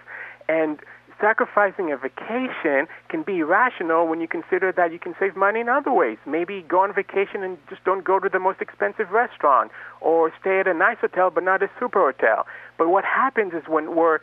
And 0.48 0.80
sacrificing 1.20 1.92
a 1.92 1.96
vacation 1.96 2.88
can 3.08 3.22
be 3.22 3.38
irrational 3.40 4.08
when 4.08 4.20
you 4.20 4.26
consider 4.26 4.72
that 4.72 4.90
you 4.92 4.98
can 4.98 5.14
save 5.20 5.36
money 5.36 5.60
in 5.60 5.68
other 5.68 5.92
ways. 5.92 6.16
Maybe 6.26 6.62
go 6.62 6.80
on 6.80 6.94
vacation 6.94 7.42
and 7.42 7.58
just 7.68 7.84
don't 7.84 8.02
go 8.02 8.18
to 8.18 8.28
the 8.28 8.38
most 8.38 8.60
expensive 8.60 9.10
restaurant 9.10 9.70
or 10.00 10.32
stay 10.40 10.60
at 10.60 10.66
a 10.66 10.74
nice 10.74 10.96
hotel 11.00 11.30
but 11.30 11.44
not 11.44 11.62
a 11.62 11.70
super 11.78 12.00
hotel. 12.00 12.46
But 12.78 12.88
what 12.88 13.04
happens 13.04 13.52
is 13.52 13.62
when 13.68 13.94
we're 13.94 14.20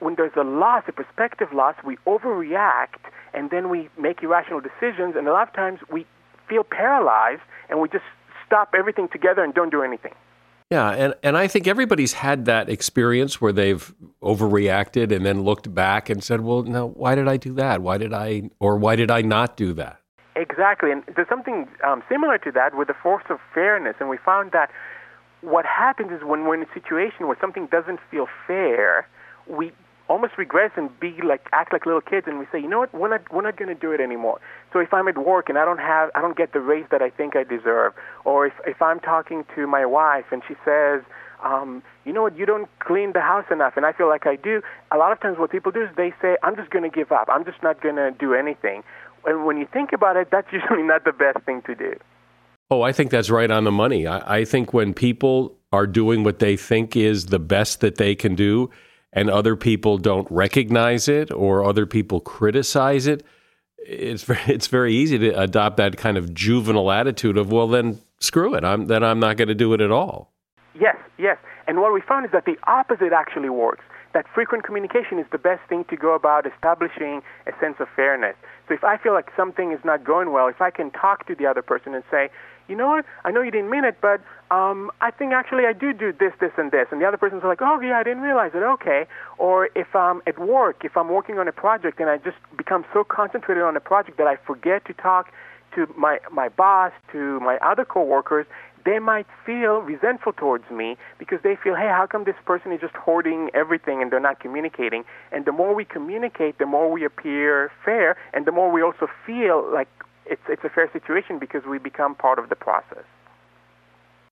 when 0.00 0.16
there's 0.16 0.32
a 0.36 0.44
loss, 0.44 0.82
a 0.88 0.92
perspective 0.92 1.48
loss, 1.54 1.76
we 1.84 1.96
overreact 2.06 3.10
and 3.32 3.50
then 3.50 3.68
we 3.68 3.88
make 3.98 4.22
irrational 4.22 4.60
decisions. 4.60 5.14
And 5.16 5.28
a 5.28 5.32
lot 5.32 5.48
of 5.48 5.54
times 5.54 5.80
we 5.90 6.06
feel 6.48 6.64
paralyzed 6.64 7.42
and 7.68 7.80
we 7.80 7.88
just 7.88 8.04
stop 8.46 8.74
everything 8.76 9.08
together 9.08 9.44
and 9.44 9.54
don't 9.54 9.70
do 9.70 9.82
anything. 9.82 10.12
Yeah, 10.70 10.90
and, 10.90 11.14
and 11.24 11.36
I 11.36 11.48
think 11.48 11.66
everybody's 11.66 12.12
had 12.12 12.44
that 12.44 12.68
experience 12.68 13.40
where 13.40 13.52
they've 13.52 13.92
overreacted 14.22 15.10
and 15.10 15.26
then 15.26 15.42
looked 15.42 15.74
back 15.74 16.08
and 16.08 16.22
said, 16.22 16.42
well, 16.42 16.62
now, 16.62 16.86
why 16.86 17.16
did 17.16 17.26
I 17.26 17.36
do 17.36 17.54
that? 17.54 17.82
Why 17.82 17.98
did 17.98 18.12
I, 18.12 18.50
or 18.60 18.76
why 18.76 18.94
did 18.94 19.10
I 19.10 19.22
not 19.22 19.56
do 19.56 19.72
that? 19.74 20.00
Exactly. 20.36 20.92
And 20.92 21.02
there's 21.16 21.28
something 21.28 21.68
um, 21.84 22.04
similar 22.08 22.38
to 22.38 22.52
that 22.52 22.76
with 22.76 22.86
the 22.86 22.94
force 22.94 23.24
of 23.30 23.38
fairness. 23.52 23.96
And 23.98 24.08
we 24.08 24.16
found 24.16 24.52
that 24.52 24.70
what 25.40 25.66
happens 25.66 26.12
is 26.12 26.20
when 26.22 26.44
we're 26.44 26.54
in 26.54 26.62
a 26.62 26.72
situation 26.72 27.26
where 27.26 27.36
something 27.40 27.66
doesn't 27.66 27.98
feel 28.08 28.26
fair, 28.46 29.08
we 29.48 29.72
almost 30.10 30.36
regress 30.36 30.72
and 30.76 30.90
be 30.98 31.14
like 31.24 31.46
act 31.52 31.72
like 31.72 31.86
little 31.86 32.00
kids 32.00 32.26
and 32.26 32.40
we 32.40 32.46
say 32.50 32.60
you 32.60 32.68
know 32.68 32.80
what 32.80 32.92
we're 32.92 33.08
not 33.08 33.22
we're 33.32 33.42
not 33.42 33.56
going 33.56 33.68
to 33.68 33.80
do 33.80 33.92
it 33.92 34.00
anymore 34.00 34.40
so 34.72 34.80
if 34.80 34.92
i'm 34.92 35.06
at 35.06 35.16
work 35.16 35.48
and 35.48 35.56
i 35.56 35.64
don't 35.64 35.78
have 35.78 36.10
i 36.16 36.20
don't 36.20 36.36
get 36.36 36.52
the 36.52 36.58
raise 36.58 36.84
that 36.90 37.00
i 37.00 37.08
think 37.08 37.36
i 37.36 37.44
deserve 37.44 37.92
or 38.24 38.46
if 38.46 38.52
if 38.66 38.82
i'm 38.82 38.98
talking 38.98 39.44
to 39.54 39.68
my 39.68 39.86
wife 39.86 40.24
and 40.32 40.42
she 40.48 40.54
says 40.64 41.00
um, 41.42 41.82
you 42.04 42.12
know 42.12 42.22
what, 42.22 42.36
you 42.36 42.44
don't 42.44 42.68
clean 42.80 43.12
the 43.14 43.22
house 43.22 43.46
enough, 43.50 43.72
and 43.76 43.86
I 43.86 43.92
feel 43.92 44.08
like 44.08 44.26
I 44.26 44.36
do. 44.36 44.60
A 44.92 44.98
lot 44.98 45.10
of 45.10 45.20
times, 45.20 45.38
what 45.38 45.50
people 45.50 45.72
do 45.72 45.82
is 45.82 45.88
they 45.96 46.12
say, 46.20 46.36
I'm 46.42 46.54
just 46.54 46.68
going 46.68 46.82
to 46.82 46.94
give 46.94 47.12
up. 47.12 47.30
I'm 47.32 47.46
just 47.46 47.62
not 47.62 47.80
going 47.80 47.96
to 47.96 48.10
do 48.10 48.34
anything. 48.34 48.82
And 49.24 49.46
when 49.46 49.56
you 49.56 49.66
think 49.72 49.92
about 49.92 50.16
it, 50.16 50.28
that's 50.30 50.48
usually 50.52 50.82
not 50.82 51.04
the 51.04 51.12
best 51.12 51.38
thing 51.46 51.62
to 51.62 51.74
do. 51.74 51.94
Oh, 52.70 52.82
I 52.82 52.92
think 52.92 53.10
that's 53.10 53.30
right 53.30 53.50
on 53.50 53.64
the 53.64 53.72
money. 53.72 54.06
I, 54.06 54.40
I 54.40 54.44
think 54.44 54.72
when 54.72 54.94
people 54.94 55.56
are 55.72 55.86
doing 55.86 56.24
what 56.24 56.38
they 56.38 56.56
think 56.56 56.94
is 56.94 57.26
the 57.26 57.38
best 57.38 57.80
that 57.80 57.96
they 57.96 58.14
can 58.14 58.34
do, 58.34 58.70
and 59.12 59.30
other 59.30 59.56
people 59.56 59.98
don't 59.98 60.26
recognize 60.30 61.08
it 61.08 61.30
or 61.30 61.64
other 61.64 61.86
people 61.86 62.20
criticize 62.20 63.06
it, 63.06 63.24
it's 63.78 64.22
very, 64.22 64.40
it's 64.46 64.66
very 64.66 64.94
easy 64.94 65.18
to 65.18 65.40
adopt 65.40 65.76
that 65.78 65.96
kind 65.96 66.16
of 66.16 66.34
juvenile 66.34 66.90
attitude 66.90 67.36
of 67.36 67.50
well 67.50 67.68
then 67.68 68.00
screw 68.20 68.54
it 68.54 68.64
I'm 68.64 68.86
then 68.86 69.02
I'm 69.02 69.18
not 69.18 69.36
going 69.36 69.48
to 69.48 69.54
do 69.54 69.72
it 69.72 69.80
at 69.80 69.90
all. 69.90 70.32
Yes, 70.78 70.96
yes. 71.18 71.38
And 71.66 71.80
what 71.80 71.92
we 71.92 72.00
found 72.00 72.26
is 72.26 72.32
that 72.32 72.44
the 72.44 72.56
opposite 72.66 73.12
actually 73.12 73.48
works. 73.48 73.84
That 74.12 74.26
frequent 74.34 74.64
communication 74.64 75.18
is 75.18 75.26
the 75.30 75.38
best 75.38 75.62
thing 75.68 75.84
to 75.84 75.96
go 75.96 76.14
about 76.14 76.46
establishing 76.46 77.22
a 77.46 77.52
sense 77.60 77.76
of 77.78 77.88
fairness. 77.94 78.34
So 78.68 78.74
if 78.74 78.84
I 78.84 78.96
feel 78.96 79.12
like 79.12 79.30
something 79.36 79.72
is 79.72 79.80
not 79.84 80.04
going 80.04 80.32
well, 80.32 80.48
if 80.48 80.60
I 80.60 80.70
can 80.70 80.90
talk 80.90 81.26
to 81.26 81.34
the 81.34 81.46
other 81.46 81.62
person 81.62 81.94
and 81.94 82.04
say, 82.10 82.30
you 82.68 82.76
know 82.76 82.88
what, 82.88 83.04
I 83.24 83.32
know 83.32 83.42
you 83.42 83.50
didn't 83.50 83.70
mean 83.70 83.84
it, 83.84 83.98
but 84.00 84.20
um, 84.50 84.90
I 85.00 85.10
think 85.10 85.32
actually 85.32 85.66
I 85.66 85.72
do 85.72 85.92
do 85.92 86.12
this, 86.12 86.32
this, 86.40 86.52
and 86.56 86.70
this. 86.70 86.86
And 86.92 87.00
the 87.00 87.06
other 87.06 87.16
person's 87.16 87.42
like, 87.42 87.60
oh, 87.60 87.80
yeah, 87.80 87.98
I 87.98 88.04
didn't 88.04 88.22
realize 88.22 88.52
it. 88.54 88.62
Okay. 88.62 89.06
Or 89.38 89.68
if 89.74 89.94
I'm 89.94 90.22
at 90.26 90.38
work, 90.38 90.84
if 90.84 90.96
I'm 90.96 91.08
working 91.08 91.38
on 91.38 91.48
a 91.48 91.52
project 91.52 91.98
and 91.98 92.08
I 92.08 92.18
just 92.18 92.36
become 92.56 92.84
so 92.92 93.02
concentrated 93.02 93.64
on 93.64 93.76
a 93.76 93.80
project 93.80 94.18
that 94.18 94.28
I 94.28 94.36
forget 94.36 94.84
to 94.86 94.94
talk 94.94 95.32
to 95.74 95.92
my, 95.96 96.18
my 96.32 96.48
boss, 96.48 96.92
to 97.12 97.40
my 97.40 97.56
other 97.58 97.84
coworkers, 97.84 98.46
they 98.84 98.98
might 98.98 99.26
feel 99.44 99.78
resentful 99.78 100.32
towards 100.32 100.70
me 100.70 100.96
because 101.18 101.38
they 101.42 101.56
feel, 101.62 101.74
hey, 101.74 101.88
how 101.88 102.06
come 102.06 102.24
this 102.24 102.36
person 102.44 102.72
is 102.72 102.80
just 102.80 102.94
hoarding 102.94 103.50
everything 103.54 104.02
and 104.02 104.10
they're 104.10 104.20
not 104.20 104.40
communicating? 104.40 105.04
And 105.32 105.44
the 105.44 105.52
more 105.52 105.74
we 105.74 105.84
communicate, 105.84 106.58
the 106.58 106.66
more 106.66 106.90
we 106.90 107.04
appear 107.04 107.70
fair, 107.84 108.16
and 108.32 108.46
the 108.46 108.52
more 108.52 108.70
we 108.70 108.82
also 108.82 109.08
feel 109.26 109.70
like 109.72 109.88
it's, 110.26 110.42
it's 110.48 110.64
a 110.64 110.68
fair 110.68 110.90
situation 110.92 111.38
because 111.38 111.64
we 111.68 111.78
become 111.78 112.14
part 112.14 112.38
of 112.38 112.48
the 112.48 112.56
process. 112.56 113.04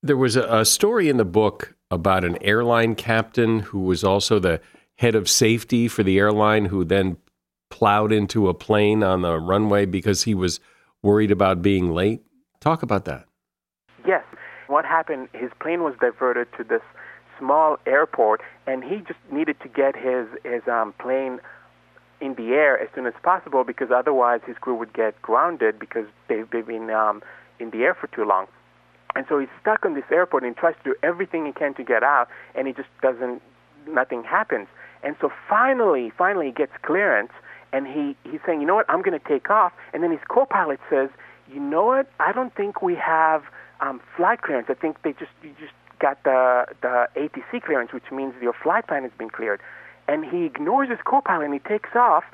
There 0.02 0.16
was 0.16 0.36
a, 0.36 0.42
a 0.44 0.64
story 0.64 1.08
in 1.08 1.16
the 1.16 1.24
book 1.24 1.74
about 1.90 2.24
an 2.24 2.40
airline 2.42 2.94
captain 2.94 3.60
who 3.60 3.80
was 3.80 4.04
also 4.04 4.38
the 4.38 4.60
head 4.96 5.14
of 5.14 5.28
safety 5.28 5.88
for 5.88 6.02
the 6.02 6.18
airline 6.18 6.66
who 6.66 6.84
then 6.84 7.16
plowed 7.70 8.12
into 8.12 8.48
a 8.48 8.54
plane 8.54 9.02
on 9.02 9.22
the 9.22 9.38
runway 9.38 9.86
because 9.86 10.24
he 10.24 10.34
was 10.34 10.60
worried 11.02 11.30
about 11.30 11.62
being 11.62 11.92
late. 11.92 12.22
Talk 12.60 12.82
about 12.82 13.04
that. 13.04 13.27
Yes. 14.06 14.24
What 14.66 14.84
happened, 14.84 15.28
his 15.32 15.50
plane 15.60 15.82
was 15.82 15.94
diverted 16.00 16.48
to 16.58 16.64
this 16.64 16.82
small 17.38 17.78
airport, 17.86 18.42
and 18.66 18.84
he 18.84 18.98
just 18.98 19.20
needed 19.30 19.56
to 19.60 19.68
get 19.68 19.96
his, 19.96 20.26
his 20.44 20.66
um, 20.68 20.92
plane 20.98 21.40
in 22.20 22.34
the 22.34 22.48
air 22.48 22.78
as 22.78 22.88
soon 22.94 23.06
as 23.06 23.14
possible 23.22 23.64
because 23.64 23.90
otherwise 23.90 24.40
his 24.46 24.58
crew 24.58 24.74
would 24.74 24.92
get 24.92 25.20
grounded 25.22 25.78
because 25.78 26.06
they've, 26.28 26.50
they've 26.50 26.66
been 26.66 26.90
um, 26.90 27.22
in 27.60 27.70
the 27.70 27.78
air 27.78 27.94
for 27.94 28.08
too 28.08 28.24
long. 28.24 28.46
And 29.14 29.24
so 29.28 29.38
he's 29.38 29.48
stuck 29.60 29.84
on 29.86 29.94
this 29.94 30.04
airport 30.10 30.42
and 30.42 30.54
he 30.54 30.60
tries 30.60 30.74
to 30.76 30.82
do 30.82 30.94
everything 31.02 31.46
he 31.46 31.52
can 31.52 31.74
to 31.74 31.84
get 31.84 32.02
out, 32.02 32.28
and 32.54 32.66
he 32.66 32.72
just 32.72 32.88
doesn't, 33.02 33.40
nothing 33.86 34.24
happens. 34.24 34.68
And 35.02 35.16
so 35.20 35.30
finally, 35.48 36.12
finally 36.18 36.46
he 36.46 36.52
gets 36.52 36.72
clearance, 36.82 37.32
and 37.72 37.86
he, 37.86 38.16
he's 38.30 38.40
saying, 38.44 38.60
you 38.60 38.66
know 38.66 38.74
what, 38.74 38.86
I'm 38.88 39.02
going 39.02 39.18
to 39.18 39.28
take 39.28 39.48
off. 39.50 39.72
And 39.92 40.02
then 40.02 40.10
his 40.10 40.20
co-pilot 40.28 40.80
says, 40.90 41.08
you 41.52 41.60
know 41.60 41.86
what, 41.86 42.10
I 42.20 42.32
don't 42.32 42.54
think 42.54 42.82
we 42.82 42.94
have 42.96 43.44
um, 43.80 44.00
flight 44.16 44.42
clearance. 44.42 44.68
I 44.70 44.74
think 44.74 45.02
they 45.02 45.12
just, 45.12 45.30
you 45.42 45.54
just 45.60 45.72
got 45.98 46.22
the, 46.24 46.66
the 46.80 47.08
ATC 47.16 47.62
clearance, 47.62 47.92
which 47.92 48.10
means 48.12 48.34
your 48.40 48.52
flight 48.52 48.86
plan 48.86 49.02
has 49.02 49.12
been 49.18 49.30
cleared. 49.30 49.60
And 50.06 50.24
he 50.24 50.44
ignores 50.44 50.88
his 50.88 50.98
co-pilot 51.04 51.44
and 51.44 51.54
he 51.54 51.60
takes 51.60 51.90
off. 51.94 52.24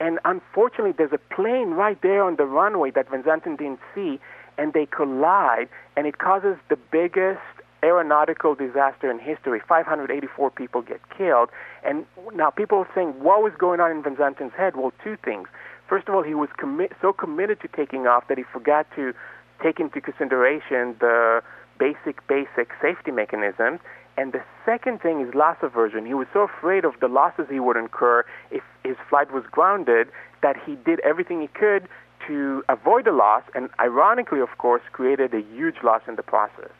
And 0.00 0.18
unfortunately, 0.24 0.92
there's 0.92 1.12
a 1.12 1.34
plane 1.34 1.70
right 1.70 2.00
there 2.02 2.22
on 2.22 2.36
the 2.36 2.44
runway 2.44 2.90
that 2.92 3.10
Van 3.10 3.22
Zanten 3.22 3.56
didn't 3.56 3.80
see, 3.94 4.20
and 4.58 4.72
they 4.72 4.86
collide, 4.86 5.68
and 5.96 6.06
it 6.06 6.18
causes 6.18 6.56
the 6.68 6.76
biggest 6.76 7.40
aeronautical 7.84 8.54
disaster 8.54 9.10
in 9.10 9.18
history. 9.18 9.60
584 9.68 10.50
people 10.50 10.82
get 10.82 11.00
killed. 11.16 11.50
And 11.84 12.06
now 12.34 12.50
people 12.50 12.78
are 12.78 12.88
saying, 12.94 13.20
what 13.22 13.42
was 13.42 13.52
going 13.58 13.80
on 13.80 13.90
in 13.90 14.02
Van 14.02 14.16
Zanten's 14.16 14.54
head? 14.54 14.74
Well, 14.76 14.92
two 15.02 15.16
things. 15.22 15.48
First 15.88 16.08
of 16.08 16.14
all, 16.14 16.22
he 16.22 16.34
was 16.34 16.48
commi- 16.58 16.92
so 17.00 17.12
committed 17.12 17.60
to 17.60 17.68
taking 17.68 18.06
off 18.06 18.26
that 18.28 18.38
he 18.38 18.44
forgot 18.44 18.86
to 18.96 19.12
take 19.62 19.80
into 19.80 20.00
consideration 20.00 20.96
the 21.00 21.42
basic, 21.78 22.26
basic 22.28 22.70
safety 22.80 23.10
mechanisms. 23.10 23.80
And 24.16 24.32
the 24.32 24.42
second 24.64 25.00
thing 25.00 25.20
is 25.20 25.34
loss 25.34 25.56
aversion. 25.62 26.06
He 26.06 26.14
was 26.14 26.28
so 26.32 26.42
afraid 26.42 26.84
of 26.84 26.94
the 27.00 27.08
losses 27.08 27.46
he 27.50 27.58
would 27.58 27.76
incur 27.76 28.24
if 28.50 28.62
his 28.84 28.96
flight 29.08 29.32
was 29.32 29.44
grounded 29.50 30.08
that 30.42 30.56
he 30.64 30.76
did 30.76 31.00
everything 31.00 31.40
he 31.40 31.48
could 31.48 31.88
to 32.28 32.62
avoid 32.68 33.04
the 33.04 33.12
loss, 33.12 33.42
and 33.54 33.68
ironically, 33.80 34.40
of 34.40 34.56
course, 34.58 34.82
created 34.92 35.34
a 35.34 35.42
huge 35.54 35.76
loss 35.82 36.02
in 36.06 36.16
the 36.16 36.22
process. 36.22 36.70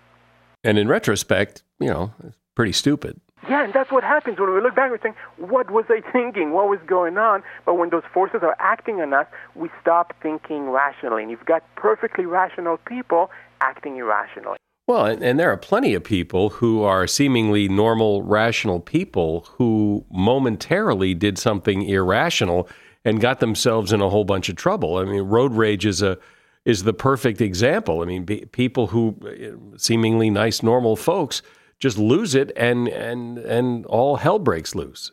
And 0.63 0.79
in 0.79 0.89
retrospect, 0.89 1.63
you 1.79 1.89
know, 1.89 2.15
it's 2.27 2.39
pretty 2.55 2.73
stupid. 2.73 3.21
Yeah, 3.49 3.65
and 3.65 3.73
that's 3.73 3.91
what 3.91 4.05
happens 4.05 4.39
when 4.39 4.53
we 4.55 4.61
look 4.61 4.75
back. 4.75 4.91
And 4.91 4.93
we're 4.93 5.03
saying, 5.03 5.15
"What 5.37 5.71
was 5.71 5.85
I 5.89 6.01
thinking? 6.13 6.53
What 6.53 6.69
was 6.69 6.81
going 6.87 7.19
on?" 7.19 7.43
But 7.67 7.75
when 7.75 7.91
those 7.91 8.05
forces 8.13 8.41
are 8.43 8.57
acting 8.59 9.01
on 9.01 9.13
us, 9.13 9.27
we 9.55 9.71
stop 9.81 10.15
thinking 10.23 10.71
rationally. 10.71 11.23
And 11.23 11.31
you've 11.31 11.45
got 11.45 11.63
perfectly 11.77 12.27
rational 12.27 12.79
people 12.79 13.31
acting 13.61 13.97
irrationally. 13.97 14.59
Well, 14.87 15.07
and, 15.07 15.23
and 15.23 15.41
there 15.41 15.51
are 15.51 15.57
plenty 15.57 15.95
of 15.95 16.05
people 16.05 16.51
who 16.51 16.83
are 16.83 17.07
seemingly 17.07 17.69
normal, 17.69 18.23
rational 18.23 18.81
people 18.81 19.47
who 19.53 20.05
momentarily 20.11 21.15
did 21.15 21.39
something 21.39 21.83
irrational 21.83 22.69
and 23.05 23.21
got 23.21 23.41
themselves 23.41 23.93
in 23.93 24.01
a 24.03 24.11
whole 24.11 24.25
bunch 24.25 24.49
of 24.49 24.57
trouble. 24.57 24.99
I 24.99 25.05
mean, 25.05 25.23
road 25.23 25.53
rage 25.53 25.87
is 25.87 26.03
a 26.03 26.19
is 26.65 26.85
the 26.85 26.95
perfect 26.95 27.41
example. 27.43 28.01
I 28.01 28.07
mean, 28.07 28.25
be, 28.25 28.47
people 28.47 28.87
who 28.87 29.17
uh, 29.23 29.77
seemingly 29.77 30.31
nice, 30.31 30.63
normal 30.63 30.97
folks 30.97 31.43
just 31.79 31.99
lose 31.99 32.35
it, 32.35 32.53
and 32.57 32.89
and 32.89 33.39
and 33.39 33.87
all 33.87 34.17
hell 34.17 34.39
breaks 34.39 34.75
loose. 34.75 35.13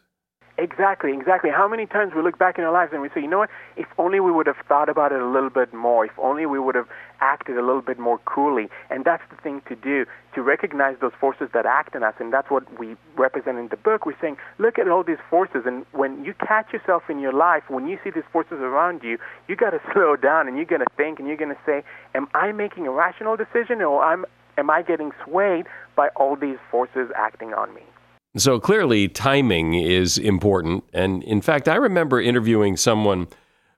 Exactly, 0.62 1.12
exactly. 1.14 1.50
How 1.50 1.68
many 1.68 1.88
times 1.88 2.14
we 2.16 2.22
look 2.22 2.38
back 2.38 2.60
in 2.60 2.64
our 2.64 2.72
lives 2.72 2.92
and 2.94 3.02
we 3.02 3.10
say, 3.10 3.22
you 3.22 3.28
know 3.28 3.40
what? 3.40 3.50
If 3.78 3.88
only 3.98 4.20
we 4.20 4.32
would 4.32 4.46
have 4.46 4.58
thought 4.68 4.90
about 4.90 5.12
it 5.12 5.20
a 5.20 5.26
little 5.26 5.50
bit 5.50 5.74
more. 5.74 6.06
If 6.06 6.12
only 6.20 6.46
we 6.46 6.60
would 6.60 6.76
have 6.76 6.88
acted 7.20 7.58
a 7.58 7.62
little 7.66 7.82
bit 7.82 7.98
more 7.98 8.20
coolly. 8.26 8.70
And 8.92 9.04
that's 9.04 9.24
the 9.32 9.38
thing 9.38 9.64
to 9.70 9.76
do, 9.76 10.06
to 10.36 10.42
recognize 10.44 10.98
those 11.02 11.14
forces 11.20 11.50
that 11.56 11.66
act 11.66 11.96
in 11.96 12.04
us. 12.04 12.14
And 12.20 12.32
that's 12.32 12.52
what 12.52 12.80
we 12.80 12.96
represent 13.16 13.58
in 13.58 13.70
the 13.70 13.78
book. 13.78 14.06
We're 14.06 14.20
saying, 14.22 14.38
look 14.60 14.78
at 14.78 14.88
all 14.88 15.04
these 15.04 15.24
forces. 15.32 15.64
And 15.66 15.84
when 15.94 16.24
you 16.24 16.36
catch 16.36 16.72
yourself 16.74 17.10
in 17.10 17.20
your 17.20 17.34
life, 17.34 17.64
when 17.68 17.88
you 17.88 17.98
see 18.04 18.12
these 18.12 18.30
forces 18.32 18.60
around 18.60 19.02
you, 19.02 19.18
you 19.48 19.56
got 19.56 19.72
to 19.72 19.82
slow 19.94 20.16
down 20.16 20.48
and 20.48 20.58
you're 20.58 20.66
going 20.66 20.82
to 20.82 20.94
think 20.96 21.18
and 21.18 21.28
you're 21.28 21.38
going 21.38 21.56
to 21.56 21.62
say, 21.66 21.84
am 22.14 22.28
I 22.36 22.52
making 22.52 22.86
a 22.86 22.92
rational 22.92 23.36
decision 23.36 23.82
or 23.82 24.04
I'm, 24.04 24.26
am 24.58 24.70
I 24.70 24.82
getting 24.82 25.12
swayed 25.26 25.66
by 25.96 26.10
all 26.16 26.36
these 26.36 26.58
forces 26.70 27.10
acting 27.16 27.54
on 27.54 27.74
me? 27.74 27.82
So 28.38 28.60
clearly, 28.60 29.10
timing 29.10 29.74
is 29.74 30.18
important. 30.18 30.86
And 30.94 31.22
in 31.24 31.42
fact, 31.42 31.68
I 31.68 31.76
remember 31.76 32.22
interviewing 32.22 32.78
someone 32.78 33.28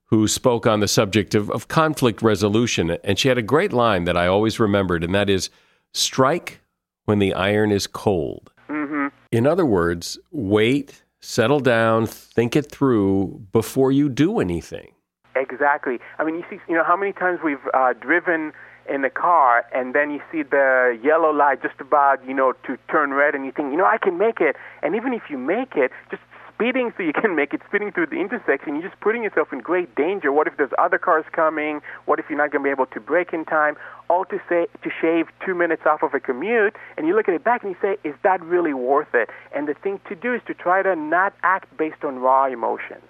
who 0.05 0.27
spoke 0.27 0.67
on 0.67 0.79
the 0.79 0.87
subject 0.87 1.33
of, 1.33 1.49
of 1.49 1.67
conflict 1.67 2.21
resolution. 2.21 2.91
And 3.03 3.17
she 3.17 3.29
had 3.29 3.39
a 3.39 3.41
great 3.41 3.73
line 3.73 4.03
that 4.03 4.15
I 4.15 4.27
always 4.27 4.59
remembered, 4.59 5.03
and 5.03 5.15
that 5.15 5.27
is 5.27 5.49
strike 5.91 6.61
when 7.05 7.17
the 7.17 7.33
iron 7.33 7.71
is 7.71 7.87
cold. 7.87 8.51
Mm-hmm. 8.69 9.07
In 9.31 9.47
other 9.47 9.65
words, 9.65 10.19
wait, 10.31 11.03
settle 11.19 11.59
down, 11.59 12.05
think 12.05 12.55
it 12.55 12.69
through 12.69 13.41
before 13.51 13.91
you 13.91 14.07
do 14.07 14.39
anything. 14.39 14.93
Exactly. 15.35 15.97
I 16.19 16.23
mean, 16.23 16.35
you 16.35 16.43
see, 16.47 16.59
you 16.69 16.75
know, 16.75 16.83
how 16.83 16.95
many 16.95 17.11
times 17.11 17.39
we've 17.43 17.57
uh, 17.73 17.93
driven 17.93 18.53
in 18.89 19.01
the 19.01 19.09
car 19.09 19.65
and 19.73 19.93
then 19.93 20.11
you 20.11 20.21
see 20.31 20.43
the 20.43 20.97
yellow 21.03 21.31
light 21.31 21.61
just 21.61 21.79
about 21.79 22.25
you 22.27 22.33
know 22.33 22.53
to 22.65 22.77
turn 22.89 23.13
red 23.13 23.35
and 23.35 23.45
you 23.45 23.51
think 23.51 23.71
you 23.71 23.77
know 23.77 23.85
I 23.85 23.97
can 23.97 24.17
make 24.17 24.41
it. 24.41 24.55
And 24.81 24.95
even 24.95 25.13
if 25.13 25.23
you 25.29 25.37
make 25.37 25.75
it 25.75 25.91
just 26.09 26.21
speeding 26.53 26.93
so 26.97 27.03
you 27.03 27.13
can 27.21 27.35
make 27.35 27.53
it 27.53 27.61
speeding 27.67 27.91
through 27.91 28.07
the 28.07 28.17
intersection 28.17 28.75
you're 28.75 28.89
just 28.89 28.99
putting 29.01 29.23
yourself 29.23 29.53
in 29.53 29.59
great 29.59 29.93
danger. 29.95 30.31
What 30.31 30.47
if 30.47 30.57
there's 30.57 30.71
other 30.77 30.97
cars 30.97 31.25
coming? 31.31 31.81
What 32.05 32.19
if 32.19 32.25
you're 32.29 32.37
not 32.37 32.51
going 32.51 32.63
to 32.63 32.67
be 32.67 32.71
able 32.71 32.85
to 32.87 32.99
brake 32.99 33.33
in 33.33 33.45
time? 33.45 33.75
All 34.09 34.25
to 34.25 34.39
say 34.49 34.67
to 34.83 34.89
shave 35.01 35.27
2 35.45 35.55
minutes 35.55 35.83
off 35.85 36.03
of 36.03 36.13
a 36.13 36.19
commute 36.19 36.75
and 36.97 37.07
you 37.07 37.15
look 37.15 37.27
at 37.27 37.33
it 37.33 37.43
back 37.43 37.63
and 37.63 37.71
you 37.71 37.77
say 37.81 37.97
is 38.07 38.15
that 38.23 38.41
really 38.43 38.73
worth 38.73 39.13
it? 39.13 39.29
And 39.55 39.67
the 39.67 39.75
thing 39.75 39.99
to 40.09 40.15
do 40.15 40.33
is 40.33 40.41
to 40.47 40.53
try 40.53 40.83
to 40.83 40.95
not 40.95 41.33
act 41.43 41.75
based 41.77 42.03
on 42.03 42.19
raw 42.19 42.45
emotions. 42.45 43.03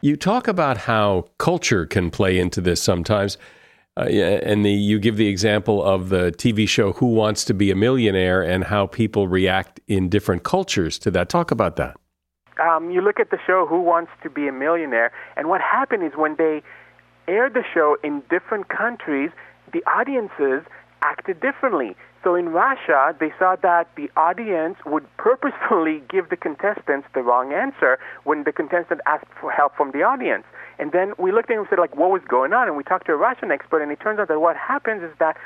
You 0.00 0.16
talk 0.16 0.46
about 0.46 0.78
how 0.78 1.26
culture 1.38 1.84
can 1.84 2.10
play 2.10 2.38
into 2.38 2.60
this 2.60 2.80
sometimes 2.80 3.36
uh, 3.98 4.02
and 4.02 4.64
the, 4.64 4.70
you 4.70 4.98
give 5.00 5.16
the 5.16 5.26
example 5.26 5.82
of 5.82 6.08
the 6.08 6.30
TV 6.32 6.68
show 6.68 6.92
Who 6.92 7.06
Wants 7.06 7.44
to 7.46 7.54
Be 7.54 7.70
a 7.72 7.74
Millionaire 7.74 8.42
and 8.42 8.64
how 8.64 8.86
people 8.86 9.26
react 9.26 9.80
in 9.88 10.08
different 10.08 10.44
cultures 10.44 10.98
to 11.00 11.10
that. 11.10 11.28
Talk 11.28 11.50
about 11.50 11.76
that. 11.76 11.96
Um, 12.62 12.90
you 12.90 13.00
look 13.00 13.18
at 13.18 13.30
the 13.30 13.38
show 13.44 13.66
Who 13.68 13.80
Wants 13.80 14.12
to 14.22 14.30
Be 14.30 14.46
a 14.46 14.52
Millionaire, 14.52 15.12
and 15.36 15.48
what 15.48 15.60
happened 15.60 16.04
is 16.04 16.12
when 16.14 16.36
they 16.36 16.62
aired 17.26 17.54
the 17.54 17.64
show 17.74 17.96
in 18.04 18.22
different 18.30 18.68
countries, 18.68 19.30
the 19.72 19.82
audiences 19.84 20.64
acted 21.02 21.40
differently. 21.40 21.96
So 22.24 22.34
in 22.34 22.48
Russia, 22.50 23.14
they 23.18 23.32
saw 23.38 23.56
that 23.62 23.88
the 23.96 24.10
audience 24.16 24.76
would 24.84 25.04
purposefully 25.16 26.02
give 26.10 26.30
the 26.30 26.36
contestants 26.36 27.06
the 27.14 27.22
wrong 27.22 27.52
answer 27.52 27.98
when 28.24 28.44
the 28.44 28.52
contestant 28.52 29.00
asked 29.06 29.32
for 29.40 29.50
help 29.50 29.76
from 29.76 29.92
the 29.92 30.02
audience. 30.02 30.44
And 30.78 30.92
then 30.92 31.12
we 31.18 31.32
looked 31.32 31.50
at 31.50 31.54
him 31.54 31.60
and 31.60 31.68
said, 31.68 31.78
like, 31.78 31.96
what 31.96 32.10
was 32.10 32.22
going 32.28 32.52
on? 32.52 32.68
And 32.68 32.76
we 32.76 32.84
talked 32.84 33.06
to 33.06 33.12
a 33.12 33.16
Russian 33.16 33.50
expert, 33.50 33.82
and 33.82 33.90
it 33.90 34.00
turns 34.00 34.18
out 34.18 34.28
that 34.28 34.40
what 34.40 34.56
happens 34.56 35.02
is 35.02 35.10
that 35.18 35.36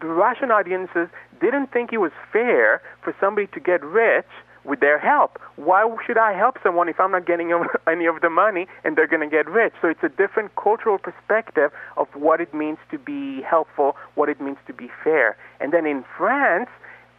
the 0.00 0.06
Russian 0.06 0.50
audiences 0.50 1.08
didn't 1.40 1.72
think 1.72 1.92
it 1.92 1.98
was 1.98 2.12
fair 2.32 2.82
for 3.02 3.14
somebody 3.20 3.46
to 3.48 3.60
get 3.60 3.82
rich 3.82 4.26
with 4.64 4.80
their 4.80 4.98
help. 4.98 5.38
Why 5.56 5.88
should 6.06 6.18
I 6.18 6.32
help 6.32 6.58
someone 6.62 6.88
if 6.88 6.98
I'm 6.98 7.12
not 7.12 7.26
getting 7.26 7.52
any 7.86 8.06
of 8.06 8.20
the 8.20 8.30
money 8.30 8.66
and 8.84 8.96
they're 8.96 9.06
going 9.06 9.28
to 9.28 9.34
get 9.34 9.48
rich? 9.48 9.72
So 9.80 9.88
it's 9.88 10.02
a 10.02 10.08
different 10.08 10.56
cultural 10.56 10.98
perspective 10.98 11.70
of 11.96 12.08
what 12.14 12.40
it 12.40 12.52
means 12.54 12.78
to 12.90 12.98
be 12.98 13.42
helpful, 13.42 13.96
what 14.14 14.28
it 14.28 14.40
means 14.40 14.58
to 14.66 14.72
be 14.72 14.90
fair. 15.02 15.36
And 15.60 15.72
then 15.72 15.86
in 15.86 16.04
France, 16.16 16.68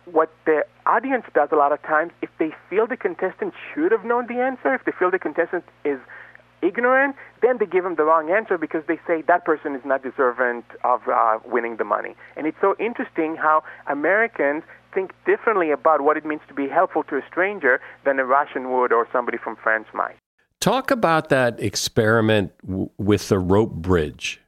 what 0.06 0.32
the 0.46 0.66
audience 0.86 1.26
does 1.34 1.50
a 1.52 1.56
lot 1.56 1.72
of 1.72 1.82
times, 1.82 2.12
if 2.22 2.30
they 2.38 2.52
feel 2.70 2.88
the 2.88 2.98
contestant 2.98 3.54
should 3.74 3.92
have 3.92 4.06
known 4.06 4.28
the 4.28 4.36
answer, 4.36 4.74
if 4.74 4.86
they 4.86 4.92
feel 4.92 5.10
the 5.10 5.20
contestant 5.20 5.64
is 5.84 6.00
ignorant, 6.62 7.16
then 7.42 7.58
they 7.60 7.66
give 7.66 7.84
them 7.84 7.96
the 7.96 8.04
wrong 8.04 8.30
answer 8.32 8.58
because 8.58 8.84
they 8.88 9.00
say 9.08 9.22
that 9.24 9.46
person 9.46 9.76
is 9.76 9.82
not 9.86 10.04
deserving 10.04 10.64
of 10.84 11.02
uh, 11.08 11.40
winning 11.46 11.78
the 11.78 11.84
money. 11.84 12.16
And 12.36 12.48
it's 12.48 12.58
so 12.62 12.76
interesting 12.80 13.36
how 13.36 13.64
Americans 13.88 14.64
think 14.96 15.12
differently 15.26 15.70
about 15.70 16.02
what 16.02 16.18
it 16.18 16.26
means 16.26 16.42
to 16.48 16.54
be 16.54 16.68
helpful 16.68 17.04
to 17.04 17.18
a 17.18 17.22
stranger 17.30 17.80
than 18.06 18.18
a 18.18 18.26
Russian 18.26 18.72
would 18.72 18.92
or 18.92 19.08
somebody 19.12 19.38
from 19.38 19.56
France 19.62 19.88
might. 19.94 20.16
Talk 20.62 20.90
about 20.90 21.30
that 21.30 21.60
experiment 21.60 22.52
w- 22.66 22.90
with 22.98 23.28
the 23.28 23.38
rope 23.38 23.74
bridge. 23.74 24.42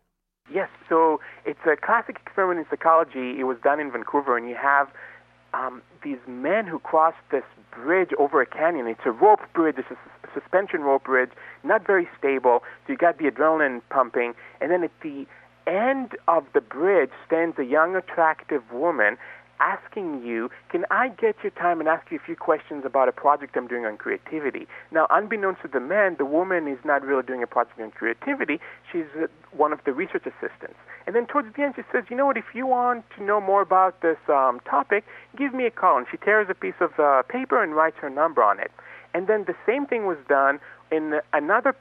Yes, 0.51 0.69
so 0.89 1.19
it's 1.45 1.59
a 1.67 1.75
classic 1.75 2.17
experiment 2.25 2.59
in 2.59 2.65
psychology. 2.69 3.39
It 3.39 3.43
was 3.43 3.57
done 3.63 3.79
in 3.79 3.91
Vancouver, 3.91 4.37
and 4.37 4.49
you 4.49 4.55
have 4.55 4.87
um, 5.53 5.81
these 6.03 6.17
men 6.25 6.65
who 6.65 6.79
cross 6.79 7.13
this 7.29 7.43
bridge 7.71 8.11
over 8.17 8.41
a 8.41 8.45
canyon. 8.45 8.87
It's 8.87 9.05
a 9.05 9.11
rope 9.11 9.41
bridge, 9.53 9.75
it's 9.77 9.91
a 9.91 9.97
suspension 10.33 10.81
rope 10.81 11.03
bridge, 11.03 11.31
not 11.63 11.85
very 11.85 12.07
stable. 12.17 12.63
So 12.85 12.93
you 12.93 12.97
got 12.97 13.17
the 13.17 13.25
adrenaline 13.25 13.81
pumping, 13.89 14.33
and 14.61 14.71
then 14.71 14.83
at 14.83 14.91
the 15.03 15.27
end 15.67 16.13
of 16.27 16.45
the 16.53 16.61
bridge 16.61 17.11
stands 17.25 17.59
a 17.59 17.65
young, 17.65 17.95
attractive 17.95 18.63
woman 18.71 19.17
asking 19.59 20.23
you, 20.25 20.49
can 20.69 20.85
I 20.91 21.09
get 21.09 21.35
your 21.43 21.51
time 21.51 21.79
and 21.79 21.87
ask 21.89 22.11
you 22.11 22.17
a 22.17 22.25
few 22.25 22.35
questions 22.35 22.83
about 22.85 23.07
a 23.07 23.11
project 23.11 23.55
I'm 23.55 23.67
doing 23.67 23.85
on 23.85 23.97
creativity? 23.97 24.67
Now, 24.91 25.07
unbeknownst 25.09 25.61
to 25.63 25.67
the 25.67 25.79
man, 25.79 26.15
the 26.17 26.25
woman 26.25 26.67
is 26.67 26.79
not 26.83 27.03
really 27.03 27.23
doing 27.23 27.43
a 27.43 27.47
project 27.47 27.79
on 27.79 27.91
creativity. 27.91 28.59
She's 28.91 29.05
uh, 29.21 29.27
one 29.51 29.73
of 29.73 29.79
the 29.85 29.93
research 29.93 30.25
assistants. 30.25 30.77
And 31.05 31.15
then 31.15 31.25
towards 31.25 31.55
the 31.55 31.63
end, 31.63 31.73
she 31.75 31.83
says, 31.91 32.03
you 32.09 32.17
know 32.17 32.25
what, 32.25 32.37
if 32.37 32.53
you 32.53 32.67
want 32.67 33.05
to 33.17 33.23
know 33.23 33.39
more 33.39 33.61
about 33.61 34.01
this 34.01 34.17
um, 34.27 34.59
topic, 34.69 35.05
give 35.37 35.53
me 35.53 35.65
a 35.65 35.71
call. 35.71 35.97
And 35.97 36.07
she 36.11 36.17
tears 36.17 36.47
a 36.49 36.55
piece 36.55 36.79
of 36.81 36.99
uh, 36.99 37.23
paper 37.23 37.63
and 37.63 37.75
writes 37.75 37.97
her 38.01 38.09
number 38.09 38.43
on 38.43 38.59
it. 38.59 38.71
And 39.13 39.27
then 39.27 39.45
the 39.45 39.55
same 39.65 39.85
thing 39.85 40.05
was 40.05 40.17
done 40.27 40.59
in 40.91 41.19
another 41.33 41.75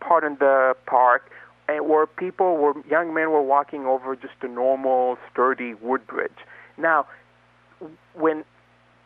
part 0.00 0.24
in 0.24 0.36
the 0.36 0.76
park 0.86 1.30
uh, 1.68 1.82
where 1.82 2.06
people 2.06 2.56
were, 2.56 2.74
young 2.88 3.12
men 3.12 3.30
were 3.30 3.42
walking 3.42 3.84
over 3.84 4.16
just 4.16 4.34
a 4.42 4.48
normal, 4.48 5.18
sturdy 5.30 5.74
wood 5.74 6.06
bridge. 6.06 6.30
Now, 6.78 7.06
when 8.14 8.44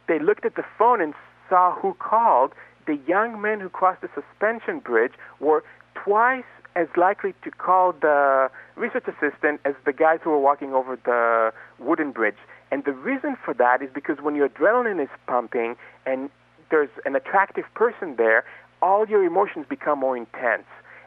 they 0.09 0.18
looked 0.18 0.45
at 0.45 0.57
the 0.57 0.64
phone 0.79 1.01
and 1.01 1.14
saw 1.49 1.75
who 1.75 1.95
called, 1.95 2.53
the 2.87 2.99
young 3.07 3.41
men 3.41 3.61
who 3.61 3.68
crossed 3.68 4.01
the 4.01 4.11
suspension 4.14 4.81
bridge 4.81 5.12
were 5.41 5.62
twice 5.95 6.45
as 6.75 6.89
likely 6.97 7.35
to 7.45 7.51
call 7.51 7.93
the 7.93 8.51
research 8.77 9.05
assistant 9.07 9.61
as 9.64 9.75
the 9.85 9.93
guys 9.93 10.20
who 10.23 10.31
were 10.31 10.39
walking 10.39 10.73
over 10.73 10.97
the 10.97 11.53
wooden 11.85 12.12
bridge. 12.12 12.37
And 12.70 12.85
the 12.85 12.93
reason 12.93 13.37
for 13.45 13.53
that 13.55 13.83
is 13.83 13.91
because 13.93 14.16
when 14.23 14.35
your 14.35 14.49
adrenaline 14.49 15.03
is 15.03 15.11
pumping 15.27 15.77
and 16.07 16.31
there's 16.70 16.89
an 17.05 17.14
attractive 17.14 17.64
person 17.75 18.16
there, 18.16 18.45
all 18.81 19.07
your 19.07 19.23
emotions 19.25 19.66
become 19.68 19.99
more 19.99 20.16
intense. 20.16 20.64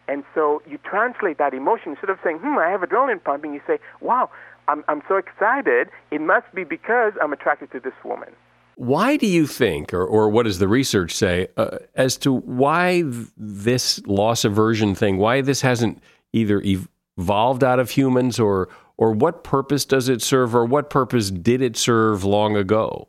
And 0.07 0.23
so 0.35 0.61
you 0.69 0.77
translate 0.77 1.39
that 1.39 1.55
emotion 1.55 1.93
instead 1.93 2.11
of 2.11 2.19
saying, 2.23 2.37
hmm, 2.37 2.59
I 2.59 2.69
have 2.69 2.81
adrenaline 2.81 3.23
pumping, 3.23 3.53
you 3.53 3.61
say, 3.65 3.79
wow, 4.01 4.29
I'm, 4.67 4.83
I'm 4.87 5.01
so 5.07 5.17
excited. 5.17 5.89
It 6.11 6.21
must 6.21 6.53
be 6.53 6.63
because 6.63 7.13
I'm 7.21 7.33
attracted 7.33 7.71
to 7.71 7.79
this 7.79 7.93
woman. 8.03 8.29
Why 8.75 9.15
do 9.15 9.27
you 9.27 9.47
think, 9.47 9.93
or, 9.93 10.05
or 10.05 10.29
what 10.29 10.43
does 10.43 10.59
the 10.59 10.67
research 10.67 11.13
say, 11.13 11.47
uh, 11.55 11.77
as 11.95 12.17
to 12.17 12.33
why 12.33 13.03
th- 13.03 13.27
this 13.37 14.05
loss 14.05 14.43
aversion 14.43 14.95
thing, 14.95 15.17
why 15.17 15.41
this 15.41 15.61
hasn't 15.61 16.03
either 16.33 16.61
evolved 16.65 17.63
out 17.63 17.79
of 17.79 17.91
humans 17.91 18.37
or, 18.37 18.67
or 18.97 19.13
what 19.13 19.43
purpose 19.43 19.85
does 19.85 20.09
it 20.09 20.21
serve 20.21 20.53
or 20.53 20.65
what 20.65 20.89
purpose 20.89 21.31
did 21.31 21.61
it 21.61 21.77
serve 21.77 22.25
long 22.25 22.57
ago? 22.57 23.07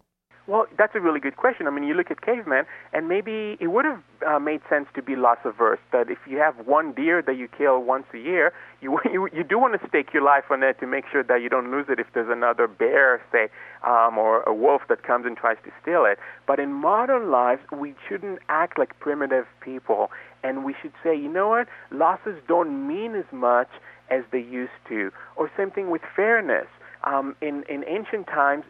Well, 0.49 0.67
that's 0.79 0.95
a 0.95 1.01
really 1.01 1.19
good 1.19 1.37
question. 1.37 1.67
I 1.67 1.71
mean, 1.71 1.85
you 1.85 1.95
look 1.95 2.11
at 2.13 2.21
cavemen, 2.21 2.67
and 2.93 3.09
maybe 3.09 3.57
it 3.59 3.67
would 3.67 3.85
have 3.85 4.01
uh, 4.25 4.39
made 4.39 4.61
sense 4.71 4.87
to 4.95 5.03
be 5.03 5.17
loss 5.17 5.39
averse. 5.45 5.81
That 5.91 6.09
if 6.09 6.19
you 6.29 6.39
have 6.39 6.55
one 6.67 6.93
deer 6.93 7.21
that 7.21 7.37
you 7.37 7.49
kill 7.49 7.83
once 7.83 8.07
a 8.15 8.19
year, 8.19 8.53
you 8.81 8.99
you 9.11 9.29
you 9.33 9.43
do 9.43 9.59
want 9.59 9.81
to 9.81 9.89
stake 9.89 10.13
your 10.15 10.23
life 10.23 10.45
on 10.51 10.63
it 10.63 10.79
to 10.79 10.87
make 10.87 11.05
sure 11.11 11.25
that 11.25 11.43
you 11.43 11.49
don't 11.49 11.73
lose 11.73 11.87
it 11.89 11.99
if 11.99 12.07
there's 12.15 12.31
another 12.31 12.69
bear, 12.69 13.21
say, 13.33 13.49
um, 13.85 14.19
or 14.19 14.43
a 14.43 14.55
wolf 14.55 14.83
that 14.89 15.03
comes 15.03 15.27
and 15.27 15.37
tries 15.37 15.57
to 15.65 15.73
steal 15.83 16.05
it. 16.05 16.19
But 16.47 16.61
in 16.61 16.73
modern 16.73 17.31
lives, 17.33 17.63
we 17.73 17.95
shouldn't 18.09 18.39
act 18.49 18.79
like 18.79 18.97
primitive 19.01 19.47
people, 19.61 20.13
and 20.45 20.65
we 20.65 20.77
should 20.81 20.93
say, 21.03 21.17
you 21.17 21.29
know 21.29 21.49
what, 21.49 21.67
losses 21.91 22.41
don't 22.47 22.87
mean 22.87 23.17
as 23.17 23.27
much 23.33 23.71
as 24.11 24.23
they 24.31 24.43
used 24.43 24.79
to. 24.89 25.11
Or 25.35 25.51
same 25.57 25.73
thing 25.73 25.91
with 25.91 26.03
fairness. 26.15 26.69
Um, 27.03 27.35
in 27.41 27.65
in 27.69 27.85
ancient 27.87 28.27
times, 28.27 28.65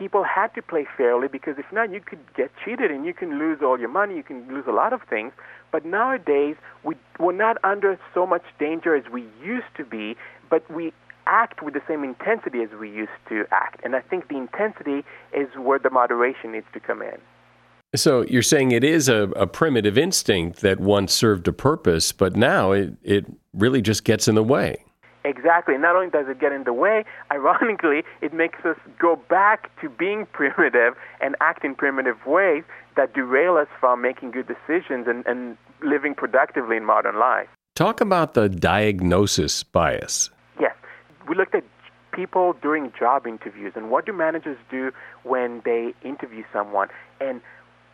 people 0.00 0.24
had 0.24 0.48
to 0.54 0.62
play 0.62 0.86
fairly 0.96 1.28
because 1.28 1.56
if 1.58 1.66
not, 1.70 1.92
you 1.92 2.00
could 2.00 2.20
get 2.34 2.50
cheated 2.64 2.90
and 2.90 3.04
you 3.04 3.12
can 3.12 3.38
lose 3.38 3.58
all 3.62 3.78
your 3.78 3.90
money, 3.90 4.16
you 4.16 4.22
can 4.22 4.48
lose 4.48 4.64
a 4.66 4.72
lot 4.72 4.94
of 4.94 5.02
things. 5.10 5.32
But 5.70 5.84
nowadays, 5.84 6.56
we, 6.82 6.94
we're 7.18 7.32
not 7.32 7.58
under 7.62 7.98
so 8.14 8.26
much 8.26 8.42
danger 8.58 8.96
as 8.96 9.04
we 9.12 9.26
used 9.44 9.72
to 9.76 9.84
be, 9.84 10.16
but 10.48 10.68
we 10.70 10.94
act 11.26 11.62
with 11.62 11.74
the 11.74 11.82
same 11.86 12.02
intensity 12.02 12.62
as 12.62 12.70
we 12.80 12.90
used 12.90 13.12
to 13.28 13.44
act. 13.52 13.82
And 13.84 13.94
I 13.94 14.00
think 14.00 14.28
the 14.28 14.38
intensity 14.38 15.04
is 15.34 15.48
where 15.58 15.78
the 15.78 15.90
moderation 15.90 16.52
needs 16.52 16.66
to 16.72 16.80
come 16.80 17.02
in. 17.02 17.18
So 17.94 18.22
you're 18.22 18.42
saying 18.42 18.72
it 18.72 18.84
is 18.84 19.08
a, 19.10 19.24
a 19.36 19.46
primitive 19.46 19.98
instinct 19.98 20.62
that 20.62 20.80
once 20.80 21.12
served 21.12 21.46
a 21.46 21.52
purpose, 21.52 22.10
but 22.10 22.36
now 22.36 22.72
it, 22.72 22.94
it 23.02 23.26
really 23.52 23.82
just 23.82 24.04
gets 24.04 24.28
in 24.28 24.34
the 24.34 24.42
way. 24.42 24.86
Exactly. 25.24 25.76
Not 25.76 25.96
only 25.96 26.10
does 26.10 26.26
it 26.28 26.40
get 26.40 26.52
in 26.52 26.64
the 26.64 26.72
way, 26.72 27.04
ironically, 27.32 28.02
it 28.20 28.32
makes 28.32 28.64
us 28.64 28.76
go 28.98 29.16
back 29.28 29.70
to 29.80 29.88
being 29.88 30.26
primitive 30.32 30.94
and 31.20 31.36
act 31.40 31.64
in 31.64 31.74
primitive 31.74 32.24
ways 32.26 32.64
that 32.96 33.14
derail 33.14 33.56
us 33.56 33.68
from 33.78 34.02
making 34.02 34.32
good 34.32 34.46
decisions 34.46 35.06
and, 35.06 35.24
and 35.26 35.56
living 35.82 36.14
productively 36.14 36.76
in 36.76 36.84
modern 36.84 37.18
life. 37.18 37.48
Talk 37.74 38.00
about 38.00 38.34
the 38.34 38.48
diagnosis 38.48 39.62
bias. 39.62 40.30
Yes. 40.60 40.74
We 41.28 41.34
looked 41.34 41.54
at 41.54 41.64
people 42.12 42.54
during 42.60 42.92
job 42.98 43.26
interviews 43.26 43.72
and 43.76 43.90
what 43.90 44.04
do 44.06 44.12
managers 44.12 44.58
do 44.70 44.90
when 45.22 45.62
they 45.64 45.94
interview 46.02 46.42
someone. 46.52 46.88
And 47.20 47.40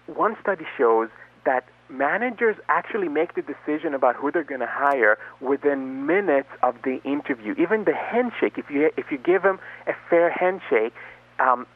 one 0.07 0.37
study 0.41 0.65
shows 0.77 1.09
that 1.45 1.65
managers 1.89 2.57
actually 2.69 3.09
make 3.09 3.35
the 3.35 3.43
decision 3.43 3.95
about 3.95 4.17
who 4.17 4.31
they're 4.31 4.45
going 4.45 4.61
to 4.61 4.67
hire 4.69 5.19
within 5.41 6.07
minutes 6.07 6.49
of 6.63 6.77
the 6.83 7.01
interview. 7.05 7.55
Even 7.59 7.85
the 7.85 7.95
handshake, 7.95 8.55
if 8.57 8.71
you 8.71 8.91
if 8.97 9.11
you 9.11 9.19
give 9.19 9.43
them 9.43 9.59
a 9.87 9.93
fair 10.11 10.31
handshake, 10.31 10.93
um, 11.39 11.67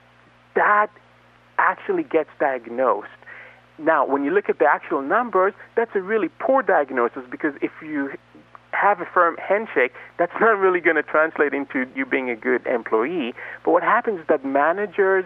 that 0.55 0.89
actually 1.59 2.03
gets 2.03 2.31
diagnosed. 2.39 3.09
Now, 3.79 4.07
when 4.07 4.25
you 4.25 4.31
look 4.31 4.49
at 4.49 4.59
the 4.59 4.67
actual 4.67 5.01
numbers, 5.01 5.55
that's 5.75 5.95
a 5.95 6.03
really 6.03 6.29
poor 6.39 6.63
diagnosis 6.63 7.23
because 7.31 7.55
if 7.63 7.71
you 7.81 8.13
have 8.73 9.01
a 9.01 9.07
firm 9.07 9.37
handshake, 9.37 9.93
that's 10.19 10.33
not 10.41 10.59
really 10.59 10.81
going 10.81 10.97
to 10.97 11.03
translate 11.03 11.55
into 11.55 11.87
you 11.95 12.05
being 12.05 12.31
a 12.31 12.37
good 12.37 12.67
employee. 12.67 13.35
But 13.65 13.71
what 13.73 13.83
happens 13.83 14.21
is 14.21 14.27
that 14.29 14.45
managers 14.45 15.25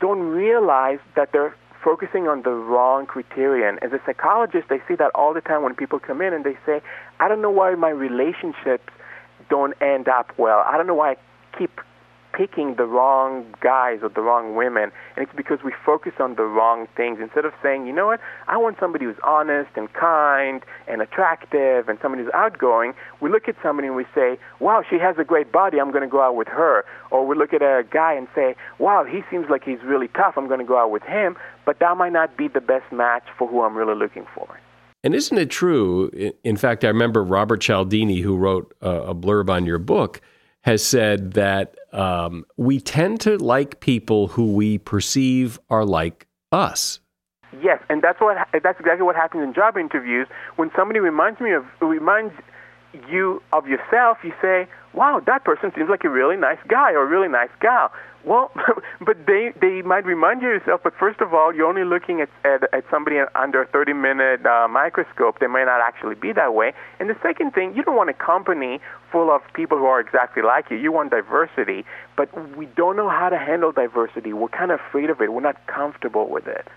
don't 0.00 0.20
realize 0.20 0.98
that 1.16 1.32
they're 1.32 1.54
focusing 1.82 2.28
on 2.28 2.42
the 2.42 2.50
wrong 2.50 3.06
criterion. 3.06 3.78
As 3.82 3.92
a 3.92 4.00
psychologist, 4.04 4.66
I 4.70 4.80
see 4.86 4.94
that 4.96 5.10
all 5.14 5.34
the 5.34 5.40
time 5.40 5.62
when 5.62 5.74
people 5.74 5.98
come 5.98 6.20
in 6.20 6.32
and 6.32 6.44
they 6.44 6.56
say, 6.66 6.80
I 7.18 7.28
don't 7.28 7.42
know 7.42 7.50
why 7.50 7.74
my 7.74 7.90
relationships 7.90 8.92
don't 9.48 9.74
end 9.80 10.08
up 10.08 10.32
well. 10.38 10.62
I 10.66 10.76
don't 10.76 10.86
know 10.86 10.94
why 10.94 11.12
I 11.12 11.16
keep 11.58 11.80
picking 12.32 12.74
the 12.76 12.84
wrong 12.84 13.44
guys 13.60 14.00
or 14.02 14.08
the 14.08 14.20
wrong 14.20 14.54
women, 14.54 14.90
and 15.16 15.26
it's 15.26 15.36
because 15.36 15.58
we 15.64 15.72
focus 15.84 16.12
on 16.20 16.36
the 16.36 16.44
wrong 16.44 16.86
things. 16.96 17.18
Instead 17.20 17.44
of 17.44 17.52
saying, 17.62 17.86
you 17.86 17.92
know 17.92 18.06
what, 18.06 18.20
I 18.48 18.56
want 18.56 18.78
somebody 18.80 19.04
who's 19.04 19.18
honest 19.24 19.70
and 19.76 19.92
kind 19.92 20.62
and 20.88 21.02
attractive 21.02 21.88
and 21.88 21.98
somebody 22.00 22.24
who's 22.24 22.32
outgoing, 22.34 22.94
we 23.20 23.30
look 23.30 23.48
at 23.48 23.56
somebody 23.62 23.88
and 23.88 23.96
we 23.96 24.06
say, 24.14 24.38
wow, 24.58 24.82
she 24.88 24.98
has 24.98 25.16
a 25.18 25.24
great 25.24 25.52
body, 25.52 25.80
I'm 25.80 25.90
going 25.90 26.02
to 26.02 26.08
go 26.08 26.22
out 26.22 26.36
with 26.36 26.48
her. 26.48 26.84
Or 27.10 27.26
we 27.26 27.36
look 27.36 27.52
at 27.52 27.62
a 27.62 27.84
guy 27.90 28.14
and 28.14 28.28
say, 28.34 28.54
wow, 28.78 29.04
he 29.04 29.22
seems 29.30 29.48
like 29.50 29.64
he's 29.64 29.82
really 29.84 30.08
tough, 30.08 30.34
I'm 30.36 30.46
going 30.46 30.60
to 30.60 30.66
go 30.66 30.78
out 30.78 30.90
with 30.90 31.02
him, 31.02 31.36
but 31.64 31.78
that 31.80 31.96
might 31.96 32.12
not 32.12 32.36
be 32.36 32.48
the 32.48 32.60
best 32.60 32.90
match 32.92 33.24
for 33.36 33.48
who 33.48 33.62
I'm 33.62 33.76
really 33.76 33.96
looking 33.96 34.26
for. 34.34 34.58
And 35.02 35.14
isn't 35.14 35.38
it 35.38 35.48
true? 35.48 36.10
In 36.44 36.58
fact, 36.58 36.84
I 36.84 36.88
remember 36.88 37.24
Robert 37.24 37.62
Cialdini, 37.62 38.20
who 38.20 38.36
wrote 38.36 38.74
a 38.82 39.14
blurb 39.14 39.48
on 39.48 39.64
your 39.64 39.78
book, 39.78 40.20
has 40.62 40.84
said 40.84 41.32
that 41.32 41.76
um, 41.92 42.44
we 42.56 42.80
tend 42.80 43.20
to 43.22 43.38
like 43.38 43.80
people 43.80 44.28
who 44.28 44.52
we 44.52 44.78
perceive 44.78 45.58
are 45.70 45.84
like 45.84 46.26
us. 46.52 47.00
Yes, 47.62 47.82
and 47.88 48.00
that's 48.00 48.20
what 48.20 48.36
that's 48.52 48.78
exactly 48.78 49.04
what 49.04 49.16
happens 49.16 49.42
in 49.42 49.52
job 49.54 49.76
interviews. 49.76 50.28
When 50.56 50.70
somebody 50.76 51.00
reminds 51.00 51.40
me 51.40 51.52
of 51.52 51.64
reminds 51.80 52.32
you 53.08 53.42
of 53.52 53.66
yourself, 53.66 54.18
you 54.22 54.32
say, 54.40 54.66
wow, 54.92 55.20
that 55.26 55.44
person 55.44 55.72
seems 55.74 55.88
like 55.88 56.04
a 56.04 56.10
really 56.10 56.36
nice 56.36 56.58
guy 56.68 56.92
or 56.92 57.02
a 57.02 57.06
really 57.06 57.28
nice 57.28 57.50
gal. 57.60 57.92
Well, 58.24 58.52
but 59.00 59.26
they 59.26 59.52
they 59.60 59.82
might 59.82 60.04
remind 60.04 60.42
you 60.42 60.48
yourself. 60.48 60.82
But 60.84 60.94
first 60.98 61.20
of 61.20 61.32
all, 61.32 61.54
you're 61.54 61.66
only 61.66 61.84
looking 61.84 62.20
at 62.20 62.28
at, 62.44 62.62
at 62.74 62.84
somebody 62.90 63.16
under 63.34 63.62
a 63.62 63.66
30 63.66 63.92
minute 63.94 64.44
uh, 64.44 64.68
microscope. 64.68 65.38
They 65.38 65.46
may 65.46 65.64
not 65.64 65.80
actually 65.80 66.16
be 66.16 66.32
that 66.32 66.54
way. 66.54 66.72
And 66.98 67.08
the 67.08 67.16
second 67.22 67.52
thing, 67.52 67.74
you 67.74 67.82
don't 67.82 67.96
want 67.96 68.10
a 68.10 68.14
company 68.14 68.80
full 69.10 69.30
of 69.30 69.40
people 69.54 69.78
who 69.78 69.86
are 69.86 70.00
exactly 70.00 70.42
like 70.42 70.70
you. 70.70 70.76
You 70.76 70.92
want 70.92 71.10
diversity, 71.10 71.84
but 72.16 72.28
we 72.56 72.66
don't 72.66 72.96
know 72.96 73.08
how 73.08 73.30
to 73.30 73.38
handle 73.38 73.72
diversity. 73.72 74.32
We're 74.32 74.48
kind 74.48 74.70
of 74.70 74.80
afraid 74.80 75.10
of 75.10 75.20
it. 75.20 75.32
We're 75.32 75.40
not 75.40 75.66
comfortable 75.66 76.28
with 76.28 76.46
it. 76.46 76.68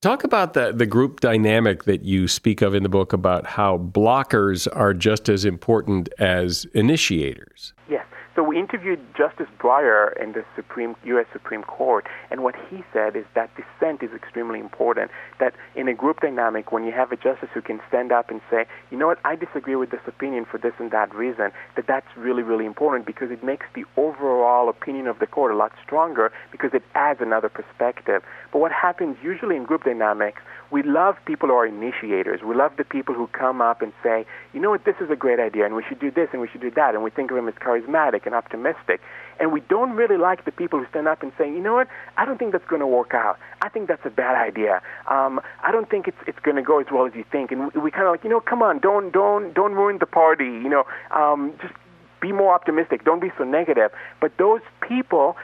Talk 0.00 0.22
about 0.22 0.54
the, 0.54 0.70
the 0.72 0.86
group 0.86 1.18
dynamic 1.18 1.82
that 1.82 2.04
you 2.04 2.28
speak 2.28 2.62
of 2.62 2.72
in 2.72 2.84
the 2.84 2.88
book 2.88 3.12
about 3.12 3.44
how 3.46 3.78
blockers 3.78 4.68
are 4.72 4.94
just 4.94 5.28
as 5.28 5.44
important 5.44 6.08
as 6.20 6.66
initiators. 6.72 7.72
Yes. 7.90 8.06
So 8.38 8.44
we 8.44 8.56
interviewed 8.56 9.00
Justice 9.16 9.48
Breyer 9.58 10.16
in 10.22 10.30
the 10.30 10.44
Supreme 10.54 10.94
U.S. 11.02 11.26
Supreme 11.32 11.64
Court, 11.64 12.06
and 12.30 12.44
what 12.44 12.54
he 12.70 12.84
said 12.92 13.16
is 13.16 13.24
that 13.34 13.50
dissent 13.56 14.00
is 14.00 14.14
extremely 14.14 14.60
important. 14.60 15.10
That 15.40 15.54
in 15.74 15.88
a 15.88 15.92
group 15.92 16.20
dynamic, 16.20 16.70
when 16.70 16.84
you 16.84 16.92
have 16.92 17.10
a 17.10 17.16
justice 17.16 17.48
who 17.52 17.60
can 17.60 17.80
stand 17.88 18.12
up 18.12 18.30
and 18.30 18.40
say, 18.48 18.66
you 18.92 18.96
know 18.96 19.08
what, 19.08 19.18
I 19.24 19.34
disagree 19.34 19.74
with 19.74 19.90
this 19.90 20.02
opinion 20.06 20.44
for 20.44 20.56
this 20.56 20.72
and 20.78 20.92
that 20.92 21.12
reason, 21.12 21.50
that 21.74 21.88
that's 21.88 22.06
really, 22.16 22.44
really 22.44 22.64
important 22.64 23.06
because 23.06 23.32
it 23.32 23.42
makes 23.42 23.66
the 23.74 23.84
overall 23.96 24.68
opinion 24.68 25.08
of 25.08 25.18
the 25.18 25.26
court 25.26 25.52
a 25.52 25.56
lot 25.56 25.72
stronger 25.84 26.30
because 26.52 26.70
it 26.72 26.84
adds 26.94 27.20
another 27.20 27.48
perspective. 27.48 28.22
But 28.52 28.60
what 28.60 28.70
happens 28.70 29.16
usually 29.20 29.56
in 29.56 29.64
group 29.64 29.82
dynamics 29.82 30.42
we 30.70 30.82
love 30.82 31.16
people 31.24 31.48
who 31.48 31.54
are 31.54 31.66
initiators. 31.66 32.42
We 32.42 32.54
love 32.54 32.72
the 32.76 32.84
people 32.84 33.14
who 33.14 33.26
come 33.28 33.60
up 33.62 33.80
and 33.80 33.92
say, 34.02 34.26
you 34.52 34.60
know 34.60 34.70
what, 34.70 34.84
this 34.84 34.96
is 35.00 35.10
a 35.10 35.16
great 35.16 35.40
idea, 35.40 35.64
and 35.64 35.74
we 35.74 35.82
should 35.88 35.98
do 35.98 36.10
this, 36.10 36.28
and 36.32 36.42
we 36.42 36.48
should 36.48 36.60
do 36.60 36.70
that, 36.72 36.94
and 36.94 37.02
we 37.02 37.10
think 37.10 37.30
of 37.30 37.36
them 37.36 37.48
as 37.48 37.54
charismatic 37.54 38.26
and 38.28 38.36
optimistic. 38.36 39.00
And 39.40 39.52
we 39.52 39.60
don't 39.60 39.92
really 39.92 40.16
like 40.16 40.44
the 40.44 40.52
people 40.52 40.78
who 40.78 40.86
stand 40.90 41.08
up 41.08 41.22
and 41.22 41.32
say, 41.38 41.48
you 41.48 41.60
know 41.60 41.74
what, 41.74 41.88
I 42.16 42.24
don't 42.24 42.38
think 42.38 42.52
that's 42.52 42.66
going 42.66 42.80
to 42.80 42.86
work 42.86 43.14
out. 43.14 43.38
I 43.62 43.68
think 43.68 43.88
that's 43.88 44.04
a 44.04 44.10
bad 44.10 44.36
idea. 44.36 44.82
Um, 45.08 45.40
I 45.64 45.72
don't 45.72 45.88
think 45.88 46.06
it's 46.08 46.18
it's 46.26 46.38
going 46.40 46.56
to 46.56 46.62
go 46.62 46.78
as 46.80 46.86
well 46.92 47.06
as 47.06 47.14
you 47.14 47.24
think. 47.30 47.50
And 47.52 47.72
we, 47.72 47.80
we 47.80 47.90
kind 47.90 48.06
of 48.06 48.12
like, 48.12 48.24
you 48.24 48.30
know, 48.30 48.40
come 48.40 48.62
on, 48.62 48.78
don't 48.78 49.12
don't 49.12 49.54
don't 49.54 49.72
ruin 49.72 49.98
the 49.98 50.06
party. 50.06 50.44
You 50.44 50.68
know, 50.68 50.84
um, 51.10 51.52
just 51.60 51.74
be 52.20 52.32
more 52.32 52.54
optimistic. 52.54 53.04
Don't 53.04 53.20
be 53.20 53.32
so 53.38 53.44
negative. 53.44 53.90
But 54.20 54.36
those 54.38 54.60
people 54.86 55.36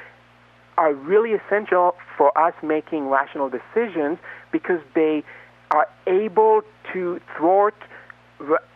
are 0.76 0.92
really 0.92 1.32
essential 1.32 1.94
for 2.16 2.36
us 2.36 2.54
making 2.62 3.08
rational 3.08 3.48
decisions 3.48 4.18
because 4.50 4.80
they 4.94 5.22
are 5.70 5.88
able 6.06 6.62
to 6.92 7.20
thwart 7.36 7.74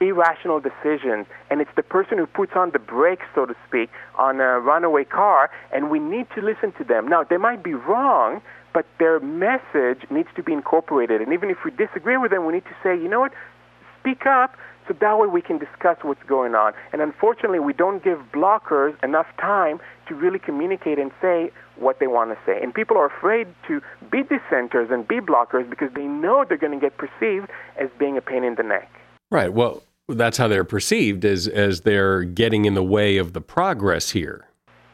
irrational 0.01 0.61
decisions. 0.61 1.27
And 1.51 1.61
it's 1.61 1.71
the 1.77 1.83
person 1.83 2.19
who 2.19 2.27
puts 2.27 2.53
on 2.55 2.71
the 2.71 2.79
brakes, 2.79 3.27
so 3.35 3.47
to 3.47 3.55
speak, 3.67 3.91
on 4.17 4.41
a 4.41 4.61
runaway 4.61 5.05
car, 5.05 5.51
and 5.73 5.91
we 5.91 5.99
need 5.99 6.27
to 6.35 6.43
listen 6.43 6.73
to 6.79 6.85
them. 6.85 7.09
Now, 7.09 7.25
they 7.25 7.37
might 7.37 7.63
be 7.63 7.75
wrong, 7.75 8.41
but 8.73 8.87
their 8.99 9.21
message 9.21 10.09
needs 10.11 10.29
to 10.37 10.43
be 10.43 10.53
incorporated. 10.53 11.21
And 11.21 11.33
even 11.33 11.51
if 11.51 11.59
we 11.65 11.71
disagree 11.71 12.17
with 12.17 12.31
them, 12.31 12.47
we 12.47 12.53
need 12.53 12.65
to 12.65 12.77
say, 12.83 12.95
you 12.95 13.09
know 13.09 13.21
what, 13.21 13.33
speak 14.01 14.27
up 14.27 14.57
so 14.87 14.95
that 14.99 15.19
way 15.19 15.27
we 15.27 15.43
can 15.43 15.59
discuss 15.59 15.99
what's 16.03 16.23
going 16.25 16.55
on. 16.55 16.73
And 16.93 17.03
unfortunately, 17.03 17.61
we 17.61 17.75
don't 17.75 18.03
give 18.03 18.19
blockers 18.33 19.01
enough 19.05 19.27
time 19.39 19.81
to 20.09 20.15
really 20.15 20.39
communicate 20.39 20.99
and 20.99 21.13
say 21.21 21.51
what 21.77 22.01
they 22.01 22.07
want 22.07 22.31
to 22.31 22.39
say. 22.47 22.59
And 22.63 22.75
people 22.75 22.97
are 22.97 23.07
afraid 23.07 23.47
to 23.69 23.83
be 24.11 24.23
dissenters 24.23 24.91
and 24.91 25.07
be 25.07 25.21
blockers 25.21 25.69
because 25.69 25.93
they 25.95 26.05
know 26.05 26.45
they're 26.49 26.57
going 26.57 26.79
to 26.79 26.81
get 26.81 26.97
perceived 26.97 27.49
as 27.77 27.91
being 27.99 28.17
a 28.17 28.23
pain 28.23 28.45
in 28.45 28.55
the 28.55 28.63
neck. 28.63 28.91
Right. 29.31 29.53
Well, 29.53 29.83
that's 30.09 30.39
how 30.39 30.49
they're 30.49 30.65
perceived 30.65 31.25
as 31.25 31.47
as 31.49 31.83
they're 31.83 32.23
getting 32.23 32.65
in 32.65 32.75
the 32.75 32.83
way 32.83 33.19
of 33.19 33.33
the 33.35 33.41
progress 33.41 34.11
here. 34.11 34.47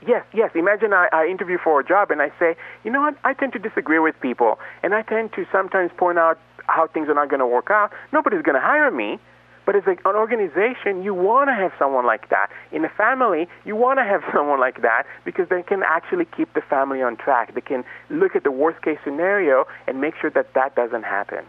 Yes, 0.07 0.25
yes. 0.35 0.51
Imagine 0.55 0.93
I, 0.93 1.09
I 1.13 1.27
interview 1.27 1.57
for 1.63 1.81
a 1.81 1.85
job 1.85 2.11
and 2.11 2.21
I 2.21 2.31
say, 2.39 2.57
you 2.85 2.91
know 2.91 3.01
what, 3.01 3.17
I 3.25 3.33
tend 3.33 3.53
to 3.55 3.59
disagree 3.59 3.99
with 3.99 4.15
people, 4.21 4.59
and 4.83 4.95
I 4.95 5.03
tend 5.03 5.33
to 5.35 5.47
sometimes 5.51 5.93
point 5.97 6.19
out 6.19 6.39
how 6.67 6.89
things 6.89 7.09
are 7.09 7.15
not 7.15 7.31
going 7.31 7.41
to 7.41 7.47
work 7.47 7.71
out. 7.71 7.91
Nobody's 8.13 8.43
going 8.43 8.57
to 8.57 8.61
hire 8.61 8.91
me 8.91 9.19
but 9.67 9.77
as 9.77 9.83
an 9.87 9.99
organization, 10.05 11.03
you 11.03 11.15
want 11.15 11.49
to 11.49 11.55
have 11.55 11.73
someone 11.79 12.07
like 12.07 12.29
that. 12.31 12.49
In 12.73 12.85
a 12.85 12.89
family, 12.89 13.49
you 13.65 13.77
want 13.77 13.99
to 13.99 14.05
have 14.05 14.23
someone 14.35 14.61
like 14.61 14.83
that 14.83 15.05
because 15.25 15.49
they 15.49 15.63
can 15.63 15.83
actually 15.83 16.27
keep 16.37 16.53
the 16.55 16.61
family 16.61 17.03
on 17.03 17.17
track. 17.17 17.55
They 17.55 17.61
can 17.61 17.85
look 18.11 18.37
at 18.37 18.45
the 18.45 18.51
worst 18.51 18.83
case 18.83 18.99
scenario 19.05 19.67
and 19.87 20.01
make 20.01 20.15
sure 20.21 20.31
that 20.31 20.55
that 20.55 20.75
doesn't 20.75 21.05
happen. 21.05 21.45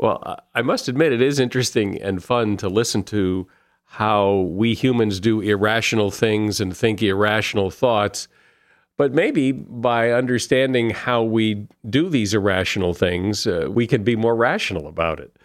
Well, 0.00 0.40
I 0.54 0.62
must 0.62 0.88
admit, 0.88 1.12
it 1.12 1.20
is 1.20 1.38
interesting 1.38 2.00
and 2.00 2.24
fun 2.24 2.56
to 2.56 2.70
listen 2.70 3.02
to 3.04 3.46
how 3.84 4.48
we 4.50 4.72
humans 4.72 5.20
do 5.20 5.42
irrational 5.42 6.10
things 6.10 6.58
and 6.58 6.74
think 6.74 7.02
irrational 7.02 7.70
thoughts. 7.70 8.26
But 8.96 9.12
maybe 9.12 9.52
by 9.52 10.12
understanding 10.12 10.88
how 10.88 11.22
we 11.22 11.68
do 11.90 12.08
these 12.08 12.32
irrational 12.32 12.94
things, 12.94 13.46
uh, 13.46 13.68
we 13.70 13.86
can 13.86 14.02
be 14.02 14.16
more 14.16 14.34
rational 14.34 14.88
about 14.88 15.20
it. 15.20 15.36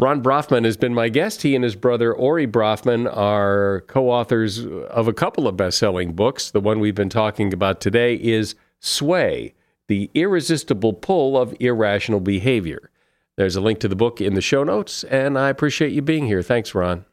Ron 0.00 0.20
Brafman 0.20 0.64
has 0.64 0.76
been 0.76 0.92
my 0.92 1.08
guest. 1.08 1.42
He 1.42 1.54
and 1.54 1.62
his 1.62 1.76
brother 1.76 2.12
Ori 2.12 2.46
Brafman 2.46 3.06
are 3.16 3.84
co 3.86 4.10
authors 4.10 4.66
of 4.66 5.06
a 5.06 5.12
couple 5.12 5.46
of 5.46 5.56
best 5.56 5.78
selling 5.78 6.12
books. 6.12 6.50
The 6.50 6.60
one 6.60 6.80
we've 6.80 6.94
been 6.96 7.08
talking 7.08 7.52
about 7.52 7.80
today 7.80 8.16
is 8.16 8.56
Sway 8.80 9.54
The 9.86 10.10
Irresistible 10.12 10.92
Pull 10.92 11.38
of 11.38 11.54
Irrational 11.60 12.18
Behavior. 12.18 12.90
There's 13.36 13.56
a 13.56 13.60
link 13.60 13.80
to 13.80 13.88
the 13.88 13.96
book 13.96 14.20
in 14.22 14.32
the 14.32 14.40
show 14.40 14.64
notes, 14.64 15.04
and 15.04 15.38
I 15.38 15.50
appreciate 15.50 15.92
you 15.92 16.00
being 16.00 16.26
here. 16.26 16.42
Thanks, 16.42 16.74
Ron. 16.74 17.04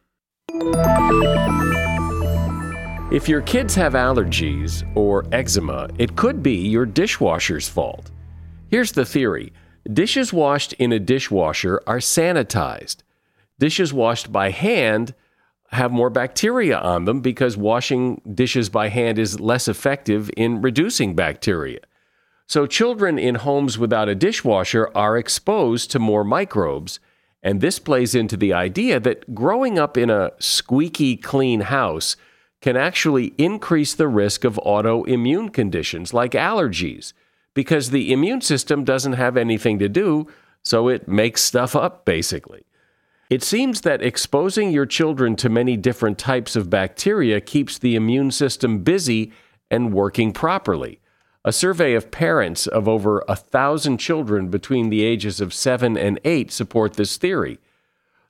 If 3.12 3.28
your 3.28 3.42
kids 3.42 3.76
have 3.76 3.94
allergies 3.94 4.90
or 4.96 5.26
eczema, 5.34 5.90
it 6.00 6.16
could 6.16 6.42
be 6.42 6.56
your 6.56 6.86
dishwasher's 6.86 7.68
fault. 7.68 8.10
Here's 8.70 8.94
the 8.94 9.06
theory 9.06 9.52
Dishes 9.92 10.32
washed 10.32 10.72
in 10.74 10.94
a 10.94 11.00
dishwasher 11.00 11.82
are 11.86 12.00
sanitized. 12.00 13.04
Dishes 13.60 13.94
washed 13.94 14.32
by 14.32 14.50
hand 14.50 15.14
have 15.72 15.92
more 15.92 16.10
bacteria 16.10 16.80
on 16.80 17.04
them 17.04 17.20
because 17.20 17.58
washing 17.58 18.22
dishes 18.34 18.70
by 18.70 18.88
hand 18.88 19.20
is 19.20 19.40
less 19.40 19.68
effective 19.68 20.32
in 20.38 20.62
reducing 20.62 21.16
bacteria. 21.16 21.80
So, 22.48 22.66
children 22.68 23.18
in 23.18 23.36
homes 23.36 23.78
without 23.78 24.10
a 24.10 24.16
dishwasher 24.16 24.90
are 24.94 25.18
exposed 25.18 25.92
to 25.92 26.00
more 26.00 26.24
microbes. 26.24 27.00
And 27.42 27.60
this 27.60 27.80
plays 27.80 28.16
into 28.16 28.38
the 28.38 28.54
idea 28.54 29.00
that 29.00 29.36
growing 29.36 29.78
up 29.78 29.98
in 29.98 30.10
a 30.10 30.32
squeaky 30.40 31.18
clean 31.18 31.62
house 31.62 32.16
can 32.62 32.78
actually 32.78 33.34
increase 33.38 33.94
the 33.94 34.08
risk 34.08 34.46
of 34.46 34.60
autoimmune 34.66 35.52
conditions 35.52 36.14
like 36.14 36.32
allergies 36.32 37.12
because 37.54 37.90
the 37.90 38.14
immune 38.14 38.42
system 38.42 38.84
doesn't 38.84 39.14
have 39.14 39.38
anything 39.38 39.80
to 39.80 39.90
do, 39.90 40.28
so 40.64 40.88
it 40.88 41.08
makes 41.08 41.44
stuff 41.44 41.76
up, 41.76 42.06
basically. 42.06 42.64
It 43.30 43.44
seems 43.44 43.82
that 43.82 44.02
exposing 44.02 44.72
your 44.72 44.86
children 44.86 45.36
to 45.38 45.50
many 45.50 45.76
different 45.76 46.18
types 46.18 46.56
of 46.56 46.70
bacteria 46.70 47.42
keeps 47.42 47.78
the 47.78 47.96
immune 47.96 48.32
system 48.32 48.80
busy 48.80 49.34
and 49.70 49.94
working 49.94 50.32
properly. 50.32 51.00
A 51.46 51.52
survey 51.52 51.94
of 51.94 52.10
parents 52.10 52.68
of 52.68 52.88
over 52.88 53.22
a 53.28 53.36
thousand 53.36 53.98
children 53.98 54.48
between 54.48 54.90
the 54.90 55.04
ages 55.04 55.42
of 55.42 55.54
seven 55.54 55.98
and 55.98 56.18
eight 56.24 56.54
support 56.54 56.94
this 56.94 57.18
theory. 57.18 57.60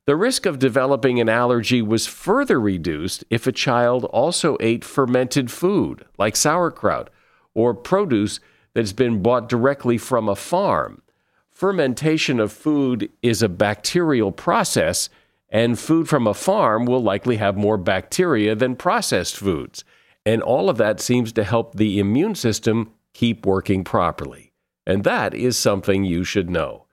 The 0.06 0.16
risk 0.16 0.48
of 0.48 0.58
developing 0.58 1.20
an 1.22 1.30
allergy 1.30 1.84
was 1.84 2.08
further 2.08 2.60
reduced 2.60 3.24
if 3.30 3.46
a 3.46 3.52
child 3.52 4.06
also 4.06 4.58
ate 4.60 4.84
fermented 4.84 5.52
food, 5.52 6.06
like 6.18 6.36
sauerkraut, 6.36 7.12
or 7.54 7.76
produce 7.76 8.40
that's 8.74 8.94
been 8.94 9.22
bought 9.22 9.48
directly 9.48 10.00
from 10.00 10.28
a 10.28 10.36
farm. 10.36 11.04
Fermentation 11.52 12.40
of 12.40 12.52
food 12.52 13.12
is 13.22 13.44
a 13.44 13.48
bacterial 13.48 14.32
process, 14.32 15.08
and 15.50 15.78
food 15.78 16.10
from 16.10 16.26
a 16.26 16.34
farm 16.34 16.86
will 16.86 17.04
likely 17.04 17.38
have 17.38 17.56
more 17.56 17.78
bacteria 17.78 18.56
than 18.56 18.76
processed 18.76 19.38
foods. 19.38 19.84
And 20.26 20.42
all 20.42 20.68
of 20.68 20.78
that 20.78 21.00
seems 21.00 21.32
to 21.34 21.44
help 21.44 21.76
the 21.76 22.00
immune 22.00 22.34
system 22.34 22.92
keep 23.14 23.46
working 23.46 23.84
properly. 23.84 24.54
And 24.86 25.04
that 25.04 25.34
is 25.34 25.58
something 25.58 26.04
you 26.04 26.24
should 26.24 26.50
know. 26.50 26.86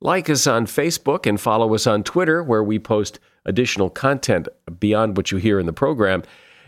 Like 0.00 0.30
us 0.30 0.46
on 0.46 0.66
Facebook 0.66 1.26
and 1.26 1.40
follow 1.40 1.74
us 1.74 1.86
on 1.86 2.02
Twitter, 2.02 2.42
where 2.42 2.62
we 2.62 2.78
post 2.78 3.18
additional 3.44 3.90
content 3.90 4.48
beyond 4.78 5.16
what 5.16 5.30
you 5.30 5.38
hear 5.38 5.58
in 5.58 5.66
the 5.66 5.72
program. 5.72 6.22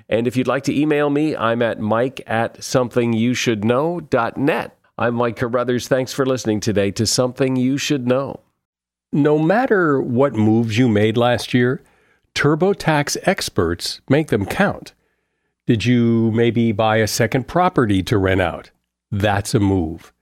And 0.09 0.27
if 0.27 0.37
you'd 0.37 0.47
like 0.47 0.65
to 0.65 0.79
email 0.79 1.09
me, 1.11 1.37
I'm 1.37 1.63
at 1.63 1.81
mike 1.81 2.21
at 2.27 2.59
somethingyoushouldknow.net. 2.59 4.79
I'm 4.97 5.15
Mike 5.15 5.37
Carruthers. 5.37 5.89
Thanks 5.89 6.13
for 6.13 6.25
listening 6.25 6.61
today 6.61 6.93
to 6.93 7.05
Something 7.07 7.57
You 7.57 7.77
Should 7.79 8.07
Know. 8.07 8.41
No 9.13 9.39
matter 9.39 10.01
what 10.01 10.35
moves 10.35 10.79
you 10.79 10.89
made 10.89 11.17
last 11.17 11.53
year, 11.53 11.83
TurboTax 12.37 13.17
experts 13.23 14.01
make 14.09 14.29
them 14.29 14.47
count. 14.47 14.93
Did 15.67 15.85
you 15.85 16.31
maybe 16.33 16.71
buy 16.73 16.99
a 16.99 17.09
second 17.09 17.49
property 17.49 18.05
to 18.05 18.19
rent 18.19 18.41
out? 18.41 18.71
That's 19.15 19.55
a 19.55 19.61
move. 19.61 20.13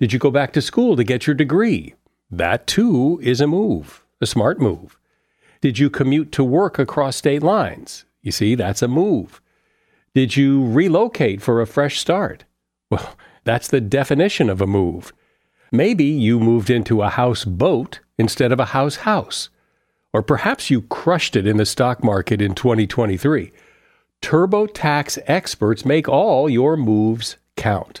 Did 0.00 0.14
you 0.14 0.18
go 0.18 0.30
back 0.30 0.54
to 0.54 0.62
school 0.62 0.96
to 0.96 1.04
get 1.04 1.26
your 1.26 1.34
degree? 1.34 1.94
That 2.30 2.66
too 2.66 3.20
is 3.22 3.42
a 3.42 3.46
move, 3.46 4.06
a 4.22 4.26
smart 4.26 4.58
move. 4.58 4.98
Did 5.60 5.78
you 5.78 5.90
commute 5.90 6.32
to 6.32 6.42
work 6.42 6.78
across 6.78 7.16
state 7.16 7.42
lines? 7.42 8.06
You 8.22 8.32
see, 8.32 8.54
that's 8.54 8.80
a 8.80 8.88
move. 8.88 9.42
Did 10.14 10.34
you 10.34 10.66
relocate 10.66 11.42
for 11.42 11.60
a 11.60 11.66
fresh 11.66 11.98
start? 11.98 12.44
Well, 12.90 13.16
that's 13.44 13.68
the 13.68 13.82
definition 13.82 14.48
of 14.48 14.62
a 14.62 14.66
move. 14.66 15.12
Maybe 15.70 16.04
you 16.04 16.40
moved 16.40 16.70
into 16.70 17.02
a 17.02 17.10
house 17.10 17.44
boat 17.44 18.00
instead 18.16 18.50
of 18.50 18.58
a 18.58 18.72
house 18.72 18.96
house. 18.96 19.50
Or 20.14 20.22
perhaps 20.22 20.70
you 20.70 20.80
crushed 20.80 21.36
it 21.36 21.46
in 21.46 21.58
the 21.58 21.66
stock 21.66 22.02
market 22.02 22.40
in 22.40 22.54
2023. 22.54 23.52
TurboTax 24.22 25.18
experts 25.26 25.84
make 25.84 26.08
all 26.08 26.48
your 26.48 26.78
moves 26.78 27.36
count, 27.56 28.00